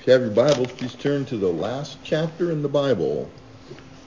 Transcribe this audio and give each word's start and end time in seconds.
If 0.00 0.06
you 0.06 0.14
have 0.14 0.22
your 0.22 0.30
Bibles, 0.30 0.72
please 0.72 0.94
turn 0.94 1.26
to 1.26 1.36
the 1.36 1.52
last 1.52 1.98
chapter 2.02 2.52
in 2.52 2.62
the 2.62 2.70
Bible, 2.70 3.30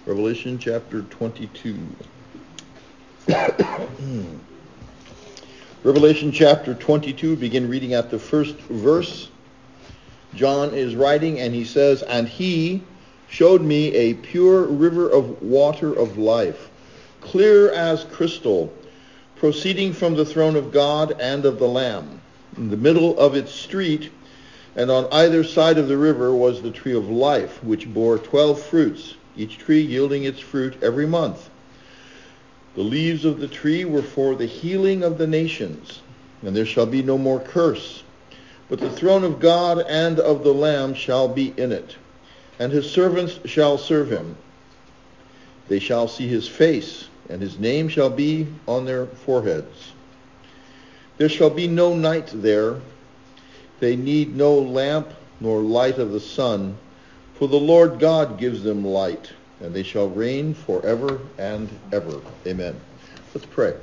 Revelation 0.08 0.58
chapter 0.58 1.04
22. 1.04 1.78
Revelation 5.84 6.32
chapter 6.32 6.74
22, 6.74 7.36
begin 7.36 7.70
reading 7.70 7.94
at 7.94 8.10
the 8.10 8.18
first 8.18 8.56
verse. 8.56 9.30
John 10.34 10.74
is 10.74 10.96
writing 10.96 11.40
and 11.40 11.54
he 11.54 11.64
says, 11.64 12.02
And 12.02 12.28
he 12.28 12.82
showed 13.30 13.62
me 13.62 13.94
a 13.94 14.16
pure 14.16 14.64
river 14.64 15.08
of 15.08 15.44
water 15.44 15.94
of 15.94 16.18
life, 16.18 16.72
clear 17.22 17.72
as 17.72 18.04
crystal, 18.06 18.74
proceeding 19.36 19.94
from 19.94 20.16
the 20.16 20.26
throne 20.26 20.56
of 20.56 20.72
God 20.72 21.22
and 21.22 21.46
of 21.46 21.60
the 21.60 21.68
Lamb. 21.68 22.20
In 22.58 22.72
the 22.72 22.78
middle 22.78 23.16
of 23.20 23.36
its 23.36 23.52
street, 23.52 24.12
and 24.76 24.90
on 24.90 25.08
either 25.12 25.44
side 25.44 25.78
of 25.78 25.88
the 25.88 25.98
river 25.98 26.36
was 26.36 26.62
the 26.62 26.72
tree 26.72 26.96
of 26.96 27.10
life, 27.10 27.64
which 27.64 27.94
bore 27.94 28.18
twelve 28.18 28.62
fruits, 28.62 29.16
each 29.38 29.58
tree 29.58 29.82
yielding 29.82 30.24
its 30.24 30.40
fruit 30.40 30.76
every 30.82 31.06
month. 31.06 31.50
The 32.76 32.82
leaves 32.82 33.24
of 33.24 33.40
the 33.40 33.48
tree 33.48 33.86
were 33.86 34.02
for 34.02 34.34
the 34.36 34.48
healing 34.48 35.04
of 35.04 35.18
the 35.18 35.28
nations, 35.28 36.02
and 36.42 36.56
there 36.56 36.66
shall 36.66 36.88
be 36.88 37.04
no 37.04 37.18
more 37.18 37.40
curse. 37.40 38.04
But 38.68 38.80
the 38.80 38.90
throne 38.90 39.24
of 39.24 39.40
God 39.40 39.86
and 39.88 40.20
of 40.20 40.44
the 40.44 40.54
Lamb 40.54 40.96
shall 40.96 41.28
be 41.28 41.54
in 41.56 41.72
it, 41.72 41.96
and 42.58 42.72
his 42.72 42.90
servants 42.90 43.40
shall 43.46 43.78
serve 43.78 44.10
him. 44.10 44.36
They 45.68 45.80
shall 45.80 46.08
see 46.08 46.28
his 46.28 46.48
face, 46.48 47.06
and 47.30 47.42
his 47.42 47.60
name 47.60 47.90
shall 47.90 48.10
be 48.10 48.48
on 48.68 48.86
their 48.86 49.06
foreheads. 49.06 49.92
There 51.18 51.30
shall 51.30 51.52
be 51.52 51.68
no 51.68 51.96
night 51.96 52.32
there, 52.34 52.78
they 53.84 53.96
need 53.98 54.34
no 54.34 54.56
lamp 54.58 55.14
nor 55.42 55.60
light 55.60 55.98
of 55.98 56.14
the 56.14 56.20
sun, 56.20 56.78
for 57.36 57.50
the 57.50 57.60
Lord 57.60 58.00
God 58.00 58.40
gives 58.40 58.64
them 58.64 58.86
light, 58.86 59.30
and 59.60 59.74
they 59.74 59.84
shall 59.84 60.08
reign 60.08 60.54
forever 60.54 61.20
and 61.38 61.68
ever. 61.92 62.22
Amen. 62.48 62.80
Let's 63.34 63.46
pray. 63.46 63.76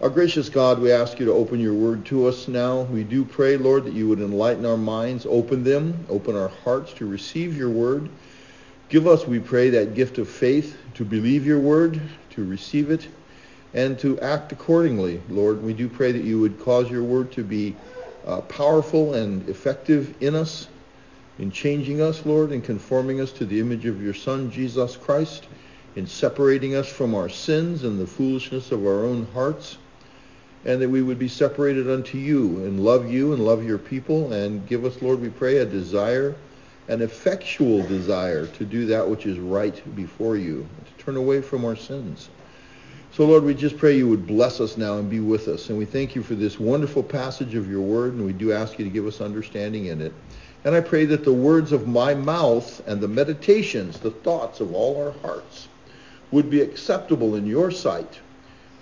Our 0.00 0.10
gracious 0.10 0.48
God, 0.48 0.80
we 0.80 0.90
ask 0.90 1.20
you 1.20 1.26
to 1.26 1.32
open 1.32 1.60
your 1.60 1.74
word 1.74 2.04
to 2.06 2.26
us 2.26 2.48
now. 2.48 2.82
We 2.82 3.04
do 3.04 3.24
pray, 3.24 3.56
Lord, 3.56 3.84
that 3.84 3.92
you 3.92 4.08
would 4.08 4.18
enlighten 4.18 4.66
our 4.66 4.76
minds, 4.76 5.24
open 5.24 5.62
them, 5.62 6.04
open 6.08 6.34
our 6.34 6.48
hearts 6.48 6.92
to 6.94 7.06
receive 7.06 7.56
your 7.56 7.70
word. 7.70 8.08
Give 8.88 9.06
us, 9.06 9.24
we 9.24 9.38
pray, 9.38 9.70
that 9.70 9.94
gift 9.94 10.18
of 10.18 10.28
faith 10.28 10.76
to 10.94 11.04
believe 11.04 11.46
your 11.46 11.60
word, 11.60 12.00
to 12.30 12.44
receive 12.44 12.90
it, 12.90 13.06
and 13.72 13.96
to 14.00 14.18
act 14.18 14.50
accordingly. 14.50 15.22
Lord, 15.28 15.62
we 15.62 15.74
do 15.74 15.88
pray 15.88 16.10
that 16.10 16.24
you 16.24 16.40
would 16.40 16.58
cause 16.58 16.90
your 16.90 17.04
word 17.04 17.30
to 17.32 17.44
be 17.44 17.76
uh, 18.28 18.42
powerful 18.42 19.14
and 19.14 19.48
effective 19.48 20.14
in 20.22 20.34
us, 20.34 20.68
in 21.38 21.50
changing 21.50 22.02
us, 22.02 22.26
Lord, 22.26 22.52
in 22.52 22.60
conforming 22.60 23.20
us 23.20 23.32
to 23.32 23.46
the 23.46 23.58
image 23.58 23.86
of 23.86 24.02
your 24.02 24.12
Son, 24.12 24.50
Jesus 24.50 24.96
Christ, 24.96 25.46
in 25.96 26.06
separating 26.06 26.74
us 26.74 26.86
from 26.88 27.14
our 27.14 27.30
sins 27.30 27.84
and 27.84 27.98
the 27.98 28.06
foolishness 28.06 28.70
of 28.70 28.84
our 28.84 29.04
own 29.04 29.26
hearts, 29.32 29.78
and 30.64 30.82
that 30.82 30.90
we 30.90 31.00
would 31.00 31.18
be 31.18 31.28
separated 31.28 31.88
unto 31.90 32.18
you 32.18 32.58
and 32.64 32.84
love 32.84 33.10
you 33.10 33.32
and 33.32 33.44
love 33.44 33.64
your 33.64 33.78
people, 33.78 34.32
and 34.32 34.66
give 34.66 34.84
us, 34.84 35.00
Lord, 35.00 35.20
we 35.20 35.30
pray, 35.30 35.58
a 35.58 35.64
desire, 35.64 36.36
an 36.88 37.00
effectual 37.00 37.82
desire 37.86 38.46
to 38.46 38.64
do 38.64 38.86
that 38.86 39.08
which 39.08 39.24
is 39.24 39.38
right 39.38 39.96
before 39.96 40.36
you, 40.36 40.68
to 40.84 41.04
turn 41.04 41.16
away 41.16 41.40
from 41.40 41.64
our 41.64 41.76
sins. 41.76 42.28
So, 43.18 43.26
Lord, 43.26 43.42
we 43.42 43.52
just 43.52 43.76
pray 43.76 43.96
you 43.96 44.06
would 44.06 44.28
bless 44.28 44.60
us 44.60 44.76
now 44.76 44.98
and 44.98 45.10
be 45.10 45.18
with 45.18 45.48
us. 45.48 45.70
And 45.70 45.76
we 45.76 45.84
thank 45.84 46.14
you 46.14 46.22
for 46.22 46.36
this 46.36 46.60
wonderful 46.60 47.02
passage 47.02 47.56
of 47.56 47.68
your 47.68 47.80
word, 47.80 48.12
and 48.14 48.24
we 48.24 48.32
do 48.32 48.52
ask 48.52 48.78
you 48.78 48.84
to 48.84 48.90
give 48.92 49.08
us 49.08 49.20
understanding 49.20 49.86
in 49.86 50.00
it. 50.00 50.12
And 50.62 50.72
I 50.72 50.80
pray 50.80 51.04
that 51.06 51.24
the 51.24 51.32
words 51.32 51.72
of 51.72 51.88
my 51.88 52.14
mouth 52.14 52.80
and 52.86 53.00
the 53.00 53.08
meditations, 53.08 53.98
the 53.98 54.12
thoughts 54.12 54.60
of 54.60 54.72
all 54.72 55.04
our 55.04 55.10
hearts, 55.20 55.66
would 56.30 56.48
be 56.48 56.60
acceptable 56.60 57.34
in 57.34 57.44
your 57.44 57.72
sight 57.72 58.20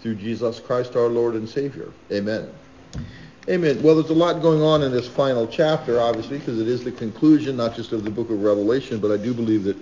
through 0.03 0.17
Jesus 0.17 0.61
Christ 0.61 0.97
our 0.97 1.09
Lord 1.09 1.33
and 1.33 1.49
Savior. 1.49 1.91
Amen. 2.13 2.47
Amen. 3.49 3.83
Well, 3.83 3.95
there's 3.95 4.11
a 4.11 4.15
lot 4.15 4.43
going 4.43 4.61
on 4.61 4.83
in 4.83 4.93
this 4.93 5.09
final 5.09 5.47
chapter, 5.47 5.99
obviously, 5.99 6.41
because 6.41 6.61
it 6.61 6.69
is 6.69 6.85
the 6.85 6.93
conclusion, 6.93 7.57
not 7.57 7.75
just 7.75 7.93
of 7.93 8.05
the 8.05 8.11
book 8.11 8.29
of 8.29 8.43
Revelation, 8.43 9.01
but 9.01 9.11
I 9.11 9.17
do 9.17 9.33
believe 9.33 9.65
that 9.65 9.79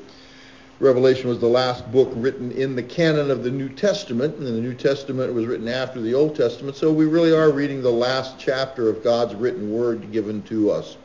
Revelation 0.81 1.29
was 1.29 1.39
the 1.39 1.47
last 1.47 1.91
book 1.93 2.11
written 2.15 2.51
in 2.51 2.75
the 2.75 2.83
canon 2.83 3.31
of 3.31 3.45
the 3.45 3.51
New 3.51 3.69
Testament, 3.69 4.37
and 4.37 4.47
the 4.47 4.61
New 4.61 4.75
Testament 4.75 5.33
was 5.33 5.47
written 5.47 5.69
after 5.69 6.01
the 6.01 6.15
Old 6.15 6.35
Testament, 6.35 6.77
so 6.77 6.93
we 6.93 7.05
really 7.05 7.33
are 7.33 7.53
reading 7.53 7.81
the 7.81 7.93
last 7.93 8.39
chapter 8.39 8.89
of 8.89 9.05
God's 9.05 9.35
written 9.35 9.71
word 9.71 10.11
given 10.11 10.43
to 10.43 10.73
us. 10.73 10.97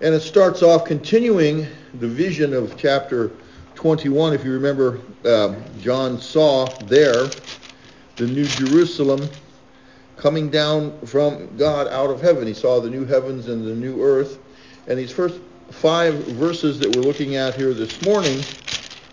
And 0.00 0.14
it 0.14 0.20
starts 0.20 0.62
off 0.62 0.84
continuing 0.84 1.66
the 1.94 2.08
vision 2.08 2.54
of 2.54 2.76
chapter 2.76 3.32
21. 3.74 4.34
If 4.34 4.44
you 4.44 4.52
remember, 4.52 5.00
uh, 5.24 5.54
John 5.80 6.20
saw 6.20 6.66
there 6.84 7.26
the 8.16 8.26
New 8.26 8.44
Jerusalem 8.44 9.28
coming 10.16 10.48
down 10.48 10.96
from 11.06 11.56
God 11.56 11.88
out 11.88 12.10
of 12.10 12.20
heaven. 12.20 12.46
He 12.46 12.54
saw 12.54 12.80
the 12.80 12.90
new 12.90 13.04
heavens 13.04 13.48
and 13.48 13.66
the 13.66 13.74
new 13.74 14.00
earth. 14.00 14.38
And 14.86 14.98
he's 14.98 15.10
first 15.10 15.40
five 15.72 16.14
verses 16.28 16.78
that 16.78 16.94
we're 16.94 17.02
looking 17.02 17.36
at 17.36 17.54
here 17.54 17.72
this 17.74 18.02
morning 18.02 18.40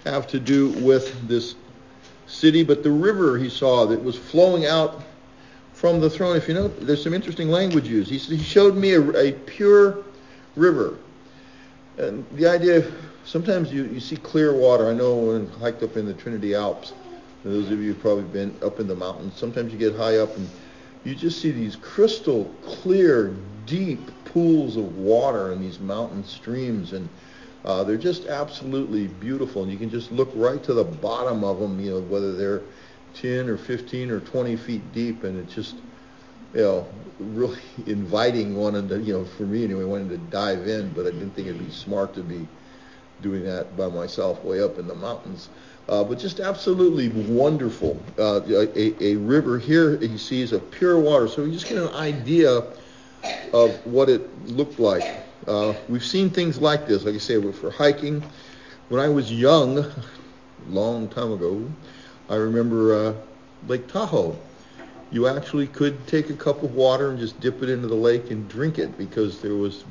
have 0.06 0.28
to 0.28 0.40
do 0.40 0.70
with 0.84 1.28
this 1.28 1.56
city, 2.28 2.64
but 2.64 2.84
the 2.84 2.92
river 2.92 3.38
he 3.38 3.50
saw 3.50 3.86
that 3.86 4.02
was 4.02 4.18
flowing 4.18 4.66
out 4.66 5.04
from 5.74 6.00
the 6.00 6.10
throne. 6.10 6.36
If 6.36 6.48
you 6.48 6.54
know, 6.54 6.68
there's 6.68 7.04
some 7.04 7.14
interesting 7.14 7.50
language 7.50 7.88
used. 7.88 8.10
He, 8.10 8.18
he 8.18 8.44
showed 8.44 8.76
me 8.76 8.94
a, 8.94 9.12
a, 9.18 9.32
pure 9.32 10.04
river. 10.56 10.98
And 11.98 12.26
the 12.34 12.48
idea, 12.48 12.92
sometimes 13.26 13.72
you, 13.72 13.86
you 13.86 14.00
see 14.00 14.18
clear 14.18 14.54
water. 14.54 14.90
I 14.90 14.94
know 14.94 15.16
when 15.16 15.52
I 15.56 15.60
hiked 15.60 15.84
up 15.84 15.98
in 15.98 16.06
the 16.06 16.14
Trinity 16.14 16.54
Alps, 16.56 16.94
those 17.44 17.72
of 17.72 17.80
you 17.80 17.94
who've 17.94 18.02
probably 18.02 18.24
been 18.24 18.54
up 18.64 18.80
in 18.80 18.88
the 18.88 18.96
mountains, 18.96 19.34
sometimes 19.38 19.72
you 19.72 19.80
get 19.80 19.96
high 19.96 20.18
up 20.18 20.36
and 20.36 20.50
you 21.04 21.16
just 21.16 21.42
see 21.42 21.52
these 21.52 21.78
crystal 21.78 22.54
clear, 22.62 23.34
deep 23.70 24.00
pools 24.26 24.78
of 24.78 24.98
water 24.98 25.52
in 25.54 25.62
these 25.62 25.80
mountain 25.80 26.24
streams, 26.24 26.94
and 26.94 27.08
uh, 27.66 27.84
they're 27.84 27.98
just 27.98 28.26
absolutely 28.26 29.08
beautiful. 29.08 29.64
And 29.64 29.72
you 29.72 29.78
can 29.78 29.90
just 29.90 30.12
look 30.12 30.32
right 30.34 30.62
to 30.64 30.74
the 30.74 30.84
bottom 30.84 31.44
of 31.44 31.60
them, 31.60 31.80
you 31.80 31.92
know, 31.92 32.02
whether 32.02 32.36
they're 32.36 32.62
10 33.14 33.48
or 33.48 33.58
15 33.58 34.10
or 34.10 34.20
20 34.20 34.56
feet 34.56 34.94
deep, 34.94 35.24
and 35.24 35.38
it's 35.38 35.54
just, 35.54 35.76
you 36.54 36.62
know, 36.62 36.88
really 37.20 37.60
inviting 37.86 38.56
one 38.56 38.74
to, 38.88 39.00
you 39.00 39.14
know, 39.14 39.26
for 39.26 39.44
me 39.44 39.64
anyway, 39.64 39.84
wanting 39.84 40.10
to 40.10 40.18
dive 40.18 40.68
in, 40.68 40.90
but 40.90 41.06
I 41.06 41.12
didn't 41.12 41.32
think 41.32 41.48
it'd 41.48 41.64
be 41.64 41.72
smart 41.72 42.14
to 42.16 42.24
be 42.24 42.48
doing 43.22 43.44
that 43.44 43.76
by 43.76 43.88
myself 43.88 44.44
way 44.44 44.62
up 44.62 44.78
in 44.78 44.88
the 44.88 44.96
mountains. 44.96 45.50
Uh, 45.90 46.04
but 46.04 46.20
just 46.20 46.40
absolutely 46.40 47.10
wonderful. 47.10 48.00
Uh, 48.18 48.42
a, 48.48 49.04
a, 49.04 49.16
river 49.16 49.58
here 49.58 49.98
he 49.98 50.18
sees 50.18 50.54
a 50.54 50.60
pure 50.60 51.00
water, 51.00 51.28
so 51.28 51.44
you 51.44 51.52
just 51.52 51.68
get 51.68 51.80
an 51.80 51.90
idea 51.96 52.64
of 53.54 53.86
what 53.86 54.10
it 54.10 54.48
looked 54.48 54.80
like. 54.80 55.04
Uh, 55.48 55.74
we've 55.88 56.04
seen 56.04 56.30
things 56.30 56.60
like 56.60 56.88
this, 56.88 57.04
like 57.04 57.16
I 57.16 57.20
say, 57.20 57.52
for 57.52 57.72
hiking. 57.72 58.24
When 58.90 59.02
I 59.02 59.10
was 59.10 59.32
young, 59.32 59.86
long 60.68 61.08
time 61.10 61.32
ago, 61.32 61.72
I 62.30 62.36
remember 62.36 62.94
uh, 62.96 63.14
Lake 63.68 63.88
Tahoe. 63.88 64.38
You 65.12 65.28
actually 65.28 65.68
could 65.68 66.06
take 66.08 66.30
a 66.30 66.36
cup 66.36 66.62
of 66.62 66.76
water 66.76 67.10
and 67.10 67.20
just 67.20 67.40
dip 67.40 67.64
it 67.64 67.70
into 67.70 67.88
the 67.88 67.96
lake 67.96 68.30
and 68.30 68.48
drink 68.48 68.78
it 68.78 68.96
because 68.98 69.42
there 69.42 69.56
was 69.56 69.84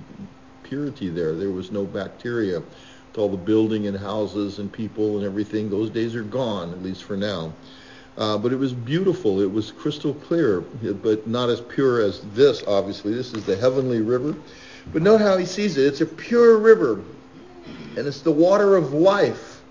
purity 0.62 1.08
there. 1.08 1.34
There 1.34 1.50
was 1.50 1.72
no 1.72 1.84
bacteria. 1.84 2.60
With 2.60 3.18
all 3.18 3.28
the 3.28 3.36
building 3.36 3.86
and 3.88 3.96
houses 3.96 4.58
and 4.60 4.70
people 4.70 5.16
and 5.16 5.24
everything, 5.24 5.70
those 5.70 5.90
days 5.90 6.14
are 6.14 6.22
gone, 6.22 6.70
at 6.70 6.82
least 6.82 7.02
for 7.02 7.16
now. 7.16 7.52
Uh, 8.18 8.36
but 8.36 8.52
it 8.52 8.56
was 8.56 8.72
beautiful. 8.72 9.40
It 9.40 9.50
was 9.50 9.70
crystal 9.70 10.12
clear, 10.12 10.60
but 10.60 11.26
not 11.28 11.48
as 11.50 11.60
pure 11.60 12.02
as 12.02 12.20
this, 12.34 12.64
obviously. 12.66 13.14
This 13.14 13.32
is 13.32 13.44
the 13.44 13.54
heavenly 13.54 14.00
river. 14.00 14.34
But 14.92 15.02
note 15.02 15.20
how 15.20 15.36
he 15.36 15.46
sees 15.46 15.76
it. 15.76 15.86
It's 15.86 16.00
a 16.00 16.06
pure 16.06 16.58
river, 16.58 17.00
and 17.96 18.06
it's 18.08 18.22
the 18.22 18.32
water 18.32 18.76
of 18.76 18.92
life. 18.92 19.62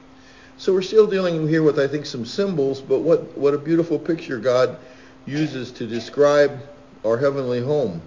So 0.57 0.73
we're 0.73 0.81
still 0.81 1.07
dealing 1.07 1.47
here 1.47 1.61
with, 1.61 1.77
I 1.77 1.87
think, 1.87 2.05
some 2.05 2.25
symbols, 2.25 2.81
but 2.81 2.99
what, 2.99 3.37
what 3.37 3.53
a 3.53 3.57
beautiful 3.57 3.99
picture 3.99 4.39
God 4.39 4.77
uses 5.25 5.71
to 5.73 5.85
describe 5.85 6.59
our 7.05 7.17
heavenly 7.17 7.61
home. 7.61 8.01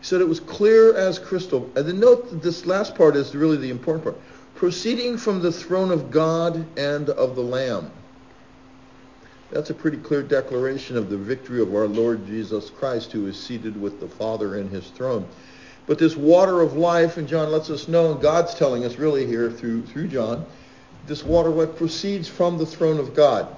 He 0.00 0.04
said 0.04 0.20
it 0.20 0.28
was 0.28 0.40
clear 0.40 0.96
as 0.96 1.20
crystal. 1.20 1.70
And 1.76 1.86
then 1.86 2.00
note 2.00 2.42
this 2.42 2.66
last 2.66 2.96
part 2.96 3.14
is 3.14 3.34
really 3.34 3.56
the 3.56 3.70
important 3.70 4.04
part. 4.04 4.18
Proceeding 4.56 5.16
from 5.16 5.40
the 5.40 5.52
throne 5.52 5.92
of 5.92 6.10
God 6.10 6.66
and 6.76 7.10
of 7.10 7.36
the 7.36 7.42
Lamb. 7.42 7.92
That's 9.50 9.70
a 9.70 9.74
pretty 9.74 9.96
clear 9.96 10.22
declaration 10.22 10.96
of 10.96 11.08
the 11.08 11.16
victory 11.16 11.62
of 11.62 11.74
our 11.74 11.86
Lord 11.86 12.26
Jesus 12.26 12.70
Christ, 12.70 13.12
who 13.12 13.26
is 13.26 13.38
seated 13.42 13.80
with 13.80 13.98
the 14.00 14.08
Father 14.08 14.56
in 14.56 14.68
his 14.68 14.88
throne. 14.88 15.26
But 15.86 15.98
this 15.98 16.16
water 16.16 16.60
of 16.60 16.76
life, 16.76 17.16
and 17.16 17.26
John 17.26 17.50
lets 17.50 17.70
us 17.70 17.88
know, 17.88 18.12
and 18.12 18.20
God's 18.20 18.54
telling 18.54 18.84
us 18.84 18.96
really 18.96 19.26
here 19.26 19.50
through, 19.50 19.86
through 19.86 20.08
John, 20.08 20.44
this 21.06 21.24
water 21.24 21.50
what 21.50 21.78
proceeds 21.78 22.28
from 22.28 22.58
the 22.58 22.66
throne 22.66 22.98
of 23.00 23.14
God. 23.14 23.48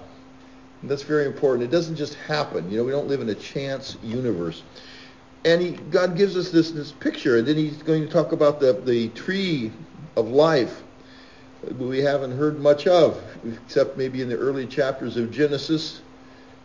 And 0.83 0.91
that's 0.91 1.03
very 1.03 1.27
important. 1.27 1.65
It 1.65 1.73
doesn't 1.73 1.97
just 1.97 2.15
happen. 2.15 2.71
You 2.71 2.79
know, 2.79 2.85
we 2.85 2.93
don't 2.93 3.09
live 3.09 3.21
in 3.21 3.29
a 3.29 3.35
chance 3.35 3.97
universe. 4.03 4.63
and 5.45 5.61
he, 5.63 5.71
God 5.71 6.17
gives 6.17 6.37
us 6.37 6.51
this, 6.51 6.71
this 6.71 6.93
picture, 6.93 7.39
and 7.39 7.47
then 7.47 7.57
he's 7.57 7.83
going 7.83 8.07
to 8.07 8.13
talk 8.13 8.33
about 8.33 8.61
the, 8.61 8.75
the 8.75 9.09
tree 9.09 9.73
of 10.17 10.29
life 10.29 10.83
we 11.79 12.01
haven't 12.01 12.37
heard 12.37 12.59
much 12.59 12.87
of, 12.87 13.23
except 13.45 13.97
maybe 13.97 14.23
in 14.23 14.29
the 14.29 14.37
early 14.37 14.67
chapters 14.67 15.17
of 15.17 15.31
Genesis, 15.31 16.01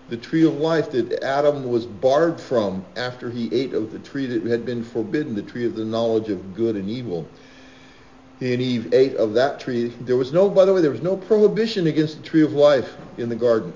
the 0.09 0.17
tree 0.17 0.45
of 0.45 0.55
life 0.55 0.91
that 0.91 1.23
Adam 1.23 1.67
was 1.69 1.85
barred 1.85 2.39
from 2.39 2.85
after 2.95 3.29
he 3.29 3.53
ate 3.53 3.73
of 3.73 3.91
the 3.91 3.99
tree 3.99 4.25
that 4.27 4.43
had 4.43 4.65
been 4.65 4.83
forbidden, 4.83 5.35
the 5.35 5.41
tree 5.41 5.65
of 5.65 5.75
the 5.75 5.85
knowledge 5.85 6.29
of 6.29 6.55
good 6.55 6.75
and 6.75 6.89
evil. 6.89 7.27
He 8.39 8.53
and 8.53 8.61
Eve 8.61 8.93
ate 8.93 9.15
of 9.15 9.33
that 9.33 9.59
tree. 9.59 9.87
There 10.01 10.17
was 10.17 10.31
no, 10.31 10.49
by 10.49 10.65
the 10.65 10.73
way, 10.73 10.81
there 10.81 10.91
was 10.91 11.01
no 11.01 11.15
prohibition 11.15 11.87
against 11.87 12.21
the 12.21 12.23
tree 12.23 12.43
of 12.43 12.53
life 12.53 12.95
in 13.17 13.29
the 13.29 13.35
garden. 13.35 13.73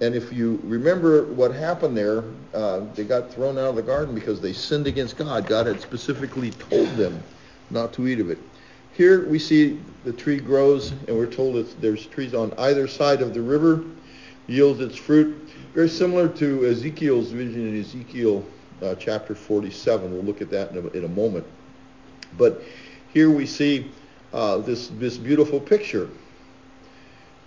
And 0.00 0.16
if 0.16 0.32
you 0.32 0.58
remember 0.64 1.24
what 1.26 1.54
happened 1.54 1.96
there, 1.96 2.24
uh, 2.52 2.80
they 2.94 3.04
got 3.04 3.32
thrown 3.32 3.56
out 3.56 3.66
of 3.66 3.76
the 3.76 3.82
garden 3.82 4.14
because 4.14 4.40
they 4.40 4.52
sinned 4.52 4.88
against 4.88 5.16
God. 5.16 5.46
God 5.46 5.66
had 5.66 5.80
specifically 5.80 6.50
told 6.50 6.88
them 6.96 7.22
not 7.70 7.92
to 7.92 8.08
eat 8.08 8.18
of 8.18 8.30
it. 8.30 8.38
Here 8.92 9.26
we 9.26 9.38
see 9.38 9.80
the 10.04 10.12
tree 10.12 10.38
grows, 10.38 10.90
and 10.90 11.16
we're 11.16 11.26
told 11.26 11.54
that 11.56 11.80
there's 11.80 12.06
trees 12.06 12.34
on 12.34 12.52
either 12.58 12.86
side 12.86 13.22
of 13.22 13.32
the 13.32 13.40
river, 13.40 13.84
yields 14.46 14.80
its 14.80 14.96
fruit. 14.96 15.34
Very 15.74 15.88
similar 15.88 16.28
to 16.28 16.66
Ezekiel's 16.66 17.30
vision 17.30 17.68
in 17.68 17.80
Ezekiel 17.80 18.44
uh, 18.82 18.94
chapter 18.96 19.34
47. 19.34 20.12
We'll 20.12 20.22
look 20.22 20.42
at 20.42 20.50
that 20.50 20.72
in 20.72 20.78
a, 20.78 20.88
in 20.88 21.04
a 21.04 21.08
moment. 21.08 21.46
But 22.36 22.62
here 23.12 23.30
we 23.30 23.46
see 23.46 23.90
uh, 24.32 24.58
this 24.58 24.88
this 24.88 25.16
beautiful 25.16 25.60
picture. 25.60 26.08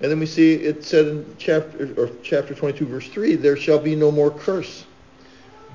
And 0.02 0.12
then 0.12 0.20
we 0.20 0.26
see 0.26 0.54
it 0.54 0.84
said 0.84 1.08
in 1.08 1.36
chapter 1.38 1.94
or 1.98 2.10
chapter 2.22 2.54
22 2.54 2.86
verse 2.86 3.08
3, 3.08 3.36
there 3.36 3.56
shall 3.56 3.80
be 3.80 3.96
no 3.96 4.12
more 4.12 4.32
curse. 4.32 4.86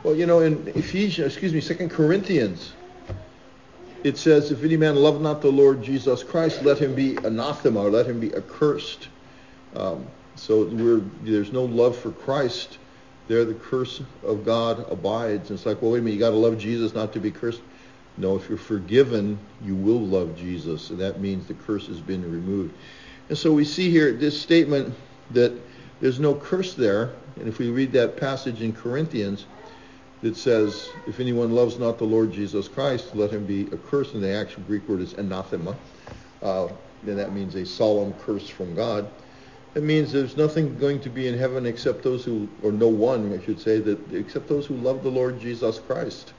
Well, 0.02 0.14
you 0.14 0.26
know, 0.26 0.40
in 0.40 0.66
Ephesians, 0.68 1.32
excuse 1.32 1.52
me, 1.52 1.60
Second 1.60 1.90
Corinthians, 1.90 2.72
it 4.04 4.18
says, 4.18 4.50
if 4.50 4.62
any 4.64 4.76
man 4.76 4.96
love 4.96 5.20
not 5.20 5.42
the 5.42 5.50
Lord 5.50 5.82
Jesus 5.82 6.22
Christ, 6.22 6.62
let 6.62 6.78
him 6.78 6.94
be 6.94 7.16
anathema, 7.16 7.80
or 7.80 7.90
let 7.90 8.06
him 8.06 8.20
be 8.20 8.34
accursed. 8.34 9.08
Um, 9.76 10.06
so 10.36 10.64
there's 10.64 11.52
no 11.52 11.64
love 11.64 11.96
for 11.96 12.10
Christ. 12.10 12.78
There 13.28 13.44
the 13.44 13.54
curse 13.54 14.02
of 14.24 14.44
God 14.44 14.90
abides. 14.90 15.50
And 15.50 15.58
it's 15.58 15.66
like, 15.66 15.82
well, 15.82 15.92
wait 15.92 15.98
a 15.98 16.02
minute, 16.02 16.14
you 16.14 16.20
got 16.20 16.30
to 16.30 16.36
love 16.36 16.58
Jesus 16.58 16.94
not 16.94 17.12
to 17.12 17.20
be 17.20 17.30
cursed. 17.30 17.60
No, 18.16 18.36
if 18.36 18.48
you're 18.48 18.58
forgiven, 18.58 19.38
you 19.62 19.74
will 19.74 20.00
love 20.00 20.36
Jesus, 20.36 20.90
and 20.90 20.98
that 20.98 21.20
means 21.20 21.46
the 21.46 21.54
curse 21.54 21.86
has 21.86 22.00
been 22.00 22.22
removed. 22.30 22.74
And 23.28 23.38
so 23.38 23.52
we 23.52 23.64
see 23.64 23.90
here 23.90 24.12
this 24.12 24.40
statement 24.40 24.94
that 25.30 25.52
there's 26.00 26.18
no 26.18 26.34
curse 26.34 26.74
there. 26.74 27.12
And 27.36 27.46
if 27.46 27.58
we 27.58 27.70
read 27.70 27.92
that 27.92 28.16
passage 28.16 28.62
in 28.62 28.72
Corinthians, 28.72 29.46
that 30.22 30.36
says, 30.36 30.90
if 31.06 31.18
anyone 31.18 31.52
loves 31.52 31.78
not 31.78 31.98
the 31.98 32.04
Lord 32.04 32.32
Jesus 32.32 32.68
Christ, 32.68 33.14
let 33.14 33.30
him 33.30 33.46
be 33.46 33.68
accursed. 33.72 34.14
And 34.14 34.22
the 34.22 34.32
actual 34.32 34.62
Greek 34.64 34.86
word 34.88 35.00
is 35.00 35.14
anathema. 35.14 35.76
Uh, 36.42 36.68
and 37.06 37.18
that 37.18 37.32
means 37.32 37.54
a 37.54 37.64
solemn 37.64 38.12
curse 38.14 38.48
from 38.48 38.74
God. 38.74 39.10
It 39.74 39.82
means 39.82 40.12
there's 40.12 40.36
nothing 40.36 40.76
going 40.78 41.00
to 41.00 41.10
be 41.10 41.28
in 41.28 41.38
heaven 41.38 41.64
except 41.64 42.02
those 42.02 42.24
who, 42.24 42.48
or 42.62 42.72
no 42.72 42.88
one, 42.88 43.32
I 43.32 43.42
should 43.44 43.60
say, 43.60 43.78
that 43.78 44.12
except 44.12 44.48
those 44.48 44.66
who 44.66 44.74
love 44.74 45.02
the 45.02 45.10
Lord 45.10 45.40
Jesus 45.40 45.78
Christ. 45.78 46.32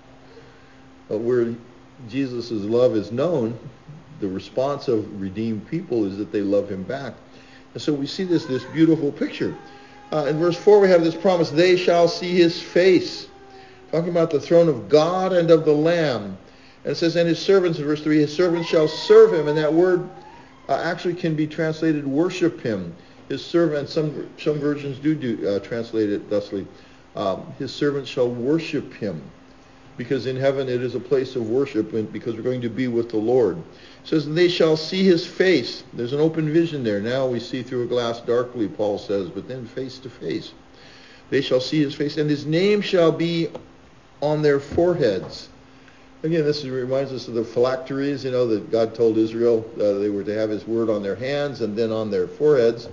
Uh, 1.10 1.18
where 1.18 1.56
Jesus' 2.10 2.52
love 2.52 2.96
is 2.96 3.12
known, 3.12 3.58
the 4.20 4.28
response 4.28 4.88
of 4.88 5.22
redeemed 5.22 5.68
people 5.70 6.06
is 6.06 6.18
that 6.18 6.32
they 6.32 6.42
love 6.42 6.70
him 6.70 6.84
back. 6.84 7.14
And 7.74 7.82
so 7.82 7.94
we 7.94 8.06
see 8.06 8.26
this, 8.26 8.46
this 8.46 8.64
beautiful 8.66 9.12
picture. 9.12 9.56
Uh, 10.12 10.26
in 10.26 10.38
verse 10.38 10.58
4 10.58 10.80
we 10.82 10.90
have 10.90 11.04
this 11.04 11.16
promise, 11.16 11.50
they 11.50 11.78
shall 11.78 12.08
see 12.08 12.36
his 12.36 12.62
face. 12.62 13.28
Talking 13.92 14.10
about 14.10 14.32
the 14.32 14.40
throne 14.40 14.70
of 14.70 14.88
God 14.90 15.34
and 15.34 15.52
of 15.52 15.66
the 15.66 15.74
Lamb. 15.74 16.38
And 16.84 16.94
it 16.94 16.96
says, 16.96 17.16
and 17.16 17.28
his 17.28 17.40
servants, 17.40 17.78
in 17.78 17.86
verse 17.86 18.02
3, 18.02 18.20
his 18.20 18.34
servants 18.34 18.68
shall 18.68 18.88
serve 18.88 19.34
him. 19.34 19.48
And 19.48 19.58
that 19.58 19.74
word 19.74 20.10
uh, 20.70 20.82
actually 20.84 21.16
can 21.16 21.36
be 21.36 21.46
translated 21.46 22.08
worship 22.08 22.62
him. 22.62 22.96
His 23.30 23.44
servant, 23.44 23.90
some, 23.90 24.30
some 24.38 24.60
versions 24.60 24.98
do, 25.00 25.14
do 25.14 25.48
uh, 25.48 25.60
translate 25.60 26.10
it 26.10 26.30
thusly. 26.30 26.66
Um, 27.16 27.54
his 27.60 27.74
servants 27.74 28.10
shall 28.10 28.30
worship 28.30 28.94
him 28.94 29.22
because 29.98 30.26
in 30.26 30.36
heaven 30.36 30.70
it 30.70 30.82
is 30.82 30.96
a 30.96 31.00
place 31.00 31.36
of 31.36 31.50
worship 31.50 31.94
and 31.94 32.12
because 32.12 32.36
we're 32.36 32.42
going 32.42 32.62
to 32.62 32.70
be 32.70 32.88
with 32.88 33.10
the 33.10 33.18
Lord. 33.18 33.58
It 33.58 33.64
says, 34.08 34.28
they 34.28 34.48
shall 34.48 34.78
see 34.78 35.04
his 35.04 35.28
face. 35.28 35.84
There's 35.94 36.14
an 36.14 36.20
open 36.20 36.52
vision 36.52 36.84
there. 36.84 37.02
Now 37.02 37.28
we 37.28 37.40
see 37.40 37.62
through 37.62 37.84
a 37.84 37.88
glass 37.88 38.22
darkly, 38.22 38.68
Paul 38.68 38.98
says, 38.98 39.30
but 39.30 39.48
then 39.48 39.66
face 39.66 40.00
to 40.00 40.10
face. 40.10 40.54
They 41.30 41.42
shall 41.42 41.62
see 41.62 41.82
his 41.82 41.94
face, 41.94 42.18
and 42.18 42.30
his 42.30 42.46
name 42.46 42.82
shall 42.82 43.12
be 43.12 43.50
on 44.22 44.42
their 44.42 44.60
foreheads. 44.60 45.50
Again, 46.24 46.44
this 46.44 46.64
reminds 46.64 47.12
us 47.12 47.28
of 47.28 47.34
the 47.34 47.44
phylacteries, 47.44 48.24
you 48.24 48.32
know, 48.32 48.46
that 48.48 48.70
God 48.70 48.94
told 48.94 49.18
Israel 49.18 49.66
uh, 49.76 49.94
they 49.94 50.10
were 50.10 50.24
to 50.24 50.34
have 50.34 50.50
his 50.50 50.68
word 50.68 50.90
on 50.90 51.02
their 51.02 51.16
hands 51.16 51.62
and 51.62 51.76
then 51.76 51.92
on 51.92 52.12
their 52.12 52.28
foreheads. 52.28 52.90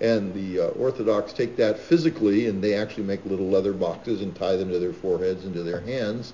And 0.00 0.32
the 0.32 0.60
uh, 0.60 0.68
Orthodox 0.68 1.34
take 1.34 1.56
that 1.56 1.78
physically, 1.78 2.46
and 2.46 2.64
they 2.64 2.72
actually 2.72 3.02
make 3.02 3.22
little 3.26 3.48
leather 3.50 3.74
boxes 3.74 4.22
and 4.22 4.34
tie 4.34 4.56
them 4.56 4.70
to 4.70 4.78
their 4.78 4.94
foreheads 4.94 5.44
and 5.44 5.52
to 5.52 5.62
their 5.62 5.80
hands. 5.80 6.32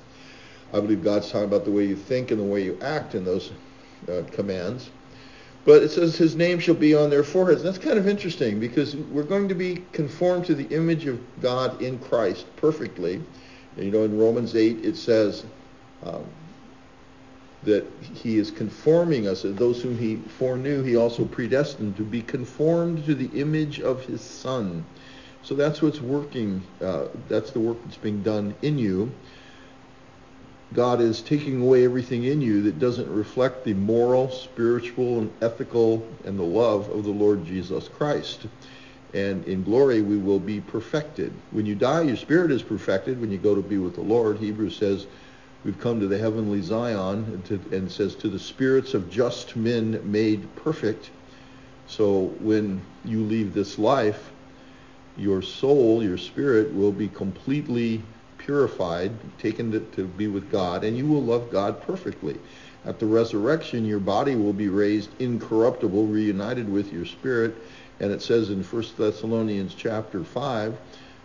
I 0.72 0.78
believe 0.78 1.02
God's 1.02 1.30
talking 1.30 1.48
about 1.48 1.64
the 1.64 1.72
way 1.72 1.84
you 1.84 1.96
think 1.96 2.30
and 2.30 2.38
the 2.38 2.44
way 2.44 2.62
you 2.62 2.78
act 2.80 3.16
in 3.16 3.24
those 3.24 3.50
uh, 4.08 4.22
commands. 4.30 4.90
But 5.64 5.82
it 5.82 5.90
says 5.90 6.16
his 6.16 6.36
name 6.36 6.60
shall 6.60 6.76
be 6.76 6.94
on 6.94 7.10
their 7.10 7.24
foreheads. 7.24 7.60
That's 7.60 7.78
kind 7.78 7.98
of 7.98 8.06
interesting 8.06 8.60
because 8.60 8.94
we're 8.94 9.24
going 9.24 9.48
to 9.48 9.54
be 9.54 9.82
conformed 9.90 10.44
to 10.46 10.54
the 10.54 10.72
image 10.72 11.06
of 11.06 11.20
God 11.40 11.82
in 11.82 11.98
Christ 11.98 12.46
perfectly. 12.54 13.20
You 13.76 13.90
know, 13.90 14.04
in 14.04 14.18
Romans 14.18 14.56
8 14.56 14.84
it 14.84 14.96
says 14.96 15.44
um, 16.04 16.24
that 17.64 17.86
he 18.00 18.38
is 18.38 18.50
conforming 18.50 19.28
us. 19.28 19.42
Those 19.44 19.82
whom 19.82 19.98
he 19.98 20.16
foreknew, 20.16 20.82
he 20.82 20.96
also 20.96 21.24
predestined 21.24 21.96
to 21.96 22.02
be 22.02 22.22
conformed 22.22 23.04
to 23.06 23.14
the 23.14 23.38
image 23.38 23.80
of 23.80 24.04
his 24.04 24.20
Son. 24.20 24.84
So 25.42 25.54
that's 25.54 25.82
what's 25.82 26.00
working. 26.00 26.62
Uh, 26.80 27.06
that's 27.28 27.50
the 27.50 27.60
work 27.60 27.76
that's 27.84 27.96
being 27.96 28.22
done 28.22 28.54
in 28.62 28.78
you. 28.78 29.12
God 30.72 31.00
is 31.00 31.22
taking 31.22 31.60
away 31.60 31.84
everything 31.84 32.24
in 32.24 32.40
you 32.40 32.62
that 32.62 32.78
doesn't 32.80 33.08
reflect 33.08 33.64
the 33.64 33.74
moral, 33.74 34.30
spiritual, 34.30 35.20
and 35.20 35.32
ethical 35.40 36.06
and 36.24 36.38
the 36.38 36.44
love 36.44 36.90
of 36.90 37.04
the 37.04 37.10
Lord 37.10 37.44
Jesus 37.44 37.86
Christ. 37.88 38.46
And 39.16 39.46
in 39.46 39.64
glory 39.64 40.02
we 40.02 40.18
will 40.18 40.38
be 40.38 40.60
perfected. 40.60 41.32
When 41.50 41.64
you 41.64 41.74
die, 41.74 42.02
your 42.02 42.16
spirit 42.16 42.50
is 42.50 42.62
perfected 42.62 43.18
when 43.18 43.30
you 43.30 43.38
go 43.38 43.54
to 43.54 43.62
be 43.62 43.78
with 43.78 43.94
the 43.94 44.02
Lord. 44.02 44.36
Hebrews 44.36 44.76
says 44.76 45.06
we've 45.64 45.80
come 45.80 46.00
to 46.00 46.06
the 46.06 46.18
heavenly 46.18 46.60
Zion 46.60 47.24
and, 47.24 47.44
to, 47.46 47.54
and 47.74 47.90
says 47.90 48.14
to 48.16 48.28
the 48.28 48.38
spirits 48.38 48.92
of 48.92 49.10
just 49.10 49.56
men 49.56 50.02
made 50.04 50.54
perfect. 50.56 51.10
So 51.88 52.26
when 52.40 52.82
you 53.06 53.22
leave 53.22 53.54
this 53.54 53.78
life, 53.78 54.30
your 55.16 55.40
soul, 55.40 56.02
your 56.02 56.18
spirit 56.18 56.74
will 56.74 56.92
be 56.92 57.08
completely 57.08 58.02
purified, 58.36 59.12
taken 59.38 59.72
to, 59.72 59.80
to 59.80 60.06
be 60.06 60.28
with 60.28 60.50
God, 60.52 60.84
and 60.84 60.94
you 60.94 61.06
will 61.06 61.22
love 61.22 61.50
God 61.50 61.80
perfectly. 61.80 62.38
At 62.84 62.98
the 62.98 63.06
resurrection, 63.06 63.86
your 63.86 63.98
body 63.98 64.36
will 64.36 64.52
be 64.52 64.68
raised 64.68 65.10
incorruptible, 65.20 66.06
reunited 66.06 66.68
with 66.68 66.92
your 66.92 67.06
spirit. 67.06 67.56
And 68.00 68.12
it 68.12 68.22
says 68.22 68.50
in 68.50 68.62
1 68.62 68.84
Thessalonians 68.98 69.74
chapter 69.74 70.22
5 70.22 70.76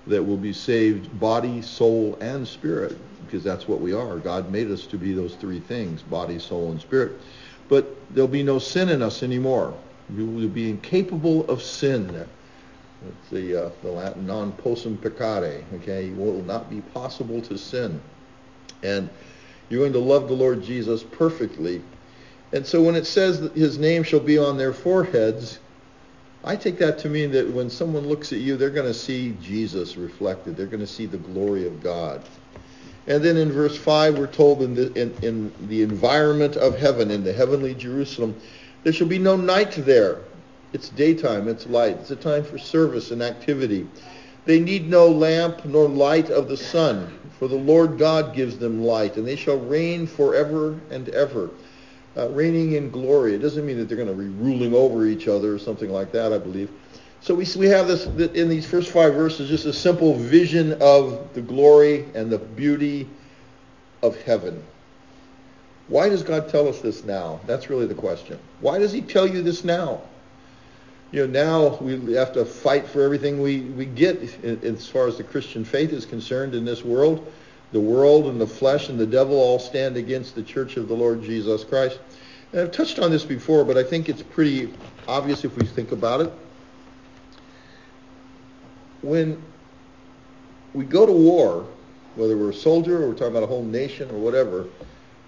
that 0.08 0.24
we'll 0.24 0.38
be 0.38 0.54
saved 0.54 1.20
body, 1.20 1.62
soul, 1.62 2.18
and 2.22 2.48
spirit, 2.48 2.98
because 3.26 3.44
that's 3.44 3.68
what 3.68 3.82
we 3.82 3.94
are. 3.94 4.18
God 4.18 4.52
made 4.52 4.72
us 4.72 4.86
to 4.88 4.98
be 4.98 5.14
those 5.14 5.36
three 5.36 5.60
things, 5.60 6.02
body, 6.02 6.40
soul, 6.40 6.72
and 6.72 6.82
spirit. 6.82 7.14
But 7.68 7.96
there'll 8.14 8.28
be 8.28 8.44
no 8.44 8.60
sin 8.60 8.90
in 8.90 9.02
us 9.02 9.24
anymore. 9.24 9.78
We 10.16 10.24
will 10.24 10.48
be 10.48 10.70
incapable 10.70 11.50
of 11.50 11.62
sin. 11.62 12.28
It's 13.08 13.30
the, 13.32 13.68
uh, 13.68 13.70
the 13.82 13.90
Latin 13.90 14.28
non 14.28 14.52
possum 14.54 14.98
peccare. 14.98 15.64
Okay, 15.76 16.08
it 16.08 16.18
will 16.18 16.44
not 16.44 16.70
be 16.70 16.82
possible 16.94 17.42
to 17.44 17.58
sin, 17.58 18.00
and 18.84 19.10
you're 19.70 19.80
going 19.80 19.94
to 19.94 20.00
love 20.00 20.28
the 20.28 20.34
Lord 20.34 20.64
Jesus 20.64 21.04
perfectly. 21.04 21.82
And 22.54 22.66
so 22.66 22.82
when 22.82 22.96
it 22.96 23.08
says 23.08 23.40
that 23.42 23.54
His 23.54 23.78
name 23.78 24.04
shall 24.04 24.20
be 24.20 24.38
on 24.38 24.58
their 24.58 24.74
foreheads, 24.74 25.60
I 26.44 26.56
take 26.56 26.80
that 26.80 26.98
to 27.00 27.10
mean 27.10 27.32
that 27.32 27.50
when 27.52 27.70
someone 27.70 28.08
looks 28.08 28.34
at 28.34 28.40
you, 28.40 28.58
they're 28.58 28.72
going 28.72 28.88
to 28.88 28.94
see 28.94 29.38
Jesus 29.42 29.96
reflected. 29.96 30.58
They're 30.58 30.66
going 30.66 30.80
to 30.80 30.88
see 30.88 31.06
the 31.06 31.18
glory 31.18 31.68
of 31.68 31.84
God. 31.84 32.24
And 33.08 33.24
then 33.24 33.38
in 33.38 33.52
verse 33.52 33.78
5, 33.78 34.18
we're 34.18 34.28
told 34.28 34.62
in 34.62 34.74
the, 34.74 34.92
in, 34.94 35.16
in 35.24 35.68
the 35.68 35.84
environment 35.84 36.56
of 36.56 36.78
heaven, 36.78 37.12
in 37.12 37.24
the 37.24 37.34
heavenly 37.34 37.76
Jerusalem, 37.76 38.40
there 38.84 38.94
shall 38.94 39.08
be 39.08 39.20
no 39.20 39.36
night 39.36 39.72
there. 39.72 40.20
It's 40.74 40.90
daytime, 40.90 41.48
it's 41.48 41.68
light. 41.68 41.98
It's 41.98 42.12
a 42.12 42.16
time 42.16 42.44
for 42.44 42.58
service 42.58 43.12
and 43.12 43.22
activity. 43.22 43.88
They 44.46 44.60
need 44.60 44.90
no 44.90 45.08
lamp 45.10 45.66
nor 45.66 45.88
light 45.88 46.30
of 46.30 46.48
the 46.48 46.58
sun, 46.58 47.20
for 47.38 47.48
the 47.48 47.56
Lord 47.56 48.00
God 48.00 48.34
gives 48.34 48.58
them 48.58 48.84
light, 48.84 49.18
and 49.18 49.28
they 49.28 49.36
shall 49.36 49.60
reign 49.60 50.08
forever 50.08 50.80
and 50.90 51.10
ever. 51.10 51.52
Uh, 52.18 52.28
reigning 52.30 52.74
in 52.74 52.90
glory. 52.90 53.34
It 53.34 53.38
doesn't 53.38 53.66
mean 53.66 53.78
that 53.78 53.88
they're 53.88 53.96
going 53.96 54.10
to 54.10 54.14
be 54.14 54.28
ruling 54.28 54.74
over 54.74 55.06
each 55.06 55.30
other 55.30 55.54
or 55.54 55.60
something 55.60 55.90
like 55.90 56.12
that, 56.12 56.34
I 56.34 56.38
believe. 56.40 56.70
So 57.22 57.34
we, 57.34 57.48
we 57.56 57.68
have 57.68 57.88
this 57.88 58.06
in 58.06 58.50
these 58.50 58.66
first 58.66 58.92
five 58.92 59.14
verses, 59.14 59.48
just 59.48 59.66
a 59.66 59.72
simple 59.72 60.16
vision 60.16 60.74
of 60.82 61.34
the 61.34 61.42
glory 61.42 62.06
and 62.14 62.30
the 62.30 62.40
beauty 62.40 63.08
of 64.04 64.22
heaven. 64.24 64.62
Why 65.88 66.10
does 66.10 66.24
God 66.24 66.50
tell 66.50 66.68
us 66.68 66.82
this 66.82 67.04
now? 67.04 67.40
That's 67.46 67.70
really 67.70 67.86
the 67.86 67.96
question. 67.96 68.40
Why 68.60 68.78
does 68.80 68.92
he 68.92 69.02
tell 69.02 69.28
you 69.28 69.42
this 69.42 69.64
now? 69.64 70.02
You 71.12 71.28
know, 71.28 71.70
now 71.70 71.78
we 71.78 72.14
have 72.14 72.34
to 72.34 72.46
fight 72.46 72.88
for 72.88 73.04
everything 73.04 73.42
we, 73.42 73.62
we 73.62 73.86
get 73.86 74.22
as 74.44 74.88
far 74.88 75.08
as 75.08 75.18
the 75.18 75.24
Christian 75.24 75.64
faith 75.64 75.94
is 75.94 76.06
concerned 76.06 76.56
in 76.56 76.66
this 76.66 76.84
world. 76.84 77.32
The 77.72 77.80
world 77.80 78.28
and 78.28 78.40
the 78.40 78.48
flesh 78.48 78.90
and 78.90 79.00
the 79.00 79.06
devil 79.06 79.36
all 79.36 79.60
stand 79.60 79.98
against 79.98 80.36
the 80.36 80.44
church 80.44 80.78
of 80.78 80.88
the 80.88 80.94
Lord 80.94 81.24
Jesus 81.24 81.64
Christ. 81.64 82.00
And 82.52 82.62
I've 82.62 82.72
touched 82.72 83.00
on 83.00 83.12
this 83.12 83.24
before, 83.24 83.64
but 83.64 83.78
I 83.78 83.84
think 83.84 84.10
it's 84.10 84.22
pretty 84.22 84.74
obvious 85.08 85.46
if 85.46 85.56
we 85.56 85.66
think 85.66 85.92
about 85.92 86.22
it 86.22 86.34
when 89.02 89.42
we 90.74 90.86
go 90.86 91.06
to 91.06 91.12
war, 91.12 91.68
whether 92.16 92.38
we're 92.38 92.52
a 92.52 92.54
soldier 92.54 93.04
or 93.04 93.10
we're 93.10 93.14
talking 93.14 93.28
about 93.28 93.44
a 93.44 93.48
whole 93.48 93.64
nation 93.64 94.10
or 94.12 94.20
whatever, 94.20 94.68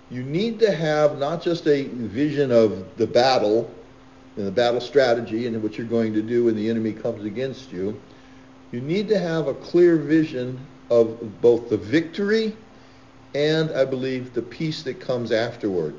you 0.10 0.24
need 0.24 0.60
to 0.60 0.72
have 0.72 1.18
not 1.18 1.42
just 1.42 1.68
a 1.68 1.84
vision 1.86 2.52
of 2.52 2.98
the 2.98 3.08
battle 3.08 3.74
and 4.36 4.46
the 4.46 4.52
battle 4.52 4.82
strategy 4.82 5.48
and 5.48 5.62
what 5.62 5.78
you're 5.78 5.88
going 5.88 6.14
to 6.14 6.22
do 6.22 6.46
when 6.46 6.56
the 6.56 6.70
enemy 6.70 6.92
comes 6.94 7.26
against 7.26 7.72
you. 7.72 8.00
You 8.74 8.82
need 8.82 9.08
to 9.10 9.20
have 9.20 9.48
a 9.48 9.54
clear 9.54 9.98
vision 9.98 10.60
of 10.90 11.42
both 11.42 11.70
the 11.70 11.78
victory 11.78 12.58
and, 13.36 13.70
I 13.70 13.86
believe, 13.86 14.34
the 14.34 14.42
peace 14.42 14.82
that 14.82 15.00
comes 15.00 15.32
afterward. 15.32 15.94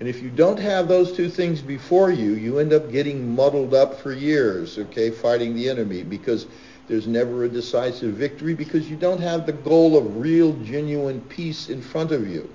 And 0.00 0.08
if 0.08 0.20
you 0.20 0.28
don't 0.28 0.58
have 0.58 0.88
those 0.88 1.12
two 1.12 1.28
things 1.30 1.62
before 1.62 2.10
you, 2.10 2.32
you 2.32 2.58
end 2.58 2.72
up 2.72 2.90
getting 2.90 3.32
muddled 3.32 3.74
up 3.74 4.00
for 4.00 4.12
years, 4.12 4.76
okay, 4.76 5.12
fighting 5.12 5.54
the 5.54 5.68
enemy 5.68 6.02
because 6.02 6.48
there's 6.88 7.06
never 7.06 7.44
a 7.44 7.48
decisive 7.48 8.14
victory 8.14 8.54
because 8.54 8.90
you 8.90 8.96
don't 8.96 9.20
have 9.20 9.46
the 9.46 9.52
goal 9.52 9.96
of 9.96 10.16
real, 10.16 10.54
genuine 10.64 11.20
peace 11.22 11.68
in 11.68 11.80
front 11.80 12.10
of 12.10 12.28
you. 12.28 12.52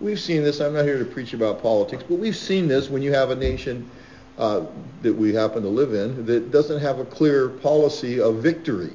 We've 0.00 0.20
seen 0.20 0.44
this. 0.44 0.60
I'm 0.60 0.74
not 0.74 0.84
here 0.84 0.98
to 0.98 1.04
preach 1.06 1.32
about 1.32 1.62
politics, 1.62 2.04
but 2.06 2.18
we've 2.18 2.36
seen 2.36 2.68
this 2.68 2.90
when 2.90 3.00
you 3.00 3.12
have 3.14 3.30
a 3.30 3.36
nation 3.36 3.90
uh, 4.38 4.64
that 5.02 5.12
we 5.12 5.34
happen 5.34 5.62
to 5.62 5.68
live 5.68 5.92
in 5.92 6.24
that 6.26 6.50
doesn't 6.50 6.80
have 6.80 7.00
a 7.00 7.04
clear 7.04 7.48
policy 7.48 8.20
of 8.20 8.36
victory. 8.36 8.92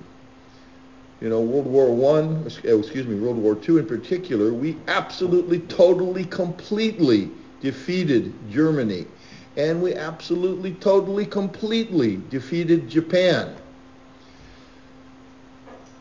You 1.22 1.30
know, 1.30 1.42
World 1.42 1.68
War 1.68 1.94
One, 1.94 2.44
excuse 2.46 3.08
me, 3.08 3.20
World 3.20 3.38
War 3.38 3.56
Two 3.56 3.78
in 3.78 3.86
particular, 3.86 4.54
we 4.54 4.78
absolutely, 4.88 5.60
totally, 5.60 6.26
completely 6.26 7.30
defeated 7.62 8.34
Germany, 8.52 9.06
and 9.56 9.82
we 9.82 9.94
absolutely, 9.94 10.74
totally, 10.76 11.26
completely 11.26 12.20
defeated 12.30 12.90
Japan. 12.90 13.56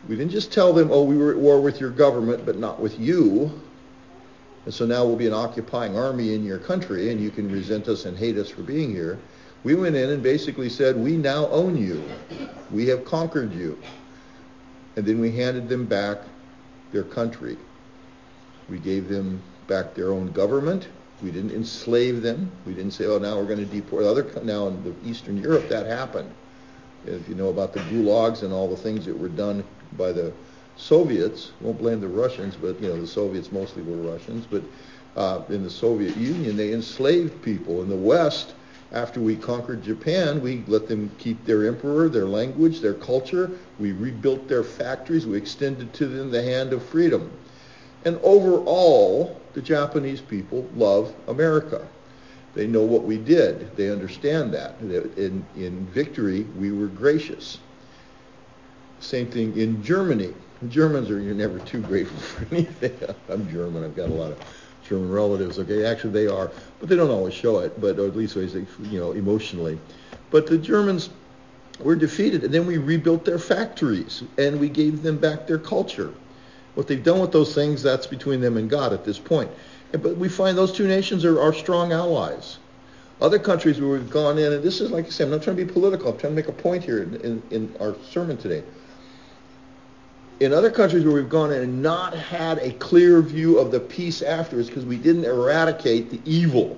We 0.08 0.16
didn't 0.16 0.32
just 0.32 0.52
tell 0.52 0.72
them, 0.72 0.90
oh, 0.90 1.04
we 1.04 1.16
were 1.16 1.30
at 1.30 1.38
war 1.38 1.60
with 1.60 1.80
your 1.80 1.90
government, 1.90 2.44
but 2.44 2.58
not 2.58 2.80
with 2.80 2.98
you. 2.98 3.61
And 4.64 4.72
so 4.72 4.86
now 4.86 5.04
we'll 5.04 5.16
be 5.16 5.26
an 5.26 5.32
occupying 5.32 5.96
army 5.96 6.34
in 6.34 6.44
your 6.44 6.58
country, 6.58 7.10
and 7.10 7.20
you 7.20 7.30
can 7.30 7.50
resent 7.50 7.88
us 7.88 8.04
and 8.04 8.16
hate 8.16 8.36
us 8.36 8.48
for 8.48 8.62
being 8.62 8.90
here. 8.90 9.18
We 9.64 9.74
went 9.74 9.96
in 9.96 10.10
and 10.10 10.22
basically 10.22 10.68
said, 10.68 10.96
we 10.96 11.16
now 11.16 11.46
own 11.48 11.76
you. 11.76 12.02
We 12.70 12.86
have 12.88 13.04
conquered 13.04 13.52
you. 13.52 13.78
And 14.96 15.06
then 15.06 15.20
we 15.20 15.32
handed 15.32 15.68
them 15.68 15.86
back 15.86 16.18
their 16.92 17.04
country. 17.04 17.56
We 18.68 18.78
gave 18.78 19.08
them 19.08 19.42
back 19.66 19.94
their 19.94 20.12
own 20.12 20.32
government. 20.32 20.88
We 21.22 21.30
didn't 21.30 21.52
enslave 21.52 22.22
them. 22.22 22.50
We 22.66 22.74
didn't 22.74 22.92
say, 22.92 23.06
oh, 23.06 23.18
now 23.18 23.36
we're 23.36 23.46
going 23.46 23.58
to 23.58 23.64
deport. 23.64 24.04
Other 24.04 24.26
now 24.42 24.68
in 24.68 24.82
the 24.82 24.94
Eastern 25.04 25.36
Europe 25.36 25.68
that 25.68 25.86
happened. 25.86 26.32
If 27.06 27.28
you 27.28 27.34
know 27.34 27.48
about 27.48 27.72
the 27.72 27.80
gulags 27.80 28.42
and 28.42 28.52
all 28.52 28.68
the 28.68 28.76
things 28.76 29.04
that 29.06 29.16
were 29.16 29.28
done 29.28 29.64
by 29.96 30.12
the 30.12 30.32
Soviets. 30.82 31.52
Won't 31.60 31.78
blame 31.78 32.00
the 32.00 32.08
Russians, 32.08 32.56
but 32.56 32.80
you 32.80 32.88
know 32.88 33.00
the 33.00 33.06
Soviets 33.06 33.52
mostly 33.52 33.82
were 33.82 33.96
Russians. 33.96 34.46
But 34.50 34.62
uh, 35.16 35.42
in 35.48 35.62
the 35.62 35.70
Soviet 35.70 36.16
Union, 36.16 36.56
they 36.56 36.72
enslaved 36.72 37.40
people. 37.42 37.82
In 37.82 37.88
the 37.88 37.96
West, 37.96 38.54
after 38.90 39.20
we 39.20 39.36
conquered 39.36 39.82
Japan, 39.82 40.42
we 40.42 40.64
let 40.66 40.88
them 40.88 41.10
keep 41.18 41.44
their 41.44 41.66
emperor, 41.66 42.08
their 42.08 42.26
language, 42.26 42.80
their 42.80 42.94
culture. 42.94 43.50
We 43.78 43.92
rebuilt 43.92 44.48
their 44.48 44.64
factories. 44.64 45.24
We 45.24 45.38
extended 45.38 45.94
to 45.94 46.06
them 46.06 46.30
the 46.30 46.42
hand 46.42 46.72
of 46.72 46.84
freedom. 46.84 47.30
And 48.04 48.18
overall, 48.24 49.40
the 49.54 49.62
Japanese 49.62 50.20
people 50.20 50.68
love 50.74 51.14
America. 51.28 51.86
They 52.54 52.66
know 52.66 52.82
what 52.82 53.04
we 53.04 53.18
did. 53.18 53.76
They 53.76 53.90
understand 53.90 54.52
that. 54.54 54.80
In, 54.80 55.46
in 55.56 55.86
victory, 55.86 56.42
we 56.58 56.72
were 56.72 56.88
gracious. 56.88 57.58
Same 58.98 59.30
thing 59.30 59.56
in 59.56 59.82
Germany. 59.82 60.34
Germans 60.68 61.10
are 61.10 61.20
you're 61.20 61.34
never 61.34 61.58
too 61.60 61.80
grateful 61.80 62.18
for 62.46 62.54
anything. 62.54 62.96
I'm 63.28 63.50
German. 63.50 63.84
I've 63.84 63.96
got 63.96 64.08
a 64.08 64.14
lot 64.14 64.32
of 64.32 64.38
German 64.84 65.10
relatives. 65.10 65.58
Okay, 65.58 65.84
actually 65.84 66.12
they 66.12 66.26
are, 66.26 66.50
but 66.78 66.88
they 66.88 66.96
don't 66.96 67.10
always 67.10 67.34
show 67.34 67.58
it. 67.60 67.80
But 67.80 67.98
at 67.98 68.16
least 68.16 68.36
you 68.36 68.66
know, 69.00 69.12
emotionally. 69.12 69.78
But 70.30 70.46
the 70.46 70.58
Germans 70.58 71.10
were 71.80 71.96
defeated, 71.96 72.44
and 72.44 72.52
then 72.54 72.66
we 72.66 72.78
rebuilt 72.78 73.24
their 73.24 73.38
factories 73.38 74.22
and 74.38 74.60
we 74.60 74.68
gave 74.68 75.02
them 75.02 75.18
back 75.18 75.46
their 75.46 75.58
culture. 75.58 76.12
What 76.74 76.86
they've 76.86 77.02
done 77.02 77.20
with 77.20 77.32
those 77.32 77.54
things, 77.54 77.82
that's 77.82 78.06
between 78.06 78.40
them 78.40 78.56
and 78.56 78.70
God 78.70 78.92
at 78.92 79.04
this 79.04 79.18
point. 79.18 79.50
But 79.90 80.16
we 80.16 80.28
find 80.28 80.56
those 80.56 80.72
two 80.72 80.86
nations 80.86 81.24
are, 81.24 81.38
are 81.38 81.52
strong 81.52 81.92
allies. 81.92 82.58
Other 83.20 83.38
countries 83.38 83.78
where 83.78 83.90
we've 83.90 84.10
gone 84.10 84.38
in, 84.38 84.52
and 84.52 84.62
this 84.62 84.80
is 84.80 84.90
like 84.90 85.06
I 85.06 85.10
said, 85.10 85.24
I'm 85.24 85.32
not 85.32 85.42
trying 85.42 85.56
to 85.56 85.64
be 85.64 85.70
political. 85.70 86.12
I'm 86.12 86.18
trying 86.18 86.32
to 86.32 86.36
make 86.36 86.48
a 86.48 86.52
point 86.52 86.82
here 86.82 87.02
in, 87.02 87.16
in, 87.16 87.42
in 87.50 87.76
our 87.78 87.94
sermon 88.10 88.38
today 88.38 88.62
in 90.42 90.52
other 90.52 90.70
countries 90.70 91.04
where 91.04 91.14
we've 91.14 91.28
gone 91.28 91.52
in 91.52 91.62
and 91.62 91.82
not 91.82 92.14
had 92.14 92.58
a 92.58 92.72
clear 92.72 93.22
view 93.22 93.58
of 93.58 93.70
the 93.70 93.78
peace 93.78 94.22
afterwards 94.22 94.68
because 94.68 94.84
we 94.84 94.96
didn't 94.96 95.24
eradicate 95.24 96.10
the 96.10 96.20
evil. 96.24 96.76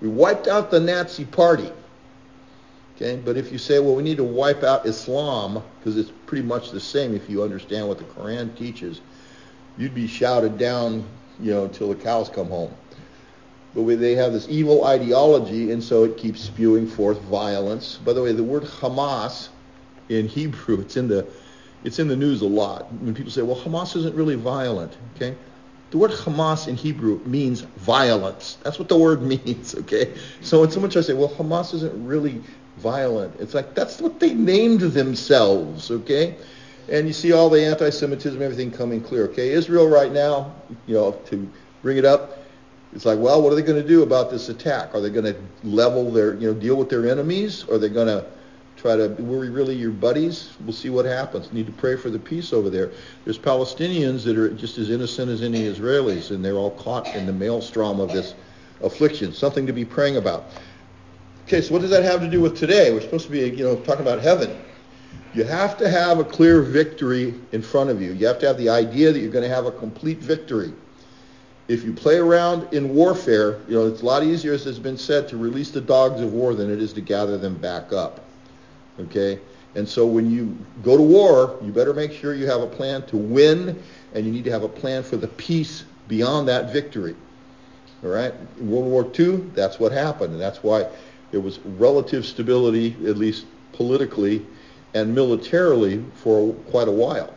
We 0.00 0.08
wiped 0.08 0.48
out 0.48 0.72
the 0.72 0.80
Nazi 0.80 1.24
party. 1.24 1.70
Okay, 2.96 3.20
but 3.24 3.36
if 3.36 3.52
you 3.52 3.58
say, 3.58 3.78
well, 3.78 3.94
we 3.94 4.02
need 4.02 4.16
to 4.16 4.24
wipe 4.24 4.64
out 4.64 4.84
Islam 4.84 5.62
because 5.78 5.96
it's 5.96 6.10
pretty 6.26 6.44
much 6.44 6.70
the 6.70 6.80
same 6.80 7.14
if 7.14 7.30
you 7.30 7.42
understand 7.42 7.86
what 7.86 7.98
the 7.98 8.04
Quran 8.04 8.56
teaches, 8.56 9.00
you'd 9.78 9.94
be 9.94 10.08
shouted 10.08 10.58
down, 10.58 11.06
you 11.38 11.52
know, 11.52 11.66
until 11.66 11.90
the 11.90 11.94
cows 11.94 12.28
come 12.28 12.48
home. 12.48 12.74
But 13.74 13.84
they 14.00 14.14
have 14.14 14.32
this 14.32 14.48
evil 14.48 14.86
ideology, 14.86 15.70
and 15.70 15.84
so 15.84 16.04
it 16.04 16.16
keeps 16.16 16.40
spewing 16.40 16.88
forth 16.88 17.20
violence. 17.22 17.98
By 18.02 18.14
the 18.14 18.22
way, 18.22 18.32
the 18.32 18.42
word 18.42 18.64
Hamas 18.64 19.50
in 20.08 20.26
Hebrew, 20.26 20.80
it's 20.80 20.96
in 20.96 21.06
the 21.06 21.26
it's 21.86 22.00
in 22.00 22.08
the 22.08 22.16
news 22.16 22.42
a 22.42 22.46
lot 22.46 22.92
when 22.94 23.14
people 23.14 23.30
say, 23.30 23.42
well, 23.42 23.56
Hamas 23.56 23.94
isn't 23.94 24.14
really 24.16 24.34
violent. 24.34 24.96
Okay? 25.14 25.36
The 25.92 25.98
word 25.98 26.10
Hamas 26.10 26.66
in 26.66 26.74
Hebrew 26.74 27.20
means 27.24 27.60
violence. 27.60 28.58
That's 28.64 28.80
what 28.80 28.88
the 28.88 28.98
word 28.98 29.22
means, 29.34 29.76
okay? 29.76 30.12
So 30.40 30.60
when 30.60 30.70
someone 30.72 30.90
tries 30.90 31.06
to 31.06 31.12
say, 31.12 31.18
well, 31.18 31.28
Hamas 31.28 31.72
isn't 31.74 32.06
really 32.06 32.42
violent, 32.78 33.36
it's 33.38 33.54
like 33.54 33.76
that's 33.76 34.00
what 34.00 34.18
they 34.18 34.34
named 34.34 34.80
themselves, 34.80 35.92
okay? 35.92 36.34
And 36.90 37.06
you 37.06 37.12
see 37.12 37.32
all 37.32 37.48
the 37.48 37.64
anti-Semitism, 37.64 38.42
everything 38.42 38.72
coming 38.72 39.00
clear, 39.00 39.26
okay? 39.26 39.50
Israel 39.50 39.88
right 39.88 40.10
now, 40.10 40.56
you 40.88 40.94
know, 40.94 41.12
to 41.26 41.48
bring 41.82 41.98
it 41.98 42.04
up, 42.04 42.38
it's 42.92 43.04
like, 43.04 43.20
well, 43.20 43.40
what 43.42 43.52
are 43.52 43.56
they 43.56 43.62
going 43.62 43.80
to 43.80 43.88
do 43.88 44.02
about 44.02 44.28
this 44.28 44.48
attack? 44.48 44.92
Are 44.92 45.00
they 45.00 45.10
going 45.10 45.32
to 45.32 45.36
level 45.62 46.10
their, 46.10 46.34
you 46.34 46.52
know, 46.52 46.54
deal 46.58 46.74
with 46.74 46.90
their 46.90 47.08
enemies? 47.08 47.64
Are 47.68 47.78
they 47.78 47.88
going 47.88 48.08
to 48.08 48.26
try 48.86 48.96
to, 48.96 49.08
were 49.22 49.40
we 49.40 49.48
really 49.48 49.74
your 49.74 49.90
buddies? 49.90 50.52
We'll 50.64 50.72
see 50.72 50.90
what 50.90 51.04
happens. 51.04 51.52
Need 51.52 51.66
to 51.66 51.72
pray 51.72 51.96
for 51.96 52.08
the 52.08 52.18
peace 52.18 52.52
over 52.52 52.70
there. 52.70 52.92
There's 53.24 53.38
Palestinians 53.38 54.22
that 54.24 54.38
are 54.38 54.50
just 54.50 54.78
as 54.78 54.90
innocent 54.90 55.30
as 55.30 55.42
any 55.42 55.62
Israelis, 55.62 56.30
and 56.30 56.44
they're 56.44 56.54
all 56.54 56.70
caught 56.70 57.06
in 57.14 57.26
the 57.26 57.32
maelstrom 57.32 57.98
of 57.98 58.12
this 58.12 58.34
affliction. 58.82 59.32
Something 59.32 59.66
to 59.66 59.72
be 59.72 59.84
praying 59.84 60.16
about. 60.16 60.44
Okay, 61.46 61.60
so 61.60 61.72
what 61.72 61.82
does 61.82 61.90
that 61.90 62.04
have 62.04 62.20
to 62.20 62.30
do 62.30 62.40
with 62.40 62.56
today? 62.56 62.92
We're 62.92 63.00
supposed 63.00 63.26
to 63.26 63.32
be, 63.32 63.40
you 63.40 63.64
know, 63.64 63.76
talking 63.76 64.02
about 64.02 64.20
heaven. 64.20 64.56
You 65.34 65.44
have 65.44 65.76
to 65.78 65.88
have 65.88 66.18
a 66.18 66.24
clear 66.24 66.62
victory 66.62 67.34
in 67.52 67.62
front 67.62 67.90
of 67.90 68.00
you. 68.00 68.12
You 68.12 68.26
have 68.26 68.38
to 68.40 68.46
have 68.46 68.56
the 68.56 68.68
idea 68.68 69.12
that 69.12 69.18
you're 69.18 69.32
going 69.32 69.48
to 69.48 69.54
have 69.54 69.66
a 69.66 69.72
complete 69.72 70.18
victory. 70.18 70.72
If 71.68 71.82
you 71.82 71.92
play 71.92 72.18
around 72.18 72.72
in 72.72 72.94
warfare, 72.94 73.60
you 73.68 73.74
know, 73.74 73.88
it's 73.88 74.02
a 74.02 74.06
lot 74.06 74.22
easier, 74.22 74.52
as 74.52 74.64
has 74.64 74.78
been 74.78 74.96
said, 74.96 75.28
to 75.28 75.36
release 75.36 75.72
the 75.72 75.80
dogs 75.80 76.20
of 76.20 76.32
war 76.32 76.54
than 76.54 76.70
it 76.70 76.80
is 76.80 76.92
to 76.92 77.00
gather 77.00 77.36
them 77.36 77.56
back 77.56 77.92
up. 77.92 78.25
Okay? 79.00 79.38
And 79.74 79.86
so 79.86 80.06
when 80.06 80.30
you 80.30 80.56
go 80.82 80.96
to 80.96 81.02
war, 81.02 81.58
you 81.62 81.70
better 81.70 81.92
make 81.92 82.12
sure 82.12 82.34
you 82.34 82.46
have 82.46 82.62
a 82.62 82.66
plan 82.66 83.04
to 83.06 83.16
win, 83.16 83.82
and 84.14 84.24
you 84.24 84.32
need 84.32 84.44
to 84.44 84.50
have 84.50 84.62
a 84.62 84.68
plan 84.68 85.02
for 85.02 85.16
the 85.16 85.28
peace 85.28 85.84
beyond 86.08 86.48
that 86.48 86.72
victory. 86.72 87.14
All 88.02 88.10
right? 88.10 88.32
In 88.58 88.70
World 88.70 88.86
War 88.86 89.10
II, 89.18 89.36
that's 89.54 89.78
what 89.78 89.92
happened, 89.92 90.32
and 90.32 90.40
that's 90.40 90.62
why 90.62 90.86
there 91.30 91.40
was 91.40 91.58
relative 91.58 92.24
stability, 92.24 92.96
at 93.06 93.18
least 93.18 93.46
politically 93.72 94.46
and 94.94 95.14
militarily, 95.14 96.02
for 96.14 96.54
quite 96.70 96.88
a 96.88 96.92
while. 96.92 97.34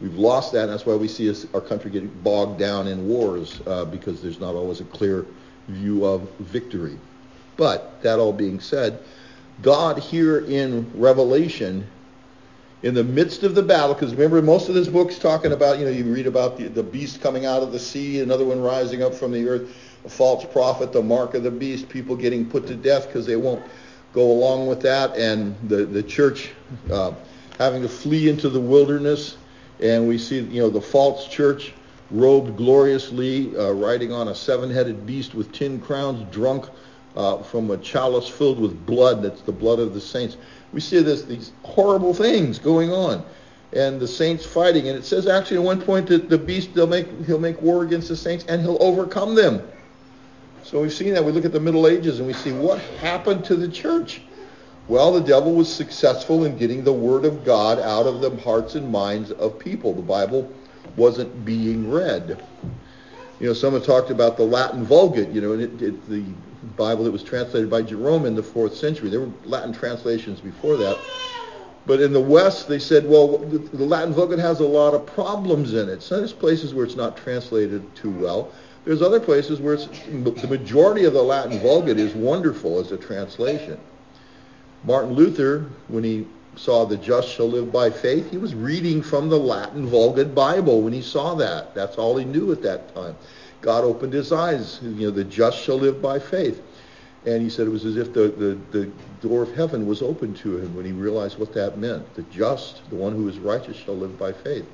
We've 0.00 0.16
lost 0.16 0.52
that, 0.52 0.64
and 0.64 0.72
that's 0.72 0.84
why 0.84 0.96
we 0.96 1.06
see 1.06 1.32
our 1.54 1.60
country 1.60 1.90
getting 1.90 2.08
bogged 2.24 2.58
down 2.58 2.88
in 2.88 3.06
wars, 3.06 3.60
uh, 3.66 3.84
because 3.84 4.20
there's 4.20 4.40
not 4.40 4.56
always 4.56 4.80
a 4.80 4.84
clear 4.84 5.24
view 5.68 6.04
of 6.04 6.28
victory. 6.40 6.98
But 7.56 8.02
that 8.02 8.18
all 8.18 8.32
being 8.32 8.58
said, 8.58 8.98
God 9.62 9.98
here 9.98 10.40
in 10.40 10.90
Revelation, 10.94 11.86
in 12.82 12.94
the 12.94 13.04
midst 13.04 13.44
of 13.44 13.54
the 13.54 13.62
battle, 13.62 13.94
because 13.94 14.12
remember 14.12 14.42
most 14.42 14.68
of 14.68 14.74
this 14.74 14.88
book's 14.88 15.18
talking 15.18 15.52
about, 15.52 15.78
you 15.78 15.84
know, 15.84 15.90
you 15.90 16.04
read 16.04 16.26
about 16.26 16.58
the, 16.58 16.68
the 16.68 16.82
beast 16.82 17.20
coming 17.20 17.46
out 17.46 17.62
of 17.62 17.72
the 17.72 17.78
sea, 17.78 18.20
another 18.20 18.44
one 18.44 18.60
rising 18.60 19.02
up 19.02 19.14
from 19.14 19.32
the 19.32 19.48
earth, 19.48 19.74
a 20.04 20.08
false 20.08 20.44
prophet, 20.44 20.92
the 20.92 21.02
mark 21.02 21.34
of 21.34 21.42
the 21.42 21.50
beast, 21.50 21.88
people 21.88 22.14
getting 22.14 22.44
put 22.44 22.66
to 22.66 22.74
death 22.74 23.06
because 23.06 23.24
they 23.24 23.36
won't 23.36 23.64
go 24.12 24.30
along 24.30 24.66
with 24.66 24.80
that, 24.82 25.16
and 25.16 25.56
the, 25.68 25.86
the 25.86 26.02
church 26.02 26.50
uh, 26.92 27.12
having 27.58 27.80
to 27.80 27.88
flee 27.88 28.28
into 28.28 28.48
the 28.48 28.60
wilderness. 28.60 29.36
And 29.80 30.06
we 30.06 30.18
see, 30.18 30.40
you 30.40 30.60
know, 30.60 30.68
the 30.68 30.80
false 30.80 31.26
church 31.26 31.72
robed 32.10 32.56
gloriously, 32.56 33.56
uh, 33.56 33.72
riding 33.72 34.12
on 34.12 34.28
a 34.28 34.34
seven-headed 34.34 35.06
beast 35.06 35.34
with 35.34 35.52
ten 35.52 35.80
crowns, 35.80 36.22
drunk 36.30 36.66
uh, 37.16 37.42
from 37.42 37.70
a 37.70 37.76
chalice 37.78 38.28
filled 38.28 38.60
with 38.60 38.86
blood. 38.86 39.22
That's 39.22 39.42
the 39.42 39.52
blood 39.52 39.78
of 39.78 39.94
the 39.94 40.00
saints. 40.00 40.36
We 40.72 40.80
see 40.80 41.00
this 41.00 41.22
these 41.22 41.52
horrible 41.62 42.14
things 42.14 42.58
going 42.58 42.92
on, 42.92 43.24
and 43.72 44.00
the 44.00 44.08
saints 44.08 44.44
fighting. 44.44 44.88
And 44.88 44.98
it 44.98 45.04
says 45.04 45.26
actually 45.26 45.58
at 45.58 45.62
one 45.62 45.80
point 45.80 46.08
that 46.08 46.28
the 46.28 46.38
beast 46.38 46.74
they'll 46.74 46.86
make 46.86 47.08
he'll 47.26 47.38
make 47.38 47.60
war 47.62 47.84
against 47.84 48.08
the 48.08 48.16
saints 48.16 48.44
and 48.48 48.60
he'll 48.60 48.82
overcome 48.82 49.34
them. 49.34 49.62
So 50.62 50.80
we've 50.80 50.92
seen 50.92 51.12
that. 51.14 51.24
We 51.24 51.30
look 51.30 51.44
at 51.44 51.52
the 51.52 51.60
Middle 51.60 51.86
Ages 51.86 52.18
and 52.18 52.26
we 52.26 52.32
see 52.32 52.52
what 52.52 52.80
happened 53.00 53.44
to 53.46 53.54
the 53.54 53.68
church. 53.68 54.22
Well, 54.88 55.12
the 55.12 55.20
devil 55.20 55.54
was 55.54 55.72
successful 55.72 56.44
in 56.44 56.58
getting 56.58 56.84
the 56.84 56.92
word 56.92 57.24
of 57.24 57.44
God 57.44 57.78
out 57.78 58.06
of 58.06 58.20
the 58.20 58.34
hearts 58.42 58.74
and 58.74 58.90
minds 58.90 59.30
of 59.30 59.58
people. 59.58 59.94
The 59.94 60.02
Bible 60.02 60.50
wasn't 60.96 61.44
being 61.44 61.90
read. 61.90 62.42
You 63.40 63.48
know, 63.48 63.52
someone 63.54 63.82
talked 63.82 64.10
about 64.10 64.36
the 64.36 64.44
Latin 64.44 64.84
Vulgate, 64.84 65.30
you 65.30 65.40
know, 65.40 65.52
and 65.52 65.62
it, 65.62 65.82
it, 65.82 66.08
the 66.08 66.22
Bible 66.76 67.04
that 67.04 67.10
was 67.10 67.22
translated 67.22 67.70
by 67.70 67.82
Jerome 67.82 68.26
in 68.26 68.34
the 68.34 68.42
fourth 68.42 68.74
century. 68.74 69.10
There 69.10 69.20
were 69.20 69.32
Latin 69.44 69.72
translations 69.72 70.40
before 70.40 70.76
that. 70.78 70.98
But 71.86 72.00
in 72.00 72.12
the 72.12 72.20
West, 72.20 72.66
they 72.66 72.78
said, 72.78 73.06
well, 73.06 73.38
the 73.38 73.84
Latin 73.84 74.14
Vulgate 74.14 74.38
has 74.38 74.60
a 74.60 74.66
lot 74.66 74.94
of 74.94 75.04
problems 75.04 75.74
in 75.74 75.88
it. 75.88 76.02
So 76.02 76.16
there's 76.16 76.32
places 76.32 76.72
where 76.72 76.86
it's 76.86 76.96
not 76.96 77.16
translated 77.16 77.94
too 77.94 78.10
well. 78.10 78.52
There's 78.84 79.02
other 79.02 79.20
places 79.20 79.60
where 79.60 79.76
the 79.76 80.46
majority 80.48 81.04
of 81.04 81.12
the 81.12 81.22
Latin 81.22 81.58
Vulgate 81.58 81.98
is 81.98 82.14
wonderful 82.14 82.80
as 82.80 82.92
a 82.92 82.96
translation. 82.96 83.78
Martin 84.84 85.12
Luther, 85.12 85.66
when 85.88 86.04
he 86.04 86.26
saw 86.56 86.84
the 86.84 86.96
just 86.96 87.28
shall 87.28 87.48
live 87.48 87.72
by 87.72 87.90
faith, 87.90 88.30
he 88.30 88.38
was 88.38 88.54
reading 88.54 89.02
from 89.02 89.28
the 89.28 89.38
Latin 89.38 89.86
Vulgate 89.86 90.34
Bible 90.34 90.82
when 90.82 90.92
he 90.92 91.02
saw 91.02 91.34
that. 91.34 91.74
That's 91.74 91.96
all 91.96 92.16
he 92.16 92.24
knew 92.24 92.52
at 92.52 92.62
that 92.62 92.94
time. 92.94 93.16
God 93.64 93.82
opened 93.82 94.12
his 94.12 94.30
eyes. 94.30 94.78
You 94.82 95.06
know, 95.06 95.10
the 95.10 95.24
just 95.24 95.58
shall 95.58 95.78
live 95.78 96.02
by 96.02 96.18
faith. 96.18 96.62
And 97.24 97.42
he 97.42 97.48
said 97.48 97.66
it 97.66 97.70
was 97.70 97.86
as 97.86 97.96
if 97.96 98.12
the, 98.12 98.28
the, 98.28 98.78
the 98.78 98.92
door 99.26 99.42
of 99.42 99.54
heaven 99.54 99.86
was 99.86 100.02
open 100.02 100.34
to 100.34 100.58
him 100.58 100.76
when 100.76 100.84
he 100.84 100.92
realized 100.92 101.38
what 101.38 101.54
that 101.54 101.78
meant. 101.78 102.14
The 102.14 102.22
just, 102.24 102.88
the 102.90 102.96
one 102.96 103.14
who 103.14 103.26
is 103.26 103.38
righteous, 103.38 103.78
shall 103.78 103.96
live 103.96 104.18
by 104.18 104.32
faith. 104.32 104.66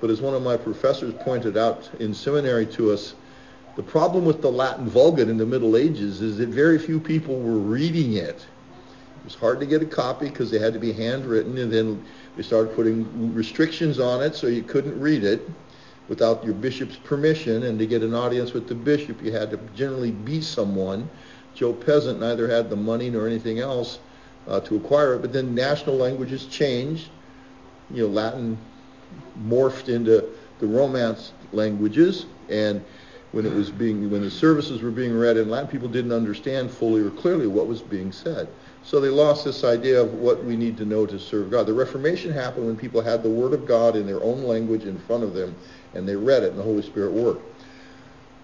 But 0.00 0.10
as 0.10 0.20
one 0.20 0.34
of 0.34 0.42
my 0.42 0.56
professors 0.56 1.14
pointed 1.20 1.56
out 1.56 1.88
in 2.00 2.12
seminary 2.12 2.66
to 2.66 2.90
us, 2.90 3.14
the 3.76 3.84
problem 3.84 4.24
with 4.24 4.42
the 4.42 4.50
Latin 4.50 4.88
Vulgate 4.88 5.28
in 5.28 5.36
the 5.36 5.46
Middle 5.46 5.76
Ages 5.76 6.20
is 6.20 6.38
that 6.38 6.48
very 6.48 6.78
few 6.78 6.98
people 6.98 7.38
were 7.38 7.58
reading 7.58 8.14
it. 8.14 8.44
It 8.44 9.24
was 9.24 9.36
hard 9.36 9.60
to 9.60 9.66
get 9.66 9.80
a 9.80 9.86
copy 9.86 10.28
because 10.28 10.50
they 10.50 10.58
had 10.58 10.72
to 10.72 10.80
be 10.80 10.92
handwritten, 10.92 11.56
and 11.58 11.72
then 11.72 12.04
they 12.36 12.42
started 12.42 12.74
putting 12.74 13.32
restrictions 13.32 14.00
on 14.00 14.20
it 14.22 14.34
so 14.34 14.48
you 14.48 14.64
couldn't 14.64 15.00
read 15.00 15.22
it 15.22 15.48
without 16.08 16.44
your 16.44 16.54
bishop's 16.54 16.96
permission. 16.96 17.64
And 17.64 17.78
to 17.78 17.86
get 17.86 18.02
an 18.02 18.14
audience 18.14 18.52
with 18.52 18.68
the 18.68 18.74
bishop, 18.74 19.22
you 19.22 19.32
had 19.32 19.50
to 19.50 19.58
generally 19.74 20.10
be 20.10 20.40
someone. 20.40 21.08
Joe 21.54 21.72
Peasant 21.72 22.20
neither 22.20 22.48
had 22.48 22.68
the 22.70 22.76
money 22.76 23.10
nor 23.10 23.26
anything 23.26 23.60
else 23.60 23.98
uh, 24.48 24.60
to 24.60 24.76
acquire 24.76 25.14
it. 25.14 25.20
But 25.20 25.32
then 25.32 25.54
national 25.54 25.96
languages 25.96 26.46
changed. 26.46 27.08
You 27.90 28.04
know, 28.04 28.12
Latin 28.12 28.58
morphed 29.46 29.88
into 29.88 30.24
the 30.58 30.66
Romance 30.66 31.32
languages, 31.52 32.26
and 32.48 32.84
when 33.32 33.44
it 33.46 33.52
was 33.52 33.70
being 33.70 34.10
when 34.10 34.22
the 34.22 34.30
services 34.30 34.82
were 34.82 34.90
being 34.90 35.16
read 35.16 35.36
in 35.36 35.48
Latin, 35.48 35.68
people 35.68 35.88
didn't 35.88 36.12
understand 36.12 36.70
fully 36.70 37.02
or 37.02 37.10
clearly 37.10 37.46
what 37.46 37.66
was 37.66 37.82
being 37.82 38.12
said. 38.12 38.48
So 38.84 39.00
they 39.00 39.08
lost 39.08 39.46
this 39.46 39.64
idea 39.64 40.00
of 40.00 40.12
what 40.14 40.44
we 40.44 40.56
need 40.56 40.76
to 40.76 40.84
know 40.84 41.06
to 41.06 41.18
serve 41.18 41.50
God. 41.50 41.66
The 41.66 41.72
Reformation 41.72 42.30
happened 42.30 42.66
when 42.66 42.76
people 42.76 43.00
had 43.00 43.22
the 43.22 43.30
Word 43.30 43.54
of 43.54 43.66
God 43.66 43.96
in 43.96 44.06
their 44.06 44.22
own 44.22 44.42
language 44.44 44.84
in 44.84 44.98
front 44.98 45.22
of 45.22 45.32
them, 45.32 45.56
and 45.94 46.06
they 46.06 46.16
read 46.16 46.42
it, 46.42 46.50
and 46.50 46.58
the 46.58 46.62
Holy 46.62 46.82
Spirit 46.82 47.12
worked. 47.12 47.42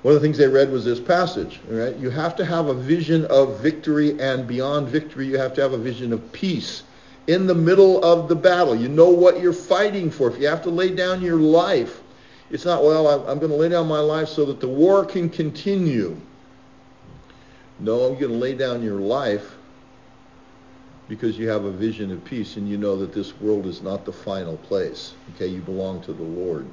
One 0.02 0.14
of 0.14 0.20
the 0.20 0.26
things 0.26 0.38
they 0.38 0.48
read 0.48 0.70
was 0.70 0.82
this 0.82 0.98
passage. 0.98 1.60
Right? 1.68 1.94
You 1.96 2.08
have 2.08 2.34
to 2.36 2.44
have 2.44 2.68
a 2.68 2.74
vision 2.74 3.26
of 3.26 3.60
victory, 3.60 4.18
and 4.18 4.48
beyond 4.48 4.88
victory, 4.88 5.26
you 5.26 5.36
have 5.36 5.52
to 5.54 5.60
have 5.60 5.74
a 5.74 5.78
vision 5.78 6.10
of 6.10 6.32
peace. 6.32 6.84
In 7.26 7.46
the 7.46 7.54
middle 7.54 8.02
of 8.02 8.28
the 8.28 8.34
battle, 8.34 8.74
you 8.74 8.88
know 8.88 9.10
what 9.10 9.42
you're 9.42 9.52
fighting 9.52 10.10
for. 10.10 10.30
If 10.30 10.40
you 10.40 10.48
have 10.48 10.62
to 10.62 10.70
lay 10.70 10.88
down 10.94 11.20
your 11.20 11.36
life, 11.36 12.00
it's 12.50 12.64
not, 12.64 12.82
well, 12.82 13.28
I'm 13.28 13.38
going 13.38 13.52
to 13.52 13.56
lay 13.56 13.68
down 13.68 13.86
my 13.88 14.00
life 14.00 14.28
so 14.28 14.46
that 14.46 14.58
the 14.58 14.68
war 14.68 15.04
can 15.04 15.28
continue. 15.28 16.18
No, 17.78 18.04
I'm 18.04 18.18
going 18.18 18.32
to 18.32 18.38
lay 18.38 18.54
down 18.54 18.82
your 18.82 18.98
life 19.00 19.58
because 21.10 21.36
you 21.36 21.48
have 21.48 21.64
a 21.64 21.72
vision 21.72 22.12
of 22.12 22.24
peace 22.24 22.56
and 22.56 22.68
you 22.68 22.78
know 22.78 22.96
that 22.96 23.12
this 23.12 23.38
world 23.40 23.66
is 23.66 23.82
not 23.82 24.04
the 24.04 24.12
final 24.12 24.56
place. 24.56 25.12
Okay, 25.34 25.48
you 25.48 25.60
belong 25.60 26.00
to 26.02 26.12
the 26.12 26.22
Lord. 26.22 26.64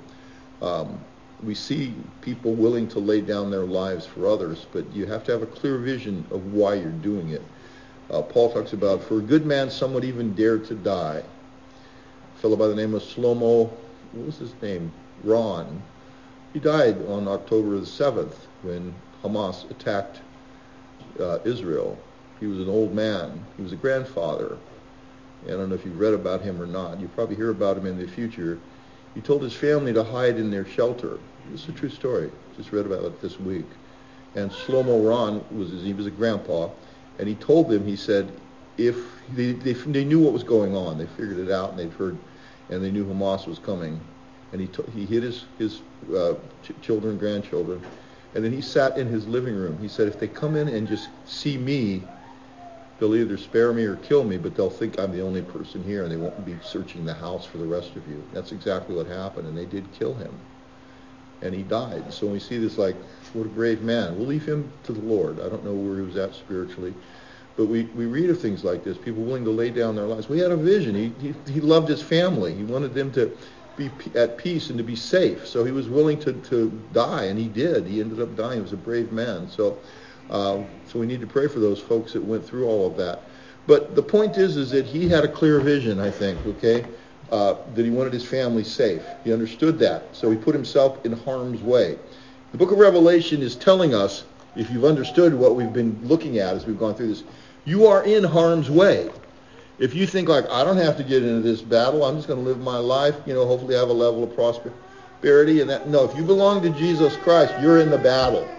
Um, 0.61 0.99
we 1.43 1.55
see 1.55 1.91
people 2.21 2.53
willing 2.53 2.87
to 2.89 2.99
lay 2.99 3.19
down 3.19 3.49
their 3.49 3.65
lives 3.65 4.05
for 4.05 4.27
others, 4.27 4.67
but 4.71 4.85
you 4.93 5.07
have 5.07 5.23
to 5.23 5.31
have 5.31 5.41
a 5.41 5.47
clear 5.47 5.79
vision 5.79 6.23
of 6.29 6.53
why 6.53 6.75
you're 6.75 6.91
doing 6.91 7.31
it. 7.31 7.41
Uh, 8.11 8.21
Paul 8.21 8.53
talks 8.53 8.73
about, 8.73 9.03
for 9.03 9.17
a 9.17 9.21
good 9.21 9.47
man, 9.47 9.71
some 9.71 9.95
would 9.95 10.05
even 10.05 10.35
dare 10.35 10.59
to 10.59 10.75
die. 10.75 11.23
A 11.23 12.39
fellow 12.39 12.55
by 12.55 12.67
the 12.67 12.75
name 12.75 12.93
of 12.93 13.01
Shlomo, 13.01 13.71
what 14.11 14.25
was 14.25 14.37
his 14.37 14.53
name? 14.61 14.91
Ron. 15.23 15.81
He 16.53 16.59
died 16.59 17.03
on 17.07 17.27
October 17.27 17.79
the 17.79 17.87
7th 17.87 18.35
when 18.61 18.93
Hamas 19.23 19.69
attacked 19.71 20.21
uh, 21.19 21.39
Israel. 21.43 21.97
He 22.39 22.47
was 22.47 22.59
an 22.59 22.69
old 22.69 22.93
man. 22.93 23.43
He 23.55 23.63
was 23.63 23.71
a 23.71 23.75
grandfather. 23.75 24.57
I 25.45 25.51
don't 25.51 25.69
know 25.69 25.75
if 25.75 25.85
you've 25.85 25.99
read 25.99 26.13
about 26.13 26.41
him 26.41 26.61
or 26.61 26.65
not. 26.65 26.99
You'll 26.99 27.09
probably 27.09 27.35
hear 27.35 27.51
about 27.51 27.77
him 27.77 27.85
in 27.85 27.97
the 27.97 28.07
future. 28.07 28.59
He 29.15 29.21
told 29.21 29.41
his 29.41 29.53
family 29.53 29.93
to 29.93 30.03
hide 30.03 30.37
in 30.37 30.51
their 30.51 30.65
shelter. 30.65 31.17
This 31.51 31.63
is 31.63 31.69
a 31.69 31.73
true 31.73 31.89
story. 31.89 32.29
Just 32.55 32.71
read 32.71 32.85
about 32.85 33.05
it 33.05 33.21
this 33.21 33.39
week. 33.39 33.65
And 34.35 34.51
Shlomo 34.51 35.07
Ron 35.07 35.43
was 35.57 35.71
he 35.83 35.93
was 35.93 36.05
a 36.05 36.11
grandpa, 36.11 36.69
and 37.17 37.27
he 37.27 37.35
told 37.35 37.69
them 37.69 37.85
he 37.85 37.95
said 37.95 38.31
if 38.77 38.95
they, 39.35 39.53
they, 39.53 39.73
they 39.73 40.03
knew 40.03 40.19
what 40.19 40.33
was 40.33 40.43
going 40.43 40.75
on, 40.75 40.97
they 40.97 41.07
figured 41.07 41.39
it 41.39 41.51
out, 41.51 41.71
and 41.71 41.79
they'd 41.79 41.93
heard, 41.93 42.17
and 42.69 42.83
they 42.83 42.91
knew 42.91 43.05
Hamas 43.05 43.47
was 43.47 43.57
coming 43.57 43.99
and 44.51 44.61
he, 44.61 44.67
t- 44.67 44.83
he 44.93 45.05
hid 45.05 45.23
his, 45.23 45.45
his 45.57 45.81
uh, 46.15 46.33
ch- 46.63 46.71
children, 46.81 47.17
grandchildren, 47.17 47.81
and 48.35 48.43
then 48.43 48.51
he 48.51 48.61
sat 48.61 48.97
in 48.97 49.07
his 49.07 49.27
living 49.27 49.55
room. 49.55 49.77
He 49.81 49.87
said, 49.87 50.07
if 50.07 50.19
they 50.19 50.27
come 50.27 50.55
in 50.55 50.67
and 50.67 50.87
just 50.87 51.09
see 51.25 51.57
me, 51.57 52.01
they'll 52.99 53.15
either 53.15 53.37
spare 53.37 53.73
me 53.73 53.83
or 53.83 53.95
kill 53.97 54.23
me, 54.23 54.37
but 54.37 54.55
they'll 54.55 54.69
think 54.69 54.99
I'm 54.99 55.11
the 55.11 55.21
only 55.21 55.41
person 55.41 55.83
here, 55.83 56.03
and 56.03 56.11
they 56.11 56.17
won't 56.17 56.45
be 56.45 56.55
searching 56.63 57.05
the 57.05 57.13
house 57.13 57.45
for 57.45 57.57
the 57.57 57.65
rest 57.65 57.95
of 57.95 58.07
you. 58.07 58.23
That's 58.33 58.51
exactly 58.51 58.95
what 58.95 59.07
happened, 59.07 59.47
and 59.47 59.57
they 59.57 59.65
did 59.65 59.91
kill 59.93 60.13
him. 60.15 60.33
And 61.41 61.53
he 61.53 61.61
died. 61.63 62.11
So 62.11 62.25
we 62.25 62.39
see 62.39 62.57
this 62.57 62.77
like, 62.77 62.95
what 63.33 63.45
a 63.45 63.49
brave 63.49 63.81
man. 63.83 64.17
We'll 64.17 64.27
leave 64.27 64.45
him 64.45 64.71
to 64.85 64.93
the 64.93 65.01
Lord. 65.01 65.39
I 65.39 65.49
don't 65.49 65.63
know 65.63 65.73
where 65.73 65.97
he 65.97 66.01
was 66.01 66.17
at 66.17 66.33
spiritually. 66.33 66.93
But 67.55 67.65
we, 67.65 67.83
we 67.95 68.05
read 68.05 68.29
of 68.29 68.39
things 68.39 68.63
like 68.63 68.83
this, 68.83 68.97
people 68.97 69.23
willing 69.23 69.43
to 69.45 69.51
lay 69.51 69.71
down 69.71 69.95
their 69.95 70.05
lives. 70.05 70.29
We 70.29 70.39
had 70.39 70.51
a 70.51 70.57
vision. 70.57 70.95
He, 70.95 71.11
he, 71.19 71.51
he 71.51 71.59
loved 71.59 71.89
his 71.89 72.01
family. 72.01 72.53
He 72.53 72.63
wanted 72.63 72.93
them 72.93 73.11
to 73.13 73.35
be 73.75 73.89
at 74.15 74.37
peace 74.37 74.69
and 74.69 74.77
to 74.77 74.83
be 74.83 74.95
safe. 74.95 75.47
So 75.47 75.63
he 75.63 75.71
was 75.71 75.89
willing 75.89 76.19
to, 76.21 76.33
to 76.33 76.69
die, 76.93 77.25
and 77.25 77.37
he 77.37 77.47
did. 77.47 77.85
He 77.85 77.99
ended 77.99 78.19
up 78.19 78.35
dying. 78.35 78.57
He 78.57 78.61
was 78.61 78.73
a 78.73 78.77
brave 78.77 79.11
man. 79.11 79.49
So, 79.49 79.77
uh, 80.29 80.61
so 80.87 80.99
we 80.99 81.05
need 81.05 81.21
to 81.21 81.27
pray 81.27 81.47
for 81.47 81.59
those 81.59 81.79
folks 81.79 82.13
that 82.13 82.23
went 82.23 82.45
through 82.45 82.67
all 82.67 82.87
of 82.87 82.97
that. 82.97 83.21
But 83.65 83.95
the 83.95 84.03
point 84.03 84.37
is, 84.37 84.57
is 84.57 84.71
that 84.71 84.85
he 84.85 85.09
had 85.09 85.23
a 85.23 85.27
clear 85.27 85.59
vision, 85.59 85.99
I 85.99 86.11
think, 86.11 86.45
okay, 86.45 86.85
uh, 87.31 87.55
that 87.75 87.83
he 87.83 87.91
wanted 87.91 88.13
his 88.13 88.25
family 88.25 88.63
safe. 88.63 89.03
He 89.23 89.33
understood 89.33 89.77
that. 89.79 90.15
So 90.15 90.31
he 90.31 90.37
put 90.37 90.55
himself 90.55 91.05
in 91.05 91.11
harm's 91.11 91.61
way. 91.61 91.97
The 92.51 92.57
book 92.57 92.71
of 92.71 92.77
Revelation 92.77 93.41
is 93.41 93.55
telling 93.55 93.93
us, 93.93 94.23
if 94.55 94.71
you've 94.71 94.85
understood 94.85 95.33
what 95.33 95.55
we've 95.55 95.73
been 95.73 95.99
looking 96.03 96.39
at 96.39 96.55
as 96.55 96.65
we've 96.65 96.79
gone 96.79 96.95
through 96.95 97.09
this, 97.09 97.23
you 97.65 97.85
are 97.87 98.03
in 98.03 98.23
harm's 98.23 98.69
way 98.69 99.09
if 99.79 99.93
you 99.93 100.07
think 100.07 100.27
like 100.27 100.49
I 100.49 100.63
don't 100.63 100.77
have 100.77 100.97
to 100.97 101.03
get 101.03 101.23
into 101.23 101.41
this 101.41 101.61
battle, 101.61 102.03
I'm 102.03 102.15
just 102.15 102.27
going 102.27 102.43
to 102.43 102.45
live 102.45 102.59
my 102.59 102.77
life, 102.77 103.15
you 103.25 103.33
know, 103.33 103.45
hopefully 103.45 103.75
have 103.75 103.89
a 103.89 103.93
level 103.93 104.23
of 104.23 104.35
prosperity 104.35 105.61
and 105.61 105.69
that 105.69 105.87
no, 105.87 106.03
if 106.09 106.17
you 106.17 106.23
belong 106.23 106.61
to 106.63 106.69
Jesus 106.71 107.15
Christ, 107.17 107.53
you're 107.61 107.79
in 107.79 107.89
the 107.89 107.97
battle. 107.97 108.56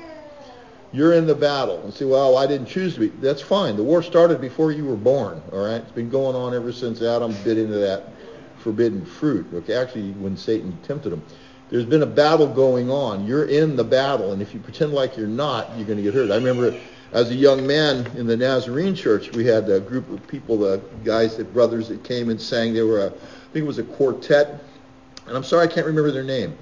You're 0.92 1.12
in 1.14 1.26
the 1.26 1.34
battle. 1.34 1.82
And 1.82 1.92
say, 1.92 2.04
well, 2.04 2.36
I 2.36 2.46
didn't 2.46 2.66
choose 2.66 2.94
to 2.94 3.00
be. 3.00 3.08
That's 3.08 3.42
fine. 3.42 3.76
The 3.76 3.82
war 3.82 4.02
started 4.02 4.40
before 4.40 4.72
you 4.72 4.84
were 4.84 4.96
born, 4.96 5.42
all 5.52 5.66
right? 5.66 5.82
It's 5.82 5.92
been 5.92 6.10
going 6.10 6.34
on 6.34 6.54
ever 6.54 6.72
since 6.72 7.02
Adam 7.02 7.34
bit 7.44 7.58
into 7.58 7.76
that 7.76 8.12
forbidden 8.58 9.04
fruit. 9.04 9.46
Okay, 9.52 9.74
actually 9.74 10.12
when 10.12 10.36
Satan 10.36 10.76
tempted 10.82 11.12
him. 11.12 11.22
There's 11.70 11.84
been 11.84 12.02
a 12.02 12.06
battle 12.06 12.46
going 12.46 12.90
on. 12.90 13.26
You're 13.26 13.44
in 13.44 13.76
the 13.76 13.84
battle, 13.84 14.32
and 14.32 14.40
if 14.40 14.54
you 14.54 14.60
pretend 14.60 14.92
like 14.92 15.16
you're 15.16 15.26
not, 15.26 15.76
you're 15.76 15.86
going 15.86 15.98
to 15.98 16.02
get 16.02 16.14
hurt. 16.14 16.30
I 16.30 16.36
remember 16.36 16.78
as 17.12 17.30
a 17.30 17.34
young 17.34 17.66
man 17.66 18.06
in 18.16 18.26
the 18.26 18.36
Nazarene 18.36 18.94
church, 18.94 19.32
we 19.32 19.44
had 19.44 19.68
a 19.68 19.80
group 19.80 20.10
of 20.10 20.26
people, 20.26 20.58
the 20.58 20.80
guys, 21.04 21.36
the 21.36 21.44
brothers 21.44 21.88
that 21.88 22.04
came 22.04 22.30
and 22.30 22.40
sang. 22.40 22.72
They 22.72 22.82
were, 22.82 23.00
a, 23.00 23.06
I 23.08 23.52
think 23.52 23.64
it 23.64 23.66
was 23.66 23.78
a 23.78 23.84
quartet, 23.84 24.62
and 25.26 25.36
I'm 25.36 25.44
sorry 25.44 25.64
I 25.64 25.70
can't 25.70 25.86
remember 25.86 26.10
their 26.10 26.24
name, 26.24 26.56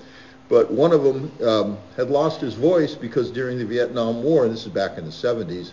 but 0.49 0.71
one 0.71 0.93
of 0.93 1.03
them 1.03 1.33
um, 1.47 1.79
had 1.97 2.09
lost 2.09 2.41
his 2.41 2.55
voice 2.55 2.95
because 2.95 3.31
during 3.31 3.59
the 3.59 3.65
Vietnam 3.65 4.23
War, 4.23 4.45
and 4.45 4.53
this 4.53 4.65
is 4.65 4.73
back 4.73 4.97
in 4.97 5.05
the 5.05 5.11
70s, 5.11 5.73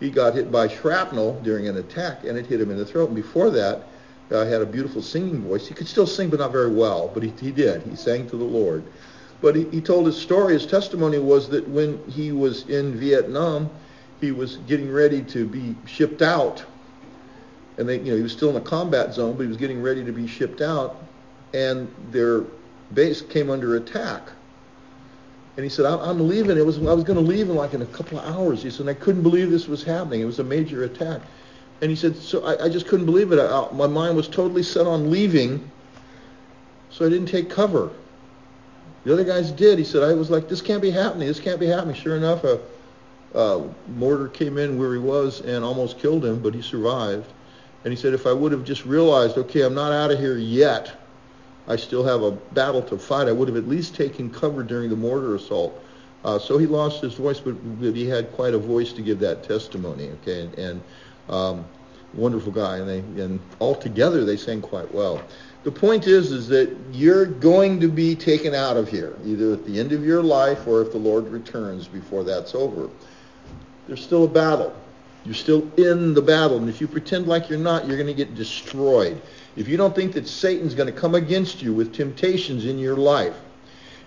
he 0.00 0.10
got 0.10 0.34
hit 0.34 0.50
by 0.50 0.68
shrapnel 0.68 1.40
during 1.42 1.68
an 1.68 1.76
attack, 1.76 2.24
and 2.24 2.38
it 2.38 2.46
hit 2.46 2.60
him 2.60 2.70
in 2.70 2.78
the 2.78 2.86
throat. 2.86 3.08
And 3.08 3.16
before 3.16 3.50
that, 3.50 3.82
uh, 4.30 4.44
had 4.44 4.62
a 4.62 4.66
beautiful 4.66 5.02
singing 5.02 5.42
voice. 5.42 5.66
He 5.66 5.74
could 5.74 5.88
still 5.88 6.06
sing, 6.06 6.30
but 6.30 6.38
not 6.38 6.52
very 6.52 6.72
well, 6.72 7.10
but 7.12 7.22
he, 7.22 7.32
he 7.40 7.50
did. 7.50 7.82
He 7.82 7.96
sang 7.96 8.28
to 8.30 8.36
the 8.36 8.44
Lord. 8.44 8.84
But 9.40 9.56
he, 9.56 9.64
he 9.70 9.80
told 9.80 10.06
his 10.06 10.16
story. 10.16 10.54
His 10.54 10.66
testimony 10.66 11.18
was 11.18 11.48
that 11.50 11.66
when 11.68 12.00
he 12.08 12.32
was 12.32 12.68
in 12.68 12.98
Vietnam, 12.98 13.70
he 14.20 14.32
was 14.32 14.56
getting 14.68 14.90
ready 14.90 15.22
to 15.22 15.46
be 15.46 15.76
shipped 15.86 16.22
out. 16.22 16.64
And 17.76 17.88
they, 17.88 17.98
you 17.98 18.10
know, 18.10 18.16
he 18.16 18.22
was 18.22 18.32
still 18.32 18.50
in 18.50 18.56
a 18.56 18.60
combat 18.60 19.14
zone, 19.14 19.36
but 19.36 19.42
he 19.42 19.48
was 19.48 19.56
getting 19.56 19.80
ready 19.80 20.04
to 20.04 20.12
be 20.12 20.26
shipped 20.26 20.60
out. 20.60 20.96
And 21.54 21.88
their 22.10 22.44
base 22.94 23.22
came 23.22 23.50
under 23.50 23.76
attack. 23.76 24.22
And 25.56 25.64
he 25.64 25.68
said, 25.68 25.86
I'm 25.86 26.28
leaving. 26.28 26.56
It 26.56 26.64
was 26.64 26.78
I 26.78 26.92
was 26.92 27.02
going 27.02 27.18
to 27.18 27.24
leave 27.24 27.50
in 27.50 27.56
like 27.56 27.74
in 27.74 27.82
a 27.82 27.86
couple 27.86 28.18
of 28.18 28.24
hours. 28.24 28.62
He 28.62 28.70
said, 28.70 28.88
I 28.88 28.94
couldn't 28.94 29.22
believe 29.22 29.50
this 29.50 29.66
was 29.66 29.82
happening. 29.82 30.20
It 30.20 30.24
was 30.24 30.38
a 30.38 30.44
major 30.44 30.84
attack. 30.84 31.20
And 31.80 31.90
he 31.90 31.96
said, 31.96 32.16
so 32.16 32.44
I, 32.44 32.66
I 32.66 32.68
just 32.68 32.86
couldn't 32.86 33.06
believe 33.06 33.32
it. 33.32 33.40
I, 33.40 33.68
my 33.72 33.86
mind 33.86 34.16
was 34.16 34.28
totally 34.28 34.62
set 34.62 34.86
on 34.86 35.10
leaving, 35.10 35.68
so 36.90 37.06
I 37.06 37.08
didn't 37.08 37.26
take 37.26 37.50
cover. 37.50 37.90
The 39.04 39.12
other 39.12 39.24
guys 39.24 39.50
did. 39.50 39.78
He 39.78 39.84
said, 39.84 40.02
I 40.02 40.12
was 40.14 40.30
like, 40.30 40.48
this 40.48 40.60
can't 40.60 40.82
be 40.82 40.90
happening. 40.90 41.28
This 41.28 41.40
can't 41.40 41.58
be 41.58 41.66
happening. 41.66 41.94
Sure 41.94 42.16
enough, 42.16 42.44
a, 42.44 42.60
a 43.34 43.68
mortar 43.88 44.28
came 44.28 44.58
in 44.58 44.78
where 44.78 44.92
he 44.92 44.98
was 44.98 45.40
and 45.40 45.64
almost 45.64 45.98
killed 45.98 46.24
him, 46.24 46.40
but 46.40 46.54
he 46.54 46.62
survived. 46.62 47.26
And 47.84 47.92
he 47.92 47.96
said, 47.96 48.12
if 48.12 48.26
I 48.26 48.32
would 48.32 48.52
have 48.52 48.64
just 48.64 48.84
realized, 48.84 49.38
okay, 49.38 49.62
I'm 49.62 49.74
not 49.74 49.92
out 49.92 50.10
of 50.10 50.18
here 50.18 50.36
yet, 50.36 50.92
I 51.68 51.76
still 51.76 52.02
have 52.02 52.22
a 52.22 52.32
battle 52.32 52.82
to 52.82 52.98
fight, 52.98 53.28
I 53.28 53.32
would 53.32 53.46
have 53.46 53.56
at 53.56 53.68
least 53.68 53.94
taken 53.94 54.30
cover 54.30 54.62
during 54.62 54.88
the 54.90 54.96
mortar 54.96 55.34
assault. 55.34 55.80
Uh, 56.24 56.38
so 56.38 56.58
he 56.58 56.66
lost 56.66 57.02
his 57.02 57.14
voice, 57.14 57.38
but, 57.38 57.52
but, 57.80 57.94
he 57.94 58.08
had 58.08 58.32
quite 58.32 58.54
a 58.54 58.58
voice 58.58 58.92
to 58.94 59.02
give 59.02 59.20
that 59.20 59.44
testimony. 59.44 60.10
Okay, 60.22 60.40
and, 60.42 60.54
and 60.58 60.82
um, 61.28 61.64
wonderful 62.14 62.50
guy, 62.50 62.78
and 62.78 62.88
they 62.88 62.98
and 63.22 63.38
they 64.26 64.36
sang 64.36 64.60
quite 64.60 64.92
well. 64.92 65.22
The 65.64 65.72
point 65.72 66.06
is 66.06 66.32
is 66.32 66.48
that 66.48 66.74
you're 66.92 67.26
going 67.26 67.80
to 67.80 67.88
be 67.88 68.14
taken 68.14 68.54
out 68.54 68.76
of 68.76 68.88
here 68.88 69.16
either 69.24 69.52
at 69.52 69.66
the 69.66 69.78
end 69.78 69.92
of 69.92 70.04
your 70.04 70.22
life 70.22 70.66
or 70.66 70.80
if 70.80 70.92
the 70.92 70.98
lord 70.98 71.28
returns 71.28 71.86
before 71.88 72.24
that's 72.24 72.54
over. 72.54 72.88
There's 73.86 74.02
still 74.02 74.24
a 74.24 74.28
battle. 74.28 74.74
You're 75.24 75.34
still 75.34 75.70
in 75.76 76.14
the 76.14 76.22
battle 76.22 76.58
and 76.58 76.68
if 76.68 76.80
you 76.80 76.86
pretend 76.86 77.26
like 77.26 77.50
you're 77.50 77.58
not 77.58 77.86
you're 77.86 77.96
going 77.96 78.06
to 78.06 78.14
get 78.14 78.34
destroyed 78.34 79.20
if 79.58 79.68
you 79.68 79.76
don't 79.76 79.94
think 79.94 80.12
that 80.12 80.26
satan's 80.26 80.74
going 80.74 80.92
to 80.92 81.00
come 81.00 81.14
against 81.14 81.62
you 81.62 81.74
with 81.74 81.92
temptations 81.92 82.64
in 82.64 82.78
your 82.78 82.96
life 82.96 83.36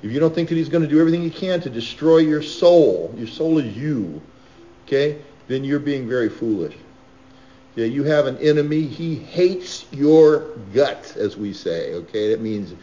if 0.01 0.11
you 0.11 0.19
don't 0.19 0.33
think 0.33 0.49
that 0.49 0.55
he's 0.55 0.69
going 0.69 0.83
to 0.83 0.89
do 0.89 0.99
everything 0.99 1.21
he 1.21 1.29
can 1.29 1.61
to 1.61 1.69
destroy 1.69 2.17
your 2.17 2.41
soul 2.41 3.13
your 3.17 3.27
soul 3.27 3.57
is 3.59 3.77
you 3.77 4.21
okay 4.85 5.21
then 5.47 5.63
you're 5.63 5.79
being 5.79 6.07
very 6.07 6.29
foolish 6.29 6.75
yeah, 7.75 7.85
you 7.85 8.03
have 8.03 8.25
an 8.25 8.37
enemy. 8.39 8.81
He 8.81 9.15
hates 9.15 9.85
your 9.91 10.57
guts, 10.73 11.15
as 11.15 11.37
we 11.37 11.53
say. 11.53 11.93
Okay, 11.93 12.29
that 12.29 12.41
means 12.41 12.73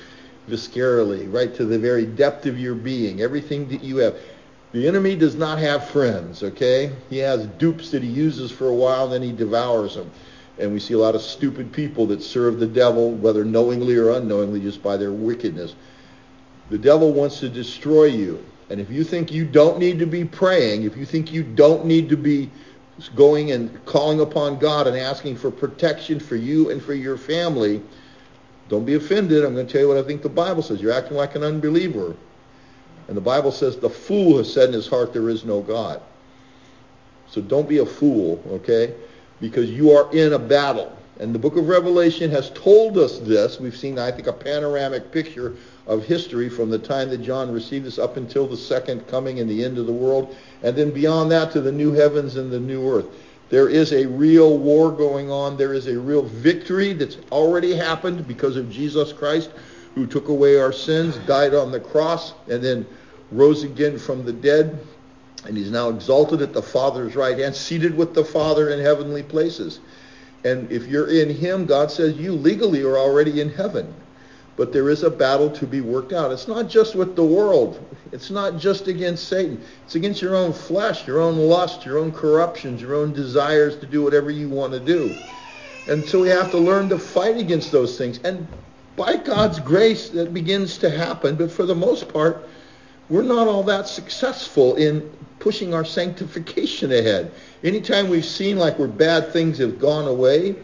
viscerally, 0.49 1.33
right 1.33 1.55
to 1.57 1.67
the 1.67 1.79
very 1.79 2.07
depth 2.07 2.47
of 2.47 2.59
your 2.59 2.75
being, 2.75 3.21
everything 3.21 3.69
that 3.69 3.83
you 3.83 3.99
have. 3.99 4.17
The 4.73 4.89
enemy 4.89 5.15
does 5.15 5.35
not 5.35 5.59
have 5.59 5.89
friends. 5.89 6.43
Okay, 6.43 6.91
he 7.11 7.19
has 7.19 7.47
dupes 7.59 7.91
that 7.91 8.03
he 8.03 8.09
uses 8.09 8.51
for 8.51 8.69
a 8.69 8.75
while, 8.75 9.09
then 9.09 9.23
he 9.23 9.33
devours 9.33 9.95
them. 9.95 10.11
And 10.59 10.73
we 10.73 10.81
see 10.81 10.95
a 10.95 10.99
lot 10.99 11.15
of 11.15 11.23
stupid 11.23 11.73
people 11.73 12.07
that 12.07 12.23
serve 12.23 12.59
the 12.59 12.67
devil, 12.67 13.13
whether 13.13 13.45
knowingly 13.45 13.97
or 13.97 14.11
unknowingly, 14.11 14.61
just 14.61 14.83
by 14.83 14.97
their 14.97 15.13
wickedness. 15.13 15.75
The 16.71 16.79
devil 16.79 17.13
wants 17.13 17.41
to 17.41 17.49
destroy 17.49 18.05
you. 18.05 18.45
And 18.71 18.81
if 18.81 18.91
you 18.91 19.05
think 19.05 19.33
you 19.33 19.45
don't 19.45 19.79
need 19.79 19.99
to 20.01 20.07
be 20.07 20.25
praying, 20.25 20.83
if 20.83 20.97
you 20.97 21.07
think 21.07 21.33
you 21.33 21.43
don't 21.43 21.87
need 21.87 22.09
to 22.11 22.17
be 22.17 22.51
going 23.15 23.53
and 23.53 23.85
calling 23.87 24.21
upon 24.21 24.59
God 24.59 24.87
and 24.87 24.97
asking 24.97 25.37
for 25.37 25.51
protection 25.51 26.19
for 26.19 26.37
you 26.37 26.71
and 26.71 26.83
for 26.83 26.95
your 26.95 27.17
family, 27.17 27.81
don't 28.69 28.85
be 28.85 28.95
offended. 28.95 29.45
I'm 29.45 29.55
going 29.55 29.67
to 29.67 29.73
tell 29.73 29.81
you 29.81 29.89
what 29.89 29.97
I 29.97 30.03
think 30.03 30.23
the 30.23 30.29
Bible 30.29 30.63
says. 30.63 30.81
You're 30.81 30.93
acting 30.93 31.17
like 31.17 31.35
an 31.35 31.43
unbeliever. 31.43 32.15
And 33.07 33.17
the 33.17 33.23
Bible 33.23 33.53
says 33.53 33.79
the 33.79 33.89
fool 33.89 34.37
has 34.39 34.53
said 34.53 34.69
in 34.69 34.75
his 34.75 34.87
heart 34.87 35.15
there 35.15 35.31
is 35.31 35.45
no 35.45 35.63
God. 35.63 36.03
So 37.29 37.41
don't 37.41 37.69
be 37.69 37.79
a 37.79 37.87
fool, 37.87 38.43
okay? 38.49 38.95
Because 39.41 39.71
you 39.71 39.93
are 39.93 40.13
in 40.13 40.33
a 40.33 40.39
battle. 40.39 40.97
And 41.21 41.35
the 41.35 41.39
book 41.39 41.57
of 41.57 41.69
Revelation 41.69 42.31
has 42.31 42.51
told 42.51 42.97
us 42.97 43.19
this. 43.19 43.59
We've 43.59 43.77
seen, 43.77 43.99
I 43.99 44.11
think, 44.13 44.29
a 44.29 44.33
panoramic 44.33 45.11
picture 45.11 45.57
of 45.87 46.05
history 46.05 46.49
from 46.49 46.71
the 46.71 46.79
time 46.79 47.09
that 47.11 47.23
John 47.23 47.51
received 47.51 47.87
this 47.87 47.99
up 47.99 48.17
until 48.17 48.47
the 48.47 48.57
second 48.57 49.09
coming 49.09 49.41
and 49.41 49.51
the 49.51 49.65
end 49.65 49.79
of 49.79 49.87
the 49.87 49.93
world, 49.93 50.37
and 50.63 50.77
then 50.77 50.93
beyond 50.93 51.31
that 51.33 51.51
to 51.53 51.61
the 51.61 51.73
new 51.73 51.93
heavens 51.93 52.37
and 52.37 52.53
the 52.53 52.61
new 52.61 52.89
earth. 52.89 53.07
There 53.49 53.69
is 53.69 53.93
a 53.93 54.07
real 54.07 54.59
war 54.59 54.93
going 54.93 55.31
on. 55.31 55.57
There 55.57 55.73
is 55.73 55.87
a 55.87 55.99
real 55.99 56.23
victory 56.23 56.93
that's 56.93 57.17
already 57.33 57.75
happened 57.75 58.29
because 58.29 58.57
of 58.57 58.71
Jesus 58.71 59.13
Christ, 59.13 59.51
who 59.95 60.07
took 60.07 60.29
away 60.29 60.59
our 60.59 60.73
sins, 60.73 61.17
died 61.27 61.55
on 61.55 61.73
the 61.73 61.81
cross, 61.81 62.35
and 62.49 62.63
then 62.63 62.87
rose 63.33 63.63
again 63.63 63.99
from 63.99 64.25
the 64.25 64.33
dead. 64.33 64.79
And 65.49 65.57
he's 65.57 65.71
now 65.71 65.89
exalted 65.89 66.43
at 66.43 66.53
the 66.53 66.63
Father's 66.63 67.17
right 67.17 67.37
hand, 67.37 67.57
seated 67.57 67.97
with 67.97 68.15
the 68.15 68.25
Father 68.25 68.71
in 68.71 68.79
heavenly 68.79 69.25
places. 69.25 69.81
And 70.45 70.71
if 70.71 70.87
you're 70.87 71.09
in 71.09 71.31
him, 71.31 71.67
God 71.67 71.91
says 71.91 72.17
you 72.17 72.33
legally 72.33 72.83
are 72.85 72.97
already 72.97 73.41
in 73.41 73.51
heaven 73.51 73.93
but 74.59 74.73
there 74.73 74.91
is 74.91 75.05
a 75.05 75.11
battle 75.11 75.49
to 75.49 75.69
be 75.69 75.81
worked 75.81 76.13
out. 76.13 76.33
It's 76.33 76.49
not 76.49 76.69
just 76.69 76.97
with 76.97 77.15
the 77.15 77.25
world. 77.25 77.79
It's 78.11 78.29
not 78.29 78.59
just 78.59 78.89
against 78.89 79.29
Satan. 79.29 79.63
It's 79.85 79.95
against 79.95 80.21
your 80.21 80.35
own 80.35 80.53
flesh, 80.53 81.07
your 81.07 81.21
own 81.21 81.37
lust, 81.37 81.87
your 81.87 81.97
own 81.97 82.11
corruptions, 82.11 82.83
your 82.83 82.97
own 82.97 83.13
desires 83.13 83.77
to 83.77 83.87
do 83.87 84.03
whatever 84.03 84.33
you 84.33 84.49
want 84.49 84.73
to 84.73 84.81
do. 84.81 85.15
And 85.87 86.05
so 86.05 86.21
we 86.21 86.29
have 86.31 86.51
to 86.51 86.59
learn 86.59 86.89
to 86.89 86.99
fight 86.99 87.37
against 87.37 87.71
those 87.71 87.97
things. 87.97 88.19
And 88.25 88.49
by 88.97 89.19
God's 89.19 89.61
grace, 89.61 90.09
that 90.09 90.35
begins 90.35 90.77
to 90.79 90.91
happen. 90.91 91.37
But 91.37 91.53
for 91.53 91.65
the 91.65 91.77
most 91.77 92.13
part, 92.13 92.49
we're 93.09 93.23
not 93.23 93.47
all 93.47 93.63
that 93.63 93.87
successful 93.87 94.75
in 94.75 95.09
pushing 95.39 95.75
our 95.75 95.85
sanctification 95.85 96.93
ahead. 96.93 97.33
Anytime 97.63 98.09
we've 98.09 98.25
seen 98.25 98.59
like 98.59 98.79
where 98.79 98.89
bad 98.89 99.33
things 99.33 99.59
have 99.59 99.79
gone 99.79 100.07
away, 100.07 100.57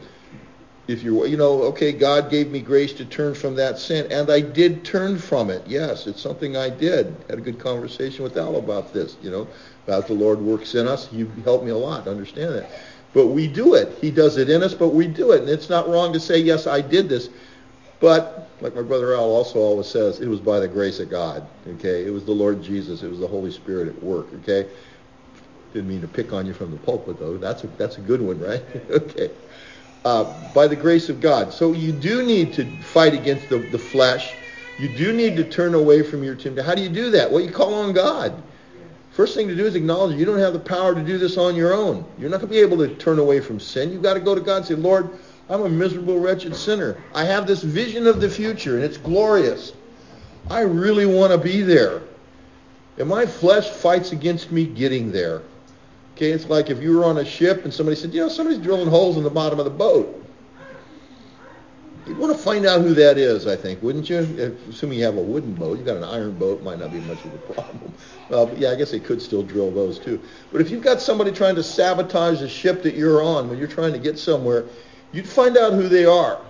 if 0.87 1.03
you're, 1.03 1.27
you 1.27 1.37
know, 1.37 1.63
okay, 1.63 1.93
God 1.93 2.31
gave 2.31 2.51
me 2.51 2.61
grace 2.61 2.93
to 2.95 3.05
turn 3.07 3.35
from 3.35 3.55
that 3.57 3.79
sin, 3.79 4.11
and 4.13 4.31
I 4.31 4.41
did 4.41 4.85
turn 4.85 5.19
from 5.19 5.49
it. 5.49 5.67
Yes, 5.67 6.07
it's 6.07 6.21
something 6.21 6.57
I 6.57 6.69
did. 6.69 7.17
Had 7.29 7.39
a 7.39 7.43
good 7.43 7.59
conversation 7.59 8.23
with 8.23 8.37
Al 8.37 8.57
about 8.57 8.93
this, 8.93 9.17
you 9.23 9.31
know, 9.31 9.49
about 9.87 10.07
the 10.07 10.13
Lord 10.13 10.41
works 10.41 10.75
in 10.75 10.87
us. 10.87 11.11
You 11.11 11.31
helped 11.45 11.65
me 11.65 11.71
a 11.71 11.77
lot 11.77 12.07
understand 12.07 12.55
that. 12.55 12.71
But 13.15 13.29
we 13.29 13.47
do 13.47 13.75
it. 13.75 13.97
He 14.01 14.11
does 14.11 14.37
it 14.37 14.51
in 14.51 14.63
us, 14.63 14.75
but 14.75 14.89
we 14.89 15.07
do 15.07 15.33
it. 15.33 15.41
And 15.41 15.49
it's 15.49 15.71
not 15.71 15.89
wrong 15.89 16.13
to 16.13 16.21
say, 16.21 16.39
yes, 16.39 16.67
I 16.67 16.81
did 16.81 17.09
this. 17.09 17.31
But, 18.05 18.51
like 18.61 18.75
my 18.75 18.83
brother 18.83 19.15
Al 19.15 19.25
also 19.25 19.59
always 19.59 19.87
says, 19.87 20.21
it 20.21 20.29
was 20.29 20.41
by 20.41 20.61
the 20.61 20.69
grace 20.69 21.01
of 21.01 21.09
God. 21.09 21.47
Okay? 21.77 22.05
It 22.05 22.11
was 22.11 22.25
the 22.25 22.33
Lord 22.33 22.63
Jesus. 22.63 23.03
It 23.03 23.09
was 23.09 23.19
the 23.19 23.27
Holy 23.27 23.51
Spirit 23.51 23.89
at 23.89 24.03
work. 24.03 24.27
Okay? 24.43 24.69
Didn't 25.73 25.89
mean 25.89 26.03
to 26.03 26.09
pick 26.09 26.33
on 26.33 26.45
you 26.45 26.53
from 26.53 26.71
the 26.71 26.77
pulpit, 26.77 27.19
though. 27.19 27.39
That's 27.39 27.65
a, 27.65 27.67
that's 27.79 27.97
a 27.97 28.03
good 28.03 28.21
one, 28.21 28.39
right? 28.41 28.63
okay 28.91 29.31
uh, 30.05 30.53
by 30.53 30.67
the 30.69 30.77
grace 30.77 31.09
of 31.09 31.21
God. 31.21 31.53
So 31.53 31.73
you 31.73 31.93
do 31.93 32.23
need 32.23 32.53
to 32.55 32.65
fight 32.83 33.15
against 33.15 33.49
the, 33.49 33.59
the 33.59 33.79
flesh. 33.79 34.35
You 34.79 34.89
do 34.89 35.13
need 35.13 35.37
to 35.37 35.45
turn 35.45 35.75
away 35.75 36.03
from 36.03 36.23
your 36.23 36.35
temptation. 36.35 36.67
How 36.67 36.75
do 36.75 36.83
you 36.83 36.89
do 36.89 37.11
that? 37.11 37.31
Well, 37.31 37.43
you 37.43 37.51
call 37.51 37.75
on 37.75 37.93
God. 37.93 38.43
First 39.13 39.37
thing 39.37 39.47
to 39.47 39.55
do 39.55 39.65
is 39.65 39.77
acknowledge 39.77 40.19
you 40.19 40.25
don't 40.25 40.41
have 40.41 40.53
the 40.53 40.59
power 40.59 40.95
to 40.95 41.01
do 41.01 41.19
this 41.19 41.37
on 41.37 41.55
your 41.55 41.73
own. 41.73 42.05
You're 42.19 42.31
not 42.31 42.41
going 42.41 42.49
to 42.49 42.55
be 42.55 42.61
able 42.61 42.79
to 42.79 42.95
turn 42.97 43.21
away 43.21 43.41
from 43.41 43.61
sin. 43.61 43.93
You've 43.93 44.03
got 44.03 44.15
to 44.15 44.21
go 44.21 44.35
to 44.35 44.41
God 44.41 44.59
and 44.59 44.67
say, 44.67 44.75
Lord, 44.75 45.09
I'm 45.49 45.63
a 45.63 45.69
miserable, 45.69 46.19
wretched 46.19 46.57
sinner. 46.57 46.97
I 47.15 47.25
have 47.25 47.47
this 47.47 47.63
vision 47.63 48.07
of 48.07 48.21
the 48.21 48.31
future, 48.31 48.77
and 48.77 48.85
it's 48.85 48.97
glorious. 48.97 49.73
I 50.51 50.61
really 50.61 51.07
want 51.07 51.33
to 51.33 51.39
be 51.39 51.63
there. 51.63 52.03
And 52.99 53.09
my 53.09 53.27
flesh 53.27 53.69
fights 53.69 54.13
against 54.13 54.53
me 54.53 54.67
getting 54.67 55.13
there. 55.13 55.43
Okay, 56.15 56.31
it's 56.31 56.49
like 56.49 56.71
if 56.71 56.81
you 56.81 56.97
were 56.97 57.05
on 57.05 57.19
a 57.19 57.25
ship 57.25 57.65
and 57.65 57.75
somebody 57.75 57.97
said, 57.97 58.15
you 58.15 58.21
know, 58.21 58.29
somebody's 58.29 58.61
drilling 58.61 58.89
holes 58.89 59.17
in 59.17 59.25
the 59.25 59.31
bottom 59.31 59.59
of 59.59 59.65
the 59.65 59.71
boat. 59.71 60.21
You'd 62.07 62.19
want 62.19 62.37
to 62.37 62.39
find 62.39 62.67
out 62.67 62.83
who 62.83 62.95
that 62.95 63.17
is, 63.17 63.47
I 63.47 63.57
think, 63.57 63.83
wouldn't 63.83 64.09
you? 64.11 64.19
Assuming 64.69 64.99
you 64.99 65.05
have 65.07 65.17
a 65.17 65.23
wooden 65.23 65.55
boat. 65.55 65.79
You've 65.79 65.87
got 65.87 65.97
an 65.97 66.05
iron 66.05 66.33
boat, 66.39 66.63
might 66.63 66.79
not 66.79 66.93
be 66.93 67.01
much 67.01 67.25
of 67.25 67.35
a 67.35 67.39
problem. 67.39 67.93
But 68.29 68.59
yeah, 68.59 68.71
I 68.71 68.75
guess 68.77 68.91
they 68.91 69.01
could 69.01 69.21
still 69.21 69.43
drill 69.43 69.71
those 69.71 69.99
too. 69.99 70.21
But 70.53 70.61
if 70.61 70.71
you've 70.71 70.83
got 70.83 71.01
somebody 71.01 71.33
trying 71.33 71.55
to 71.57 71.63
sabotage 71.63 72.41
the 72.41 72.49
ship 72.49 72.83
that 72.83 72.95
you're 72.95 73.23
on 73.23 73.49
when 73.49 73.59
you're 73.59 73.67
trying 73.67 73.95
to 73.95 73.99
get 73.99 74.19
somewhere, 74.19 74.67
you'd 75.15 75.29
find 75.29 75.57
out 75.57 75.73
who 75.73 75.89
they 75.89 76.05
are. 76.05 76.41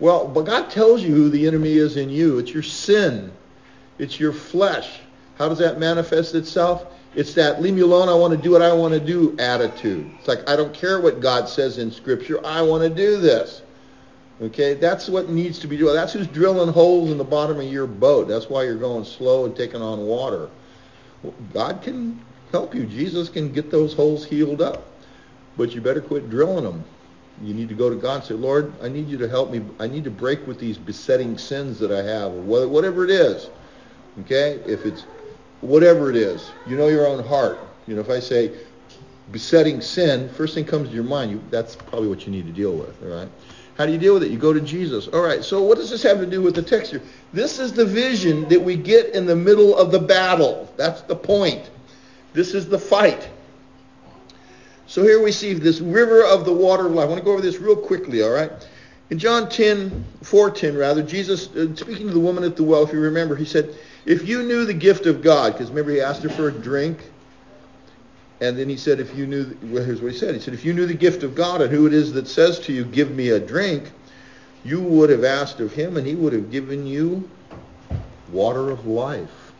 Well, 0.00 0.26
but 0.26 0.42
God 0.42 0.70
tells 0.70 1.02
you 1.02 1.14
who 1.14 1.30
the 1.30 1.46
enemy 1.46 1.74
is 1.74 1.96
in 1.96 2.10
you. 2.10 2.38
It's 2.38 2.52
your 2.52 2.62
sin. 2.62 3.32
It's 3.98 4.18
your 4.18 4.32
flesh. 4.32 5.00
How 5.38 5.48
does 5.48 5.58
that 5.58 5.78
manifest 5.78 6.34
itself? 6.34 6.86
It's 7.14 7.34
that 7.34 7.62
leave 7.62 7.74
me 7.74 7.82
alone, 7.82 8.08
I 8.08 8.14
want 8.14 8.32
to 8.32 8.36
do 8.36 8.50
what 8.50 8.62
I 8.62 8.72
want 8.72 8.92
to 8.92 9.00
do 9.00 9.36
attitude. 9.38 10.10
It's 10.18 10.26
like 10.26 10.48
I 10.48 10.56
don't 10.56 10.74
care 10.74 11.00
what 11.00 11.20
God 11.20 11.48
says 11.48 11.78
in 11.78 11.92
Scripture, 11.92 12.44
I 12.44 12.60
want 12.62 12.82
to 12.82 12.90
do 12.90 13.20
this. 13.20 13.62
Okay, 14.42 14.74
that's 14.74 15.08
what 15.08 15.28
needs 15.28 15.60
to 15.60 15.68
be 15.68 15.76
done. 15.76 15.94
That's 15.94 16.12
who's 16.12 16.26
drilling 16.26 16.72
holes 16.72 17.12
in 17.12 17.18
the 17.18 17.24
bottom 17.24 17.60
of 17.60 17.66
your 17.66 17.86
boat. 17.86 18.26
That's 18.26 18.50
why 18.50 18.64
you're 18.64 18.74
going 18.74 19.04
slow 19.04 19.44
and 19.44 19.54
taking 19.54 19.80
on 19.80 20.06
water. 20.06 20.50
God 21.52 21.82
can 21.82 22.20
help 22.50 22.74
you. 22.74 22.84
Jesus 22.84 23.28
can 23.28 23.52
get 23.52 23.70
those 23.70 23.94
holes 23.94 24.24
healed 24.26 24.60
up. 24.60 24.82
But 25.56 25.72
you 25.72 25.80
better 25.80 26.00
quit 26.00 26.30
drilling 26.30 26.64
them. 26.64 26.84
You 27.42 27.52
need 27.52 27.68
to 27.68 27.74
go 27.74 27.90
to 27.90 27.96
God 27.96 28.16
and 28.16 28.24
say, 28.24 28.34
Lord, 28.34 28.72
I 28.82 28.88
need 28.88 29.08
you 29.08 29.18
to 29.18 29.28
help 29.28 29.50
me. 29.50 29.62
I 29.80 29.86
need 29.86 30.04
to 30.04 30.10
break 30.10 30.46
with 30.46 30.58
these 30.58 30.78
besetting 30.78 31.36
sins 31.36 31.78
that 31.80 31.90
I 31.90 32.02
have, 32.02 32.32
or 32.32 32.68
whatever 32.68 33.04
it 33.04 33.10
is. 33.10 33.50
Okay? 34.20 34.60
If 34.66 34.86
it's 34.86 35.04
whatever 35.60 36.10
it 36.10 36.16
is, 36.16 36.50
you 36.66 36.76
know 36.76 36.88
your 36.88 37.06
own 37.06 37.24
heart. 37.24 37.58
You 37.86 37.94
know, 37.94 38.00
if 38.00 38.10
I 38.10 38.20
say 38.20 38.52
besetting 39.32 39.80
sin, 39.80 40.28
first 40.28 40.54
thing 40.54 40.64
comes 40.64 40.88
to 40.90 40.94
your 40.94 41.04
mind, 41.04 41.30
you, 41.30 41.42
that's 41.50 41.76
probably 41.76 42.08
what 42.08 42.26
you 42.26 42.32
need 42.32 42.46
to 42.46 42.52
deal 42.52 42.72
with. 42.72 43.02
All 43.02 43.18
right? 43.18 43.28
How 43.76 43.86
do 43.86 43.92
you 43.92 43.98
deal 43.98 44.14
with 44.14 44.22
it? 44.22 44.30
You 44.30 44.38
go 44.38 44.52
to 44.52 44.60
Jesus. 44.60 45.08
All 45.08 45.22
right, 45.22 45.42
so 45.42 45.62
what 45.62 45.78
does 45.78 45.90
this 45.90 46.02
have 46.04 46.18
to 46.18 46.26
do 46.26 46.40
with 46.40 46.54
the 46.54 46.62
text 46.62 46.92
here? 46.92 47.02
This 47.32 47.58
is 47.58 47.72
the 47.72 47.84
vision 47.84 48.48
that 48.48 48.60
we 48.60 48.76
get 48.76 49.14
in 49.14 49.26
the 49.26 49.34
middle 49.34 49.76
of 49.76 49.90
the 49.90 49.98
battle. 49.98 50.72
That's 50.76 51.02
the 51.02 51.16
point. 51.16 51.70
This 52.32 52.54
is 52.54 52.68
the 52.68 52.78
fight. 52.78 53.28
So 54.94 55.02
here 55.02 55.20
we 55.20 55.32
see 55.32 55.54
this 55.54 55.80
river 55.80 56.24
of 56.24 56.44
the 56.44 56.52
water 56.52 56.86
of 56.86 56.92
life. 56.92 57.06
I 57.06 57.08
want 57.08 57.18
to 57.18 57.24
go 57.24 57.32
over 57.32 57.42
this 57.42 57.58
real 57.58 57.74
quickly, 57.74 58.22
all 58.22 58.30
right? 58.30 58.52
In 59.10 59.18
John 59.18 59.48
10, 59.48 60.04
410 60.22 60.76
rather, 60.76 61.02
Jesus, 61.02 61.48
uh, 61.48 61.74
speaking 61.74 62.06
to 62.06 62.14
the 62.14 62.20
woman 62.20 62.44
at 62.44 62.54
the 62.54 62.62
well, 62.62 62.84
if 62.84 62.92
you 62.92 63.00
remember, 63.00 63.34
he 63.34 63.44
said, 63.44 63.74
if 64.06 64.28
you 64.28 64.44
knew 64.44 64.64
the 64.64 64.72
gift 64.72 65.06
of 65.06 65.20
God, 65.20 65.52
because 65.52 65.70
remember 65.70 65.90
he 65.90 66.00
asked 66.00 66.22
her 66.22 66.28
for 66.28 66.46
a 66.46 66.52
drink, 66.52 67.00
and 68.40 68.56
then 68.56 68.68
he 68.68 68.76
said, 68.76 69.00
if 69.00 69.12
you 69.16 69.26
knew, 69.26 69.58
well, 69.64 69.82
here's 69.84 70.00
what 70.00 70.12
he 70.12 70.16
said. 70.16 70.32
He 70.32 70.40
said, 70.40 70.54
if 70.54 70.64
you 70.64 70.72
knew 70.72 70.86
the 70.86 70.94
gift 70.94 71.24
of 71.24 71.34
God 71.34 71.60
and 71.60 71.72
who 71.72 71.88
it 71.88 71.92
is 71.92 72.12
that 72.12 72.28
says 72.28 72.60
to 72.60 72.72
you, 72.72 72.84
give 72.84 73.10
me 73.10 73.30
a 73.30 73.40
drink, 73.40 73.90
you 74.62 74.80
would 74.80 75.10
have 75.10 75.24
asked 75.24 75.58
of 75.58 75.72
him 75.72 75.96
and 75.96 76.06
he 76.06 76.14
would 76.14 76.32
have 76.32 76.52
given 76.52 76.86
you 76.86 77.28
water 78.30 78.70
of 78.70 78.86
life. 78.86 79.52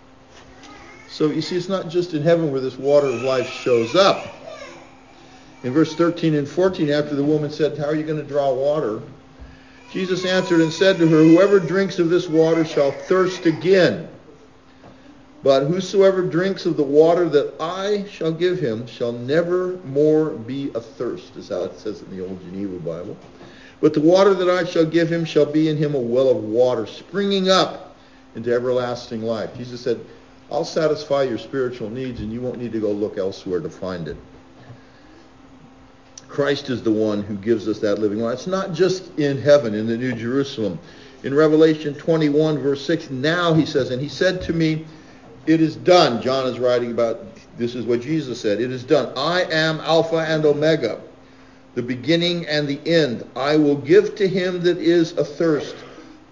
So 1.08 1.26
you 1.26 1.42
see, 1.42 1.56
it's 1.56 1.68
not 1.68 1.88
just 1.88 2.14
in 2.14 2.22
heaven 2.22 2.52
where 2.52 2.60
this 2.60 2.76
water 2.76 3.08
of 3.08 3.24
life 3.24 3.50
shows 3.50 3.96
up. 3.96 4.42
In 5.64 5.72
verse 5.72 5.94
13 5.94 6.35
and 6.35 6.46
14, 6.46 6.90
after 6.90 7.14
the 7.14 7.24
woman 7.24 7.50
said, 7.50 7.79
how 7.79 7.87
are 7.87 7.94
you 7.94 8.05
going 8.05 8.20
to 8.20 8.29
draw 8.29 8.53
water? 8.53 9.00
Jesus 9.90 10.27
answered 10.27 10.61
and 10.61 10.70
said 10.70 10.98
to 10.98 11.09
her, 11.09 11.22
whoever 11.22 11.59
drinks 11.59 11.98
of 11.98 12.11
this 12.11 12.29
water 12.29 12.66
shall 12.66 12.92
thirst 12.92 13.46
again. 13.46 14.09
But 15.42 15.66
whosoever 15.66 16.22
drinks 16.22 16.66
of 16.66 16.77
the 16.77 16.83
water 16.83 17.29
that 17.31 17.55
I 17.61 18.05
shall 18.11 18.33
give 18.33 18.59
him 18.59 18.87
shall 18.87 19.12
never 19.12 19.79
more 19.85 20.31
be 20.31 20.70
athirst, 20.74 21.37
is 21.37 21.48
how 21.48 21.64
it 21.64 21.79
says 21.79 22.03
in 22.03 22.14
the 22.14 22.24
old 22.24 22.42
Geneva 22.42 22.79
Bible. 22.79 23.16
But 23.81 23.94
the 23.94 24.00
water 24.00 24.35
that 24.35 24.50
I 24.50 24.64
shall 24.64 24.85
give 24.85 25.11
him 25.11 25.24
shall 25.24 25.46
be 25.46 25.68
in 25.68 25.77
him 25.77 25.94
a 25.94 25.98
well 25.98 26.29
of 26.29 26.44
water, 26.44 26.87
springing 26.87 27.48
up 27.48 27.96
into 28.35 28.53
everlasting 28.53 29.22
life. 29.22 29.57
Jesus 29.57 29.81
said, 29.81 30.00
I'll 30.50 30.64
satisfy 30.64 31.22
your 31.22 31.38
spiritual 31.38 31.88
needs, 31.88 32.20
and 32.20 32.33
you 32.33 32.40
won't 32.42 32.59
need 32.59 32.72
to 32.72 32.81
go 32.81 32.90
look 32.90 33.16
elsewhere 33.16 33.61
to 33.61 33.70
find 33.70 34.09
it. 34.09 34.16
Christ 36.34 36.68
is 36.68 36.82
the 36.82 36.90
one 36.90 37.22
who 37.22 37.36
gives 37.36 37.68
us 37.68 37.78
that 37.78 38.00
living 38.00 38.20
water. 38.20 38.34
It's 38.34 38.48
not 38.48 38.72
just 38.72 39.16
in 39.18 39.40
heaven, 39.40 39.72
in 39.72 39.86
the 39.86 39.96
New 39.96 40.12
Jerusalem. 40.14 40.80
In 41.22 41.32
Revelation 41.32 41.94
21, 41.94 42.58
verse 42.58 42.84
6, 42.84 43.10
now 43.10 43.54
he 43.54 43.64
says, 43.64 43.90
And 43.90 44.02
he 44.02 44.08
said 44.08 44.42
to 44.42 44.52
me, 44.52 44.84
it 45.46 45.60
is 45.60 45.76
done. 45.76 46.20
John 46.22 46.46
is 46.46 46.58
writing 46.58 46.90
about 46.90 47.24
this 47.56 47.76
is 47.76 47.84
what 47.86 48.00
Jesus 48.00 48.40
said. 48.40 48.60
It 48.60 48.72
is 48.72 48.82
done. 48.82 49.12
I 49.16 49.42
am 49.44 49.78
Alpha 49.80 50.16
and 50.16 50.44
Omega, 50.44 51.00
the 51.74 51.82
beginning 51.82 52.46
and 52.46 52.66
the 52.66 52.80
end. 52.84 53.24
I 53.36 53.56
will 53.56 53.76
give 53.76 54.16
to 54.16 54.26
him 54.26 54.60
that 54.62 54.78
is 54.78 55.16
athirst 55.16 55.76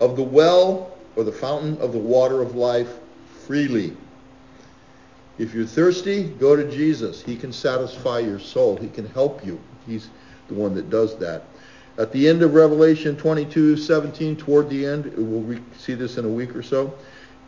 of 0.00 0.16
the 0.16 0.22
well 0.22 0.96
or 1.14 1.24
the 1.24 1.32
fountain 1.32 1.78
of 1.78 1.92
the 1.92 1.98
water 1.98 2.42
of 2.42 2.56
life 2.56 2.90
freely. 3.46 3.96
If 5.38 5.54
you're 5.54 5.66
thirsty, 5.66 6.24
go 6.24 6.56
to 6.56 6.68
Jesus. 6.70 7.22
He 7.22 7.36
can 7.36 7.52
satisfy 7.52 8.18
your 8.18 8.40
soul. 8.40 8.76
He 8.76 8.88
can 8.88 9.06
help 9.06 9.44
you. 9.46 9.60
He's 9.86 10.08
the 10.48 10.54
one 10.54 10.74
that 10.74 10.90
does 10.90 11.16
that. 11.18 11.44
At 11.98 12.12
the 12.12 12.28
end 12.28 12.42
of 12.42 12.54
Revelation 12.54 13.16
22, 13.16 13.76
17, 13.76 14.36
toward 14.36 14.70
the 14.70 14.86
end, 14.86 15.12
we'll 15.16 15.58
see 15.78 15.94
this 15.94 16.16
in 16.16 16.24
a 16.24 16.28
week 16.28 16.56
or 16.56 16.62
so, 16.62 16.94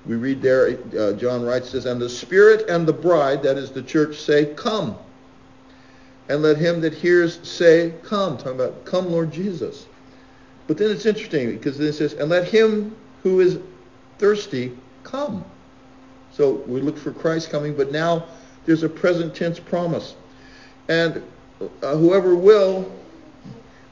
we 0.06 0.16
read 0.16 0.42
there, 0.42 0.78
uh, 0.98 1.12
John 1.14 1.42
writes 1.42 1.72
this, 1.72 1.86
and 1.86 2.00
the 2.00 2.10
Spirit 2.10 2.68
and 2.68 2.86
the 2.86 2.92
bride, 2.92 3.42
that 3.42 3.56
is 3.56 3.70
the 3.70 3.82
church, 3.82 4.20
say, 4.20 4.52
come. 4.54 4.98
And 6.28 6.42
let 6.42 6.58
him 6.58 6.80
that 6.82 6.92
hears 6.92 7.46
say, 7.48 7.94
come. 8.02 8.36
Talking 8.36 8.52
about, 8.52 8.84
come, 8.84 9.10
Lord 9.10 9.32
Jesus. 9.32 9.86
But 10.66 10.76
then 10.78 10.90
it's 10.90 11.06
interesting 11.06 11.50
because 11.52 11.78
then 11.78 11.88
it 11.88 11.94
says, 11.94 12.14
and 12.14 12.28
let 12.28 12.46
him 12.48 12.94
who 13.22 13.40
is 13.40 13.58
thirsty 14.18 14.76
come. 15.02 15.44
So 16.32 16.54
we 16.66 16.80
look 16.80 16.98
for 16.98 17.12
Christ 17.12 17.50
coming, 17.50 17.74
but 17.74 17.92
now 17.92 18.26
there's 18.66 18.82
a 18.82 18.88
present 18.88 19.34
tense 19.34 19.58
promise. 19.58 20.16
And 20.88 21.22
uh, 21.60 21.96
whoever 21.96 22.34
will, 22.34 22.90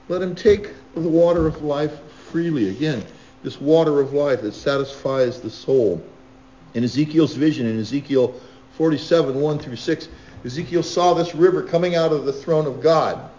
let 0.08 0.20
him 0.20 0.34
take 0.34 0.70
the 0.94 1.00
water 1.00 1.46
of 1.46 1.62
life 1.62 1.98
freely. 2.30 2.70
Again, 2.70 3.04
this 3.42 3.60
water 3.60 4.00
of 4.00 4.12
life 4.12 4.42
that 4.42 4.52
satisfies 4.52 5.40
the 5.40 5.50
soul. 5.50 6.02
In 6.74 6.84
Ezekiel's 6.84 7.34
vision, 7.34 7.66
in 7.66 7.78
Ezekiel 7.78 8.34
47, 8.76 9.40
1 9.40 9.58
through 9.58 9.76
6, 9.76 10.08
Ezekiel 10.44 10.82
saw 10.82 11.14
this 11.14 11.34
river 11.34 11.62
coming 11.62 11.94
out 11.94 12.12
of 12.12 12.24
the 12.24 12.32
throne 12.32 12.66
of 12.66 12.82
God. 12.82 13.30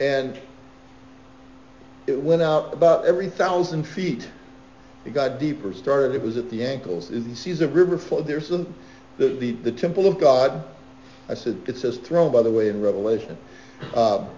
And 0.00 0.38
it 2.06 2.20
went 2.20 2.42
out 2.42 2.72
about 2.72 3.04
every 3.04 3.28
thousand 3.28 3.84
feet. 3.84 4.28
It 5.04 5.14
got 5.14 5.38
deeper. 5.38 5.72
Started, 5.72 6.14
it 6.14 6.22
was 6.22 6.36
at 6.36 6.50
the 6.50 6.64
ankles. 6.64 7.08
He 7.08 7.34
sees 7.34 7.60
a 7.60 7.68
river 7.68 7.98
flow. 7.98 8.20
There's 8.20 8.50
a, 8.50 8.66
the, 9.18 9.28
the, 9.28 9.52
the 9.52 9.72
temple 9.72 10.06
of 10.06 10.18
God. 10.18 10.64
I 11.28 11.34
said, 11.34 11.60
it 11.66 11.76
says 11.76 11.98
throne, 11.98 12.32
by 12.32 12.42
the 12.42 12.50
way, 12.50 12.68
in 12.68 12.80
Revelation. 12.80 13.36
Um, 13.94 14.28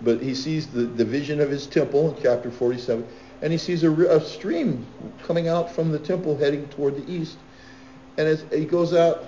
but 0.00 0.22
he 0.22 0.34
sees 0.34 0.66
the, 0.68 0.82
the 0.82 1.04
vision 1.04 1.40
of 1.40 1.50
his 1.50 1.66
temple 1.66 2.14
in 2.14 2.22
chapter 2.22 2.50
47 2.50 3.06
and 3.42 3.52
he 3.52 3.58
sees 3.58 3.84
a, 3.84 3.90
a 3.90 4.20
stream 4.20 4.86
coming 5.22 5.48
out 5.48 5.70
from 5.70 5.92
the 5.92 5.98
temple 5.98 6.36
heading 6.36 6.66
toward 6.68 6.96
the 6.96 7.12
east. 7.12 7.36
And 8.16 8.26
as 8.26 8.44
he 8.52 8.64
goes 8.64 8.94
out 8.94 9.24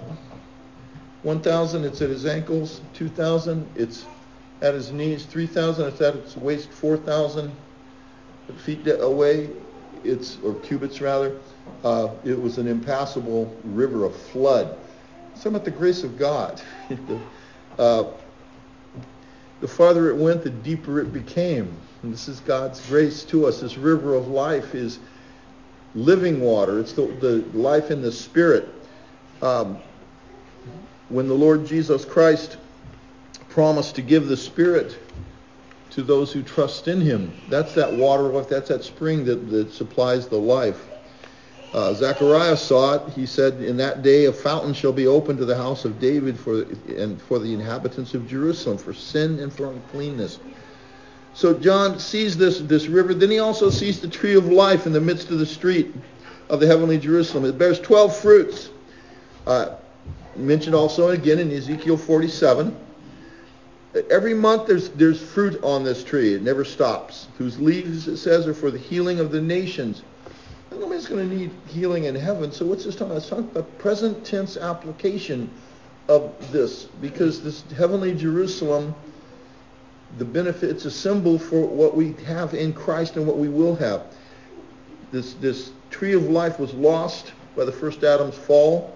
1,000, 1.23 1.85
it's 1.85 2.03
at 2.03 2.11
his 2.11 2.27
ankles. 2.27 2.81
2,000, 2.95 3.69
it's 3.77 4.07
at 4.63 4.75
his 4.75 4.91
knees. 4.91 5.25
3,000, 5.25 5.87
it's 5.87 6.01
at 6.01 6.17
its 6.17 6.37
waist. 6.37 6.71
4,000 6.71 7.53
feet 8.57 8.87
away, 8.89 9.51
it's 10.03 10.39
or 10.43 10.55
cubits 10.55 11.01
rather. 11.01 11.39
Uh, 11.85 12.09
it 12.25 12.41
was 12.41 12.59
an 12.59 12.67
impassable 12.67 13.57
river 13.65 14.05
of 14.05 14.17
flood. 14.17 14.77
Some 15.41 15.55
about 15.55 15.65
the 15.65 15.71
grace 15.71 16.05
of 16.05 16.19
God. 16.19 16.61
uh, 17.79 18.05
the 19.63 19.69
farther 19.69 20.11
it 20.11 20.17
went, 20.17 20.45
the 20.45 20.51
deeper 20.51 21.01
it 21.01 21.15
became. 21.15 21.75
And 22.03 22.13
this 22.13 22.29
is 22.29 22.41
God's 22.41 22.87
grace 22.89 23.25
to 23.25 23.47
us. 23.47 23.61
This 23.61 23.79
river 23.79 24.15
of 24.15 24.29
life 24.29 24.75
is 24.75 24.99
living 25.95 26.43
water. 26.43 26.79
It's 26.79 26.93
the, 26.93 27.07
the 27.07 27.37
life 27.59 27.91
in 27.91 28.03
the 28.03 28.13
Spirit. 28.13 28.69
Um, 29.41 29.79
when 31.09 31.27
the 31.27 31.35
Lord 31.35 31.65
Jesus 31.65 32.05
Christ 32.05 32.59
promised 33.49 33.95
to 33.95 34.03
give 34.03 34.27
the 34.29 34.37
Spirit 34.37 34.99
to 35.93 36.03
those 36.03 36.31
who 36.31 36.43
trust 36.43 36.87
in 36.87 37.01
him, 37.01 37.33
that's 37.49 37.75
that 37.77 37.91
water. 37.91 38.29
That's 38.43 38.69
that 38.69 38.85
spring 38.85 39.25
that, 39.25 39.49
that 39.49 39.73
supplies 39.73 40.29
the 40.29 40.39
life. 40.39 40.90
Uh, 41.73 41.95
Zechariah 41.95 42.57
saw 42.57 42.95
it. 42.95 43.13
He 43.15 43.27
said, 43.27 43.63
"In 43.63 43.77
that 43.77 44.03
day, 44.03 44.25
a 44.25 44.33
fountain 44.33 44.75
shall 44.75 44.93
be 44.93 45.07
opened 45.07 45.39
to 45.39 45.45
the 45.45 45.57
house 45.57 45.85
of 45.85 46.01
David 46.01 46.39
for 46.39 46.63
and 46.97 47.21
for 47.23 47.39
the 47.39 47.53
inhabitants 47.55 48.15
of 48.15 48.29
Jerusalem 48.29 48.77
for 48.77 48.93
sin 48.93 49.39
and 49.39 49.53
for 49.53 49.67
uncleanness." 49.67 50.39
So 51.33 51.55
John 51.55 51.99
sees 51.99 52.37
this, 52.37 52.59
this 52.59 52.89
river. 52.89 53.15
Then 53.15 53.31
he 53.31 53.39
also 53.39 53.71
sees 53.71 54.01
the 54.01 54.09
tree 54.09 54.35
of 54.35 54.47
life 54.47 54.87
in 54.87 54.93
the 54.93 55.01
midst 55.01 55.31
of 55.31 55.39
the 55.39 55.47
street 55.47 55.95
of 56.49 56.61
the 56.61 56.67
heavenly 56.67 56.99
Jerusalem. 56.99 57.45
It 57.45 57.57
bears 57.57 57.79
12 57.81 58.17
fruits. 58.17 58.71
Uh, 59.47 59.77
mentioned 60.37 60.75
also 60.75 61.11
again 61.11 61.39
in 61.39 61.51
Ezekiel 61.51 61.97
47. 61.97 62.77
Every 64.11 64.35
month 64.35 64.67
there's, 64.67 64.89
there's 64.91 65.21
fruit 65.21 65.63
on 65.63 65.85
this 65.85 66.05
tree. 66.05 66.35
It 66.35 66.43
never 66.43 66.65
stops. 66.65 67.29
Whose 67.39 67.59
leaves, 67.59 68.07
it 68.07 68.19
says, 68.19 68.47
are 68.47 68.55
for 68.55 68.71
the 68.71 68.79
healing 68.79 69.19
of 69.21 69.33
the 69.33 69.41
nations. 69.41 70.03
Nobody's 70.73 71.07
going 71.07 71.29
to 71.29 71.35
need 71.35 71.51
healing 71.67 72.05
in 72.05 72.15
heaven. 72.15 72.53
So 72.53 72.65
what's 72.65 72.85
this 72.85 72.95
talking 72.95 73.09
about? 73.09 73.19
It's 73.19 73.29
talking 73.29 73.45
about 73.45 73.79
present 73.79 74.25
tense 74.25 74.57
application 74.57 75.51
of 76.09 76.53
this. 76.53 76.85
Because 76.85 77.43
this 77.43 77.63
heavenly 77.73 78.15
Jerusalem 78.15 78.95
the 80.19 80.25
benefit, 80.25 80.71
it's 80.71 80.85
a 80.85 80.91
symbol 80.91 81.39
for 81.39 81.67
what 81.67 81.97
we 81.97 82.13
have 82.25 82.55
in 82.55 82.73
Christ 82.73 83.17
and 83.17 83.27
what 83.27 83.39
we 83.39 83.49
will 83.49 83.77
have. 83.77 84.03
This, 85.13 85.35
this 85.35 85.71
tree 85.91 86.15
of 86.15 86.25
life 86.25 86.59
was 86.59 86.73
lost 86.75 87.33
by 87.57 87.65
the 87.65 87.73
first 87.73 88.03
Adam's 88.03 88.37
fall. 88.37 88.95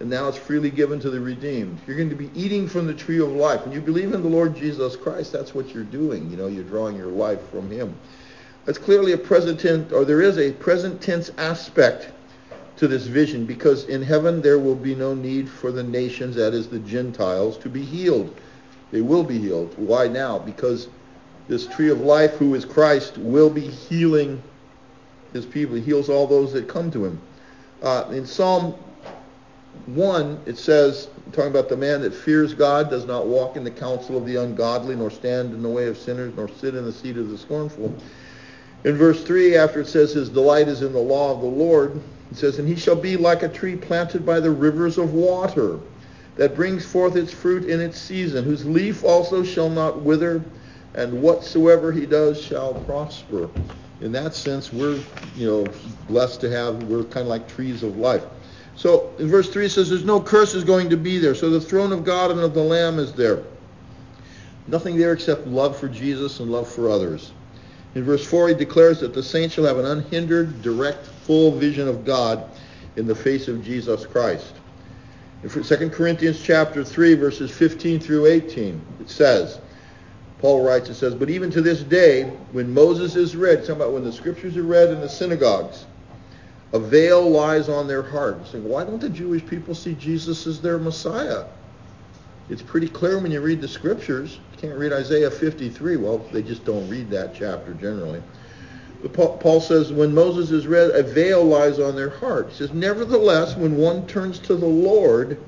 and 0.00 0.10
now 0.10 0.28
it's 0.28 0.36
freely 0.36 0.70
given 0.70 1.00
to 1.00 1.10
the 1.10 1.20
redeemed. 1.20 1.78
You're 1.86 1.96
going 1.96 2.10
to 2.10 2.16
be 2.16 2.30
eating 2.34 2.68
from 2.68 2.86
the 2.86 2.94
tree 2.94 3.18
of 3.20 3.30
life. 3.30 3.62
When 3.64 3.72
you 3.72 3.80
believe 3.80 4.12
in 4.12 4.22
the 4.22 4.28
Lord 4.28 4.54
Jesus 4.54 4.94
Christ, 4.94 5.32
that's 5.32 5.54
what 5.54 5.74
you're 5.74 5.84
doing. 5.84 6.30
You 6.30 6.36
know, 6.36 6.48
you're 6.48 6.64
drawing 6.64 6.96
your 6.96 7.06
life 7.06 7.40
from 7.50 7.70
him. 7.70 7.94
That's 8.66 8.78
clearly 8.78 9.12
a 9.12 9.18
present 9.18 9.60
tense, 9.60 9.92
or 9.92 10.04
there 10.04 10.20
is 10.20 10.38
a 10.38 10.50
present 10.52 11.00
tense 11.00 11.30
aspect 11.38 12.10
to 12.76 12.88
this 12.88 13.06
vision 13.06 13.46
because 13.46 13.84
in 13.84 14.02
heaven 14.02 14.42
there 14.42 14.58
will 14.58 14.74
be 14.74 14.94
no 14.94 15.14
need 15.14 15.48
for 15.48 15.70
the 15.70 15.84
nations, 15.84 16.34
that 16.36 16.52
is 16.52 16.68
the 16.68 16.80
Gentiles, 16.80 17.56
to 17.58 17.68
be 17.68 17.82
healed. 17.82 18.36
They 18.90 19.00
will 19.00 19.22
be 19.22 19.38
healed. 19.38 19.72
Why 19.78 20.08
now? 20.08 20.40
Because 20.40 20.88
this 21.48 21.66
tree 21.68 21.90
of 21.90 22.00
life, 22.00 22.32
who 22.32 22.54
is 22.54 22.64
Christ, 22.64 23.16
will 23.18 23.50
be 23.50 23.68
healing 23.68 24.42
his 25.32 25.46
people. 25.46 25.76
He 25.76 25.82
heals 25.82 26.08
all 26.08 26.26
those 26.26 26.52
that 26.52 26.68
come 26.68 26.90
to 26.90 27.04
him. 27.04 27.20
Uh, 27.82 28.06
in 28.10 28.26
Psalm 28.26 28.74
1, 29.86 30.40
it 30.44 30.58
says, 30.58 31.08
talking 31.32 31.50
about 31.50 31.68
the 31.68 31.76
man 31.76 32.00
that 32.00 32.12
fears 32.12 32.52
God, 32.52 32.90
does 32.90 33.04
not 33.04 33.26
walk 33.26 33.56
in 33.56 33.62
the 33.62 33.70
counsel 33.70 34.16
of 34.16 34.26
the 34.26 34.36
ungodly, 34.36 34.96
nor 34.96 35.10
stand 35.10 35.54
in 35.54 35.62
the 35.62 35.68
way 35.68 35.86
of 35.86 35.96
sinners, 35.96 36.34
nor 36.36 36.48
sit 36.48 36.74
in 36.74 36.84
the 36.84 36.92
seat 36.92 37.16
of 37.16 37.30
the 37.30 37.38
scornful. 37.38 37.94
In 38.86 38.96
verse 38.96 39.24
3, 39.24 39.56
after 39.56 39.80
it 39.80 39.88
says, 39.88 40.12
his 40.12 40.28
delight 40.28 40.68
is 40.68 40.82
in 40.82 40.92
the 40.92 41.00
law 41.00 41.34
of 41.34 41.40
the 41.40 41.46
Lord, 41.48 42.00
it 42.30 42.36
says, 42.36 42.60
and 42.60 42.68
he 42.68 42.76
shall 42.76 42.94
be 42.94 43.16
like 43.16 43.42
a 43.42 43.48
tree 43.48 43.74
planted 43.74 44.24
by 44.24 44.38
the 44.38 44.52
rivers 44.52 44.96
of 44.96 45.12
water, 45.12 45.80
that 46.36 46.54
brings 46.54 46.86
forth 46.86 47.16
its 47.16 47.32
fruit 47.32 47.68
in 47.68 47.80
its 47.80 48.00
season, 48.00 48.44
whose 48.44 48.64
leaf 48.64 49.02
also 49.02 49.42
shall 49.42 49.68
not 49.68 50.02
wither, 50.02 50.40
and 50.94 51.20
whatsoever 51.20 51.90
he 51.90 52.06
does 52.06 52.40
shall 52.40 52.74
prosper. 52.74 53.50
In 54.02 54.12
that 54.12 54.36
sense, 54.36 54.72
we're, 54.72 55.00
you 55.34 55.48
know, 55.48 55.72
blessed 56.06 56.40
to 56.42 56.50
have, 56.50 56.84
we're 56.84 57.02
kind 57.02 57.22
of 57.24 57.26
like 57.26 57.48
trees 57.48 57.82
of 57.82 57.96
life. 57.96 58.24
So 58.76 59.12
in 59.18 59.26
verse 59.26 59.50
3 59.50 59.66
it 59.66 59.70
says 59.70 59.90
there's 59.90 60.04
no 60.04 60.20
curse 60.20 60.54
is 60.54 60.62
going 60.62 60.90
to 60.90 60.96
be 60.96 61.18
there. 61.18 61.34
So 61.34 61.50
the 61.50 61.60
throne 61.60 61.90
of 61.90 62.04
God 62.04 62.30
and 62.30 62.38
of 62.38 62.54
the 62.54 62.62
Lamb 62.62 63.00
is 63.00 63.12
there. 63.14 63.42
Nothing 64.68 64.96
there 64.96 65.12
except 65.12 65.48
love 65.48 65.76
for 65.76 65.88
Jesus 65.88 66.38
and 66.38 66.52
love 66.52 66.68
for 66.68 66.88
others. 66.88 67.32
In 67.96 68.04
verse 68.04 68.26
4 68.26 68.48
he 68.48 68.54
declares 68.54 69.00
that 69.00 69.14
the 69.14 69.22
saints 69.22 69.54
shall 69.54 69.64
have 69.64 69.78
an 69.78 69.86
unhindered, 69.86 70.60
direct, 70.60 71.06
full 71.06 71.50
vision 71.50 71.88
of 71.88 72.04
God 72.04 72.46
in 72.96 73.06
the 73.06 73.14
face 73.14 73.48
of 73.48 73.64
Jesus 73.64 74.04
Christ. 74.04 74.52
In 75.42 75.48
2 75.48 75.88
Corinthians 75.88 76.42
chapter 76.42 76.84
3 76.84 77.14
verses 77.14 77.50
15 77.50 77.98
through 78.00 78.26
18 78.26 78.82
it 79.00 79.08
says, 79.08 79.60
Paul 80.40 80.62
writes, 80.62 80.90
it 80.90 80.96
says, 80.96 81.14
But 81.14 81.30
even 81.30 81.50
to 81.52 81.62
this 81.62 81.82
day, 81.82 82.24
when 82.52 82.74
Moses 82.74 83.16
is 83.16 83.34
read, 83.34 83.60
talking 83.60 83.76
about 83.76 83.94
when 83.94 84.04
the 84.04 84.12
scriptures 84.12 84.58
are 84.58 84.62
read 84.62 84.90
in 84.90 85.00
the 85.00 85.08
synagogues, 85.08 85.86
a 86.74 86.78
veil 86.78 87.26
lies 87.26 87.70
on 87.70 87.88
their 87.88 88.02
heart. 88.02 88.46
Saying, 88.48 88.68
why 88.68 88.84
don't 88.84 89.00
the 89.00 89.08
Jewish 89.08 89.46
people 89.46 89.74
see 89.74 89.94
Jesus 89.94 90.46
as 90.46 90.60
their 90.60 90.78
Messiah? 90.78 91.46
It's 92.48 92.62
pretty 92.62 92.88
clear 92.88 93.18
when 93.18 93.32
you 93.32 93.40
read 93.40 93.60
the 93.60 93.68
scriptures. 93.68 94.38
You 94.52 94.58
can't 94.58 94.78
read 94.78 94.92
Isaiah 94.92 95.30
53. 95.30 95.96
Well, 95.96 96.18
they 96.18 96.42
just 96.42 96.64
don't 96.64 96.88
read 96.88 97.10
that 97.10 97.34
chapter 97.34 97.74
generally. 97.74 98.22
But 99.02 99.40
Paul 99.40 99.60
says, 99.60 99.92
when 99.92 100.14
Moses 100.14 100.50
is 100.50 100.66
read, 100.66 100.90
a 100.90 101.02
veil 101.02 101.44
lies 101.44 101.78
on 101.78 101.96
their 101.96 102.10
heart. 102.10 102.50
He 102.50 102.54
says, 102.54 102.72
nevertheless, 102.72 103.56
when 103.56 103.76
one 103.76 104.06
turns 104.06 104.38
to 104.40 104.54
the 104.54 104.66
Lord, 104.66 105.42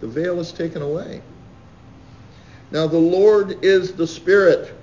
the 0.00 0.08
veil 0.08 0.40
is 0.40 0.52
taken 0.52 0.82
away. 0.82 1.22
Now, 2.72 2.86
the 2.86 2.98
Lord 2.98 3.64
is 3.64 3.94
the 3.94 4.06
Spirit. 4.06 4.76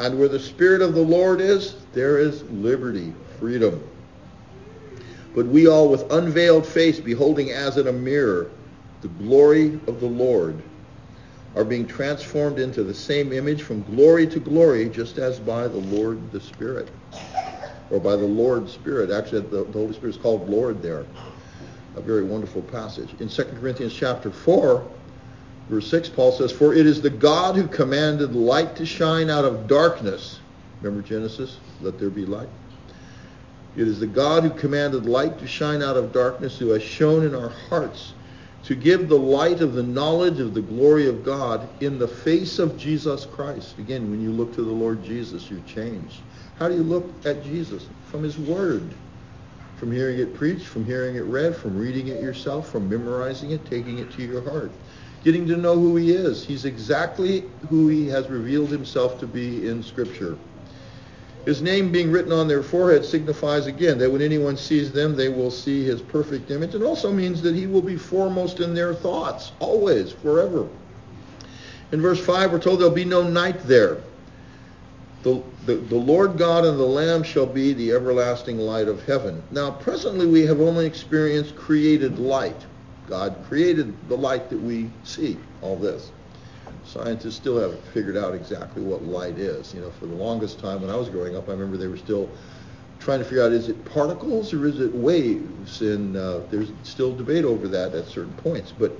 And 0.00 0.18
where 0.18 0.28
the 0.28 0.40
Spirit 0.40 0.82
of 0.82 0.94
the 0.94 1.02
Lord 1.02 1.40
is, 1.40 1.76
there 1.92 2.18
is 2.18 2.42
liberty, 2.50 3.14
freedom. 3.38 3.82
But 5.34 5.46
we 5.46 5.68
all 5.68 5.88
with 5.88 6.10
unveiled 6.12 6.66
face, 6.66 7.00
beholding 7.00 7.50
as 7.50 7.76
in 7.76 7.86
a 7.86 7.92
mirror 7.92 8.50
the 9.04 9.24
glory 9.24 9.74
of 9.86 10.00
the 10.00 10.06
Lord, 10.06 10.56
are 11.54 11.64
being 11.64 11.86
transformed 11.86 12.58
into 12.58 12.82
the 12.82 12.94
same 12.94 13.34
image 13.34 13.62
from 13.62 13.82
glory 13.82 14.26
to 14.26 14.40
glory, 14.40 14.88
just 14.88 15.18
as 15.18 15.38
by 15.38 15.68
the 15.68 15.76
Lord 15.76 16.32
the 16.32 16.40
Spirit. 16.40 16.88
Or 17.90 18.00
by 18.00 18.16
the 18.16 18.24
Lord 18.24 18.68
Spirit. 18.68 19.10
Actually, 19.10 19.42
the, 19.42 19.64
the 19.64 19.72
Holy 19.72 19.92
Spirit 19.92 20.16
is 20.16 20.20
called 20.20 20.48
Lord 20.48 20.80
there. 20.82 21.04
A 21.96 22.00
very 22.00 22.24
wonderful 22.24 22.62
passage. 22.62 23.14
In 23.20 23.28
2 23.28 23.44
Corinthians 23.60 23.92
chapter 23.92 24.30
4, 24.30 24.90
verse 25.68 25.90
6, 25.90 26.08
Paul 26.08 26.32
says, 26.32 26.50
For 26.50 26.74
it 26.74 26.86
is 26.86 27.02
the 27.02 27.10
God 27.10 27.56
who 27.56 27.68
commanded 27.68 28.34
light 28.34 28.74
to 28.76 28.86
shine 28.86 29.28
out 29.28 29.44
of 29.44 29.68
darkness. 29.68 30.40
Remember 30.80 31.06
Genesis? 31.06 31.58
Let 31.82 31.98
there 31.98 32.08
be 32.08 32.24
light. 32.24 32.48
It 33.76 33.86
is 33.86 34.00
the 34.00 34.06
God 34.06 34.44
who 34.44 34.50
commanded 34.50 35.04
light 35.04 35.38
to 35.40 35.46
shine 35.46 35.82
out 35.82 35.98
of 35.98 36.10
darkness, 36.10 36.58
who 36.58 36.70
has 36.70 36.82
shone 36.82 37.26
in 37.26 37.34
our 37.34 37.50
hearts 37.68 38.14
to 38.64 38.74
give 38.74 39.08
the 39.08 39.18
light 39.18 39.60
of 39.60 39.74
the 39.74 39.82
knowledge 39.82 40.40
of 40.40 40.54
the 40.54 40.62
glory 40.62 41.06
of 41.06 41.22
God 41.24 41.68
in 41.82 41.98
the 41.98 42.08
face 42.08 42.58
of 42.58 42.78
Jesus 42.78 43.26
Christ. 43.26 43.78
Again, 43.78 44.10
when 44.10 44.22
you 44.22 44.30
look 44.30 44.54
to 44.54 44.62
the 44.62 44.72
Lord 44.72 45.04
Jesus, 45.04 45.50
you 45.50 45.60
change. 45.66 46.20
How 46.58 46.68
do 46.68 46.74
you 46.74 46.82
look 46.82 47.26
at 47.26 47.44
Jesus? 47.44 47.86
From 48.10 48.22
his 48.22 48.38
word. 48.38 48.94
From 49.76 49.92
hearing 49.92 50.18
it 50.18 50.34
preached, 50.34 50.66
from 50.66 50.86
hearing 50.86 51.16
it 51.16 51.24
read, 51.24 51.54
from 51.54 51.76
reading 51.76 52.08
it 52.08 52.22
yourself, 52.22 52.70
from 52.70 52.88
memorizing 52.88 53.50
it, 53.50 53.66
taking 53.66 53.98
it 53.98 54.10
to 54.12 54.22
your 54.22 54.40
heart. 54.48 54.70
Getting 55.24 55.46
to 55.48 55.56
know 55.56 55.74
who 55.74 55.96
he 55.96 56.12
is. 56.12 56.46
He's 56.46 56.64
exactly 56.64 57.44
who 57.68 57.88
he 57.88 58.08
has 58.08 58.28
revealed 58.28 58.70
himself 58.70 59.18
to 59.20 59.26
be 59.26 59.68
in 59.68 59.82
Scripture. 59.82 60.38
His 61.44 61.60
name 61.60 61.92
being 61.92 62.10
written 62.10 62.32
on 62.32 62.48
their 62.48 62.62
forehead 62.62 63.04
signifies 63.04 63.66
again 63.66 63.98
that 63.98 64.10
when 64.10 64.22
anyone 64.22 64.56
sees 64.56 64.92
them, 64.92 65.14
they 65.14 65.28
will 65.28 65.50
see 65.50 65.84
his 65.84 66.00
perfect 66.00 66.50
image. 66.50 66.74
It 66.74 66.82
also 66.82 67.12
means 67.12 67.42
that 67.42 67.54
he 67.54 67.66
will 67.66 67.82
be 67.82 67.96
foremost 67.96 68.60
in 68.60 68.72
their 68.74 68.94
thoughts, 68.94 69.52
always, 69.58 70.12
forever. 70.12 70.66
In 71.92 72.00
verse 72.00 72.24
5, 72.24 72.52
we're 72.52 72.58
told 72.58 72.80
there'll 72.80 72.94
be 72.94 73.04
no 73.04 73.22
night 73.22 73.60
there. 73.64 73.98
The, 75.22 75.42
the, 75.66 75.76
the, 75.76 75.96
Lord 75.96 76.36
God 76.38 76.64
and 76.64 76.78
the 76.78 76.84
Lamb 76.84 77.22
shall 77.22 77.46
be 77.46 77.72
the 77.72 77.92
everlasting 77.92 78.58
light 78.58 78.88
of 78.88 79.04
heaven. 79.04 79.42
Now, 79.50 79.70
presently 79.70 80.26
we 80.26 80.42
have 80.46 80.60
only 80.60 80.86
experienced 80.86 81.56
created 81.56 82.18
light. 82.18 82.66
God 83.06 83.36
created 83.48 83.94
the 84.08 84.16
light 84.16 84.50
that 84.50 84.60
we 84.60 84.90
see, 85.02 85.38
all 85.62 85.76
this. 85.76 86.10
Scientists 86.94 87.34
still 87.34 87.58
haven't 87.58 87.84
figured 87.88 88.16
out 88.16 88.34
exactly 88.34 88.80
what 88.80 89.02
light 89.02 89.36
is. 89.36 89.74
You 89.74 89.80
know, 89.80 89.90
for 89.90 90.06
the 90.06 90.14
longest 90.14 90.60
time 90.60 90.80
when 90.80 90.90
I 90.90 90.96
was 90.96 91.08
growing 91.08 91.34
up, 91.34 91.48
I 91.48 91.52
remember 91.52 91.76
they 91.76 91.88
were 91.88 91.96
still 91.96 92.30
trying 93.00 93.18
to 93.18 93.24
figure 93.24 93.42
out 93.42 93.50
is 93.50 93.68
it 93.68 93.84
particles 93.84 94.54
or 94.54 94.64
is 94.64 94.78
it 94.78 94.94
waves, 94.94 95.80
and 95.80 96.16
uh, 96.16 96.42
there's 96.52 96.70
still 96.84 97.12
debate 97.12 97.44
over 97.44 97.66
that 97.66 97.96
at 97.96 98.06
certain 98.06 98.32
points. 98.34 98.72
But 98.78 98.92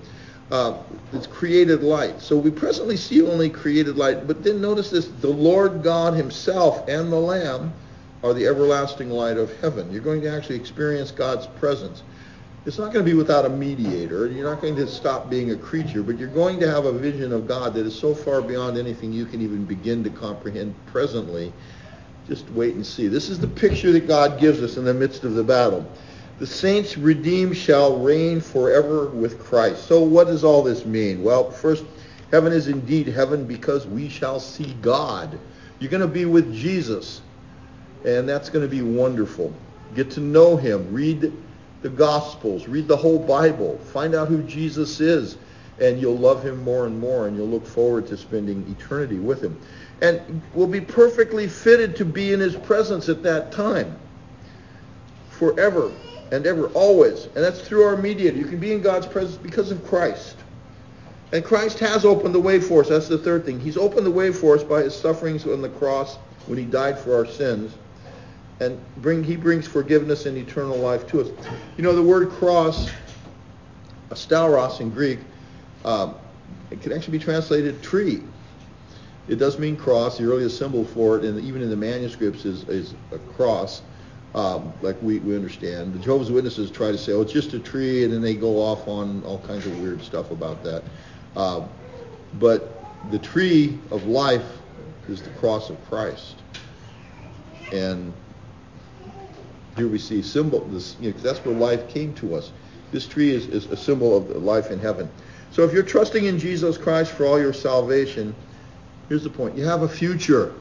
uh, 0.51 0.77
it's 1.13 1.29
created 1.29 1.85
light. 1.85 2.21
So 2.21 2.37
we 2.37 2.51
presently 2.51 2.97
see 2.97 3.23
only 3.23 3.49
created 3.49 3.97
light. 3.97 4.27
But 4.27 4.43
then 4.43 4.61
notice 4.61 4.91
this: 4.91 5.07
the 5.07 5.29
Lord 5.29 5.85
God 5.85 6.15
Himself 6.15 6.89
and 6.89 7.13
the 7.13 7.21
Lamb 7.21 7.73
are 8.25 8.35
the 8.35 8.49
everlasting 8.49 9.11
light 9.11 9.37
of 9.37 9.57
heaven. 9.61 9.93
You're 9.93 10.03
going 10.03 10.21
to 10.23 10.31
actually 10.37 10.57
experience 10.57 11.13
God's 11.13 11.47
presence. 11.47 12.03
It's 12.67 12.79
not 12.79 12.95
going 12.95 13.05
to 13.05 13.11
be 13.11 13.17
without 13.17 13.45
a 13.45 13.51
mediator. 13.51 14.27
You're 14.27 14.51
not 14.51 14.63
going 14.63 14.77
to 14.77 14.87
stop 14.87 15.29
being 15.29 15.51
a 15.51 15.57
creature, 15.57 16.03
but 16.03 16.19
you're 16.19 16.29
going 16.29 16.59
to 16.61 16.71
have 16.71 16.87
a 16.87 16.93
vision 16.93 17.31
of 17.31 17.47
God 17.47 17.75
that 17.75 17.85
is 17.85 17.99
so 17.99 18.15
far 18.15 18.41
beyond 18.41 18.79
anything 18.79 19.13
you 19.13 19.27
can 19.27 19.43
even 19.43 19.67
begin 19.67 20.03
to 20.03 20.09
comprehend 20.09 20.75
presently. 20.87 21.53
Just 22.27 22.49
wait 22.53 22.75
and 22.75 22.87
see. 22.87 23.07
This 23.07 23.29
is 23.29 23.39
the 23.39 23.49
picture 23.49 23.93
that 23.93 24.09
God 24.09 24.41
gives 24.41 24.63
us 24.63 24.79
in 24.79 24.85
the 24.85 24.95
midst 24.95 25.25
of 25.25 25.35
the 25.35 25.45
battle. 25.45 25.87
The 26.39 26.47
saints 26.47 26.97
redeemed 26.97 27.55
shall 27.55 27.99
reign 27.99 28.41
forever 28.41 29.09
with 29.09 29.45
Christ. 29.45 29.87
So 29.87 30.01
what 30.01 30.29
does 30.29 30.43
all 30.43 30.63
this 30.63 30.87
mean? 30.87 31.23
Well, 31.23 31.51
first, 31.51 31.85
heaven 32.31 32.51
is 32.51 32.69
indeed 32.69 33.09
heaven 33.09 33.45
because 33.45 33.87
we 33.87 34.09
shall 34.09 34.41
see 34.41 34.75
God. 34.81 35.39
You're 35.81 35.91
going 35.91 36.01
to 36.01 36.09
be 36.09 36.25
with 36.25 36.55
Jesus, 36.55 37.21
and 38.07 38.27
that's 38.27 38.49
going 38.49 38.65
to 38.65 38.75
be 38.75 38.81
wonderful. 38.81 39.53
Get 39.95 40.11
to 40.13 40.21
know 40.21 40.57
him. 40.57 40.95
Read 40.95 41.31
the 41.85 41.91
Gospels, 41.91 42.67
read 42.67 42.89
the 42.89 42.97
whole 42.97 43.19
Bible, 43.19 43.77
find 43.77 44.15
out 44.15 44.29
who 44.29 44.43
Jesus 44.45 45.01
is, 45.01 45.37
and 45.79 46.01
you'll 46.01 46.17
love 46.17 46.43
him 46.43 46.65
more 46.65 46.87
and 46.87 46.99
more, 46.99 47.27
and 47.27 47.37
you'll 47.37 47.47
look 47.47 47.67
forward 47.67 48.07
to 48.07 48.17
spending 48.17 48.65
eternity 48.71 49.19
with 49.19 49.45
him. 49.45 49.61
And 50.01 50.41
will 50.55 50.67
be 50.67 50.81
perfectly 50.81 51.47
fitted 51.47 51.95
to 51.97 52.07
be 52.07 52.33
in 52.33 52.41
his 52.41 52.57
presence 52.57 53.11
at 53.11 53.23
that 53.25 53.53
time, 53.53 53.99
forever 55.29 55.93
and 56.33 56.47
ever, 56.47 56.69
always. 56.69 57.27
And 57.27 57.45
that's 57.45 57.61
through 57.61 57.83
our 57.83 57.99
mediator. 57.99 58.39
You 58.39 58.47
can 58.47 58.59
be 58.59 58.73
in 58.73 58.81
God's 58.81 59.07
presence 59.07 59.37
because 59.37 59.71
of 59.71 59.87
Christ. 59.87 60.37
And 61.33 61.45
Christ 61.45 61.79
has 61.81 62.07
opened 62.07 62.35
the 62.35 62.41
way 62.41 62.61
for 62.61 62.81
us. 62.81 62.89
That's 62.89 63.09
the 63.09 63.19
third 63.19 63.45
thing. 63.45 63.61
He's 63.61 63.77
opened 63.77 64.07
the 64.07 64.11
way 64.11 64.33
for 64.33 64.57
us 64.57 64.63
by 64.63 64.85
his 64.85 64.95
sufferings 64.95 65.47
on 65.47 65.61
the 65.61 65.69
cross 65.69 66.17
when 66.47 66.57
he 66.57 66.65
died 66.65 66.99
for 66.99 67.15
our 67.15 67.27
sins 67.27 67.75
and 68.61 68.79
bring 68.99 69.25
he 69.25 69.37
brings 69.37 69.67
forgiveness 69.67 70.27
and 70.27 70.37
eternal 70.39 70.77
life 70.79 71.07
to 71.09 71.21
us. 71.21 71.29
You 71.77 71.85
know, 71.85 71.95
the 71.95 72.03
word 72.03 72.31
cross, 72.31 72.91
a 74.11 74.15
stauros 74.15 74.81
in 74.81 74.91
Greek, 74.91 75.21
um, 75.85 76.15
it 76.71 76.81
can 76.81 76.93
actually 76.93 77.19
be 77.19 77.25
translated 77.25 77.83
tree. 77.83 78.23
It 79.27 79.37
does 79.37 79.59
mean 79.59 79.77
cross. 79.77 80.19
The 80.19 80.25
earliest 80.25 80.59
symbol 80.59 80.85
for 80.85 81.17
it, 81.19 81.25
and 81.25 81.41
even 81.41 81.63
in 81.63 81.71
the 81.71 81.77
manuscripts, 81.77 82.45
is, 82.45 82.69
is 82.69 82.95
a 83.11 83.19
cross. 83.19 83.83
um, 84.35 84.73
like 84.83 85.01
we, 85.01 85.21
we 85.21 85.37
understand. 85.37 85.95
The 85.95 85.99
Jehovah's 85.99 86.31
Witnesses 86.31 86.71
try 86.71 86.91
to 86.91 86.99
say, 86.99 87.13
oh, 87.13 87.23
it's 87.23 87.33
just 87.33 87.53
a 87.55 87.59
tree, 87.61 88.05
and 88.05 88.13
then 88.13 88.21
they 88.21 88.35
go 88.35 88.61
off 88.61 88.89
on 88.89 89.23
all 89.25 89.39
kinds 89.39 89.65
of 89.67 89.79
weird 89.79 90.03
stuff 90.03 90.31
about 90.31 90.63
that. 90.65 90.83
Uh, 91.37 91.69
but 92.35 92.85
the 93.11 93.19
tree 93.19 93.79
of 93.91 94.07
life 94.07 94.59
is 95.09 95.23
the 95.23 95.31
cross 95.31 95.71
of 95.71 95.83
Christ. 95.89 96.43
And 97.71 98.13
here 99.77 99.89
we 99.89 99.99
see 99.99 100.23
symbol. 100.23 100.61
This, 100.67 100.97
you 101.01 101.13
know, 101.13 101.19
that's 101.19 101.45
where 101.45 101.55
life 101.55 101.89
came 101.89 102.15
to 102.15 102.35
us. 102.35 102.53
This 102.93 103.07
tree 103.07 103.31
is, 103.31 103.47
is 103.47 103.67
a 103.67 103.77
symbol 103.77 104.17
of 104.17 104.43
life 104.43 104.71
in 104.71 104.79
heaven. 104.79 105.09
So 105.51 105.63
if 105.63 105.73
you're 105.73 105.83
trusting 105.83 106.25
in 106.25 106.39
Jesus 106.39 106.79
Christ 106.79 107.13
for 107.13 107.27
all 107.27 107.41
your 107.41 107.53
salvation, 107.53 108.35
here's 109.09 109.25
the 109.25 109.31
point. 109.31 109.57
You 109.57 109.65
have 109.65 109.83
a 109.83 109.89
future. 109.89 110.53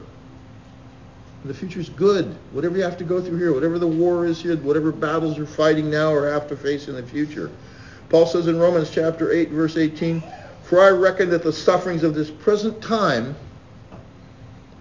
And 1.42 1.50
the 1.50 1.54
future 1.54 1.80
is 1.80 1.88
good. 1.88 2.36
Whatever 2.52 2.76
you 2.76 2.82
have 2.82 2.96
to 2.98 3.04
go 3.04 3.20
through 3.20 3.38
here, 3.38 3.52
whatever 3.52 3.78
the 3.78 3.86
war 3.86 4.26
is 4.26 4.40
here, 4.40 4.56
whatever 4.56 4.92
battles 4.92 5.36
you're 5.36 5.46
fighting 5.46 5.90
now 5.90 6.12
or 6.12 6.30
have 6.30 6.48
to 6.48 6.56
face 6.56 6.88
in 6.88 6.94
the 6.94 7.02
future. 7.02 7.50
Paul 8.08 8.26
says 8.26 8.46
in 8.46 8.58
Romans 8.58 8.90
chapter 8.90 9.32
8, 9.32 9.50
verse 9.50 9.76
18, 9.76 10.22
For 10.62 10.80
I 10.80 10.90
reckon 10.90 11.30
that 11.30 11.42
the 11.42 11.52
sufferings 11.52 12.02
of 12.02 12.14
this 12.14 12.30
present 12.30 12.82
time 12.82 13.36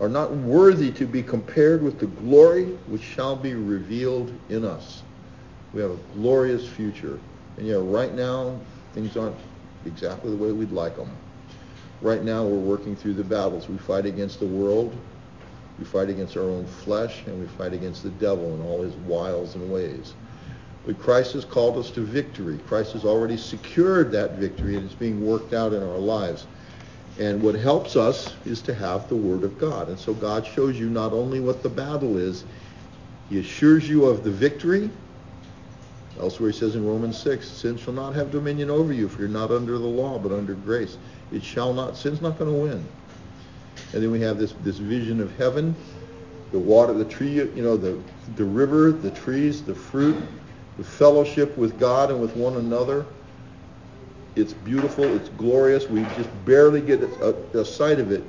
are 0.04 0.10
not 0.10 0.32
worthy 0.32 0.92
to 0.92 1.06
be 1.06 1.24
compared 1.24 1.82
with 1.82 1.98
the 1.98 2.08
glory 2.08 2.66
which 2.88 3.02
shall 3.02 3.38
be 3.38 3.54
revealed 3.54 4.34
in 4.50 4.66
us. 4.66 5.02
We 5.74 5.82
have 5.82 5.92
a 5.92 6.00
glorious 6.14 6.68
future. 6.68 7.18
And 7.56 7.66
yet 7.66 7.80
right 7.84 8.14
now, 8.14 8.60
things 8.92 9.16
aren't 9.16 9.38
exactly 9.86 10.30
the 10.30 10.36
way 10.36 10.52
we'd 10.52 10.74
like 10.74 10.98
them. 10.98 11.10
Right 12.02 12.22
now, 12.22 12.44
we're 12.44 12.60
working 12.60 12.98
through 12.98 13.14
the 13.14 13.24
battles. 13.24 13.70
We 13.70 13.78
fight 13.78 14.06
against 14.06 14.42
the 14.42 14.46
world. 14.46 14.94
We 15.80 15.86
fight 15.86 16.10
against 16.10 16.36
our 16.36 16.44
own 16.44 16.66
flesh, 16.66 17.24
and 17.26 17.40
we 17.40 17.48
fight 17.48 17.72
against 17.72 18.04
the 18.04 18.10
devil 18.10 18.54
and 18.54 18.62
all 18.62 18.82
his 18.82 18.96
wiles 18.96 19.56
and 19.56 19.72
ways. 19.72 20.16
But 20.86 21.00
Christ 21.00 21.32
has 21.32 21.46
called 21.46 21.78
us 21.78 21.90
to 21.92 22.02
victory. 22.02 22.60
Christ 22.68 22.92
has 22.92 23.06
already 23.06 23.38
secured 23.38 24.12
that 24.12 24.34
victory, 24.34 24.76
and 24.76 24.86
it's 24.86 24.94
being 24.94 25.26
worked 25.26 25.54
out 25.54 25.72
in 25.72 25.82
our 25.82 25.98
lives. 25.98 26.46
And 27.20 27.42
what 27.44 27.56
helps 27.56 27.96
us 27.96 28.34
is 28.46 28.62
to 28.64 28.74
have 28.74 29.08
the 29.08 29.16
Word 29.16 29.44
of 29.44 29.60
God. 29.60 29.90
And 29.90 30.00
so 30.00 30.14
God 30.14 30.46
shows 30.46 30.80
you 30.80 30.90
not 30.90 31.14
only 31.14 31.40
what 31.40 31.62
the 31.62 31.70
battle 31.70 32.18
is, 32.18 32.44
He 33.30 33.40
assures 33.40 33.88
you 33.88 34.06
of 34.06 34.24
the 34.24 34.32
victory. 34.32 34.90
Elsewhere 36.20 36.50
He 36.50 36.58
says 36.58 36.76
in 36.76 36.86
Romans 36.88 37.18
6, 37.20 37.48
sin 37.48 37.78
shall 37.78 37.94
not 37.94 38.16
have 38.16 38.32
dominion 38.32 38.70
over 38.70 38.94
you 38.94 39.06
if 39.06 39.18
you're 39.20 39.28
not 39.28 39.52
under 39.52 39.78
the 39.78 39.86
law, 39.86 40.18
but 40.18 40.32
under 40.32 40.54
grace. 40.54 40.98
It 41.32 41.44
shall 41.44 41.74
not, 41.74 41.98
sin's 41.98 42.22
not 42.22 42.40
going 42.40 42.52
to 42.52 42.58
win. 42.58 42.86
And 43.94 44.02
then 44.02 44.10
we 44.10 44.22
have 44.22 44.40
this, 44.40 44.54
this 44.64 44.78
vision 44.78 45.22
of 45.22 45.36
heaven, 45.38 45.76
the 46.52 46.58
water, 46.60 46.94
the 46.94 47.06
tree, 47.06 47.36
you 47.36 47.62
know, 47.62 47.78
the, 47.78 48.00
the 48.36 48.44
river, 48.44 48.92
the 48.92 49.12
trees, 49.12 49.62
the 49.62 49.76
fruit, 49.76 50.18
the 50.78 50.84
fellowship 50.84 51.56
with 51.58 51.80
God 51.80 52.10
and 52.10 52.20
with 52.20 52.36
one 52.36 52.56
another 52.56 53.06
it's 54.36 54.54
beautiful. 54.54 55.16
It's 55.16 55.30
glorious. 55.30 55.90
We 55.90 56.06
just 56.16 56.30
barely 56.46 56.82
get 56.82 57.02
a, 57.02 57.36
a, 57.60 57.66
sight 57.66 58.00
of 58.00 58.12
it, 58.12 58.24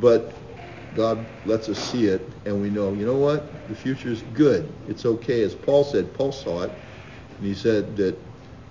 but 0.00 0.32
God 0.94 1.26
lets 1.44 1.68
us 1.68 1.78
see 1.78 2.06
it, 2.06 2.26
and 2.44 2.60
we 2.60 2.70
know, 2.70 2.92
you 2.94 3.06
know 3.06 3.16
what? 3.16 3.68
The 3.68 3.74
future 3.74 4.10
is 4.10 4.22
good. 4.22 4.72
It's 4.88 5.04
okay. 5.04 5.42
As 5.42 5.54
Paul 5.54 5.84
said, 5.84 6.12
Paul 6.14 6.32
saw 6.32 6.62
it, 6.62 6.72
and 7.38 7.46
he 7.46 7.54
said 7.54 7.96
that 7.96 8.18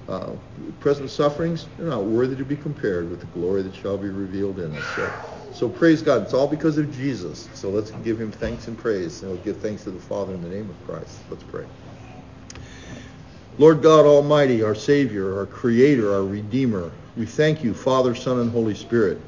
uh, 0.07 0.31
present 0.79 1.09
sufferings 1.09 1.67
are 1.79 1.85
not 1.85 2.03
worthy 2.03 2.35
to 2.35 2.45
be 2.45 2.55
compared 2.55 3.09
with 3.09 3.19
the 3.19 3.27
glory 3.27 3.61
that 3.61 3.73
shall 3.75 3.97
be 3.97 4.09
revealed 4.09 4.59
in 4.59 4.75
us. 4.75 4.85
So, 4.95 5.13
so 5.53 5.69
praise 5.69 6.01
God. 6.01 6.23
It's 6.23 6.33
all 6.33 6.47
because 6.47 6.77
of 6.77 6.91
Jesus. 6.95 7.49
So 7.53 7.69
let's 7.69 7.91
give 7.91 8.19
him 8.19 8.31
thanks 8.31 8.67
and 8.67 8.77
praise, 8.77 9.21
and 9.21 9.31
we'll 9.31 9.41
give 9.41 9.61
thanks 9.61 9.83
to 9.85 9.91
the 9.91 9.99
Father 9.99 10.33
in 10.33 10.41
the 10.41 10.49
name 10.49 10.69
of 10.69 10.85
Christ. 10.85 11.19
Let's 11.29 11.43
pray. 11.43 11.65
Lord 13.57 13.81
God 13.81 14.05
Almighty, 14.05 14.63
our 14.63 14.73
Savior, 14.73 15.37
our 15.37 15.45
Creator, 15.45 16.13
our 16.13 16.23
Redeemer, 16.23 16.89
we 17.17 17.25
thank 17.25 17.63
you, 17.63 17.73
Father, 17.73 18.15
Son, 18.15 18.39
and 18.39 18.49
Holy 18.49 18.73
Spirit, 18.73 19.19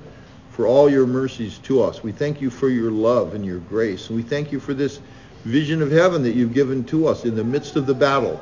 for 0.51 0.65
all 0.65 0.89
your 0.89 1.05
mercies 1.05 1.57
to 1.59 1.81
us. 1.83 2.01
We 2.03 2.13
thank 2.13 2.39
you 2.39 2.49
for 2.49 2.69
your 2.69 2.89
love 2.89 3.35
and 3.35 3.45
your 3.45 3.59
grace. 3.59 4.07
And 4.07 4.15
we 4.15 4.23
thank 4.23 4.51
you 4.51 4.61
for 4.61 4.73
this 4.73 5.01
vision 5.43 5.81
of 5.81 5.91
heaven 5.91 6.23
that 6.23 6.35
you've 6.35 6.53
given 6.53 6.85
to 6.85 7.07
us 7.07 7.25
in 7.25 7.35
the 7.35 7.43
midst 7.43 7.75
of 7.75 7.85
the 7.85 7.93
battle. 7.93 8.39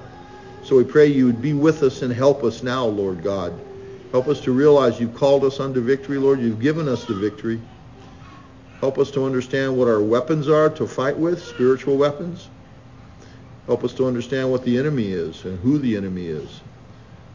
So 0.64 0.78
we 0.78 0.84
pray 0.84 1.08
you 1.08 1.26
would 1.26 1.42
be 1.42 1.54
with 1.54 1.82
us 1.82 2.04
and 2.04 2.14
help 2.14 2.44
us 2.44 2.62
now, 2.62 2.86
Lord 2.86 3.24
God. 3.24 3.52
Help 4.12 4.28
us 4.28 4.40
to 4.42 4.52
realize 4.52 5.00
you've 5.00 5.16
called 5.16 5.44
us 5.44 5.60
unto 5.60 5.82
victory, 5.82 6.20
Lord. 6.20 6.40
You've 6.40 6.62
given 6.62 6.88
us 6.88 7.06
the 7.06 7.16
victory. 7.16 7.60
Help 8.82 9.00
us 9.00 9.10
to 9.12 9.26
understand 9.26 9.76
what 9.76 9.88
our 9.88 10.02
weapons 10.02 10.48
are 10.48 10.70
to 10.70 10.86
fight 10.86 11.18
with, 11.18 11.44
spiritual 11.44 11.98
weapons. 11.98 12.50
Help 13.72 13.86
us 13.86 13.94
to 13.94 14.06
understand 14.06 14.52
what 14.52 14.66
the 14.66 14.78
enemy 14.78 15.14
is 15.14 15.46
and 15.46 15.58
who 15.60 15.78
the 15.78 15.96
enemy 15.96 16.28
is. 16.28 16.60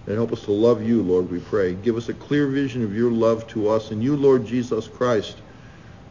And 0.06 0.16
help 0.16 0.34
us 0.34 0.42
to 0.42 0.52
love 0.52 0.86
you, 0.86 1.00
Lord, 1.00 1.30
we 1.30 1.38
pray. 1.38 1.72
Give 1.72 1.96
us 1.96 2.10
a 2.10 2.12
clear 2.12 2.46
vision 2.46 2.84
of 2.84 2.94
your 2.94 3.10
love 3.10 3.46
to 3.48 3.70
us 3.70 3.90
and 3.90 4.02
you, 4.04 4.16
Lord 4.16 4.44
Jesus 4.44 4.86
Christ, 4.86 5.38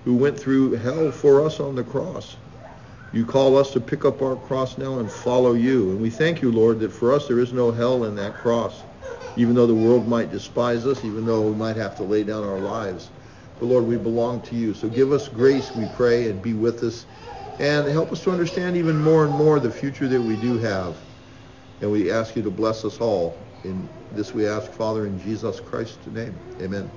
who 0.04 0.16
went 0.16 0.40
through 0.40 0.72
hell 0.78 1.12
for 1.12 1.46
us 1.46 1.60
on 1.60 1.76
the 1.76 1.84
cross. 1.84 2.38
You 3.14 3.24
call 3.24 3.56
us 3.56 3.70
to 3.74 3.80
pick 3.80 4.04
up 4.04 4.24
our 4.24 4.36
cross 4.36 4.80
now 4.80 4.98
and 4.98 5.12
follow 5.12 5.54
you. 5.54 5.92
And 5.92 6.02
we 6.02 6.10
thank 6.10 6.42
you, 6.42 6.52
Lord, 6.52 6.80
that 6.80 6.92
for 6.92 7.14
us 7.14 7.28
there 7.28 7.40
is 7.40 7.54
no 7.54 7.70
hell 7.70 8.06
in 8.06 8.16
that 8.16 8.36
cross, 8.36 8.82
even 9.36 9.54
though 9.54 9.68
the 9.68 9.76
world 9.76 10.08
might 10.08 10.32
despise 10.32 10.88
us, 10.88 11.06
even 11.06 11.28
though 11.28 11.44
we 11.44 11.56
might 11.56 11.76
have 11.76 11.96
to 11.98 12.04
lay 12.04 12.24
down 12.24 12.44
our 12.44 12.58
lives. 12.58 13.12
But 13.60 13.68
Lord, 13.68 13.86
we 13.86 13.98
belong 13.98 14.42
to 14.42 14.56
you. 14.56 14.74
So 14.74 14.90
give 14.90 15.12
us 15.12 15.28
grace, 15.28 15.76
we 15.76 15.86
pray, 15.86 16.32
and 16.32 16.42
be 16.42 16.56
with 16.56 16.82
us 16.82 17.06
and 17.60 17.88
help 17.88 18.12
us 18.12 18.22
to 18.24 18.32
understand 18.32 18.78
even 18.78 18.98
more 19.02 19.26
and 19.26 19.34
more 19.34 19.60
the 19.60 19.72
future 19.72 20.08
that 20.08 20.22
we 20.22 20.36
do 20.36 20.58
have. 20.58 20.98
And 21.82 21.92
we 21.92 22.12
ask 22.12 22.36
you 22.36 22.44
to 22.44 22.52
bless 22.52 22.86
us 22.86 23.00
all. 23.00 23.48
In 23.64 23.90
this 24.12 24.34
we 24.34 24.48
ask, 24.48 24.72
Father, 24.72 25.06
in 25.06 25.20
Jesus 25.20 25.60
Christ's 25.60 26.08
name. 26.08 26.40
Amen. 26.62 26.92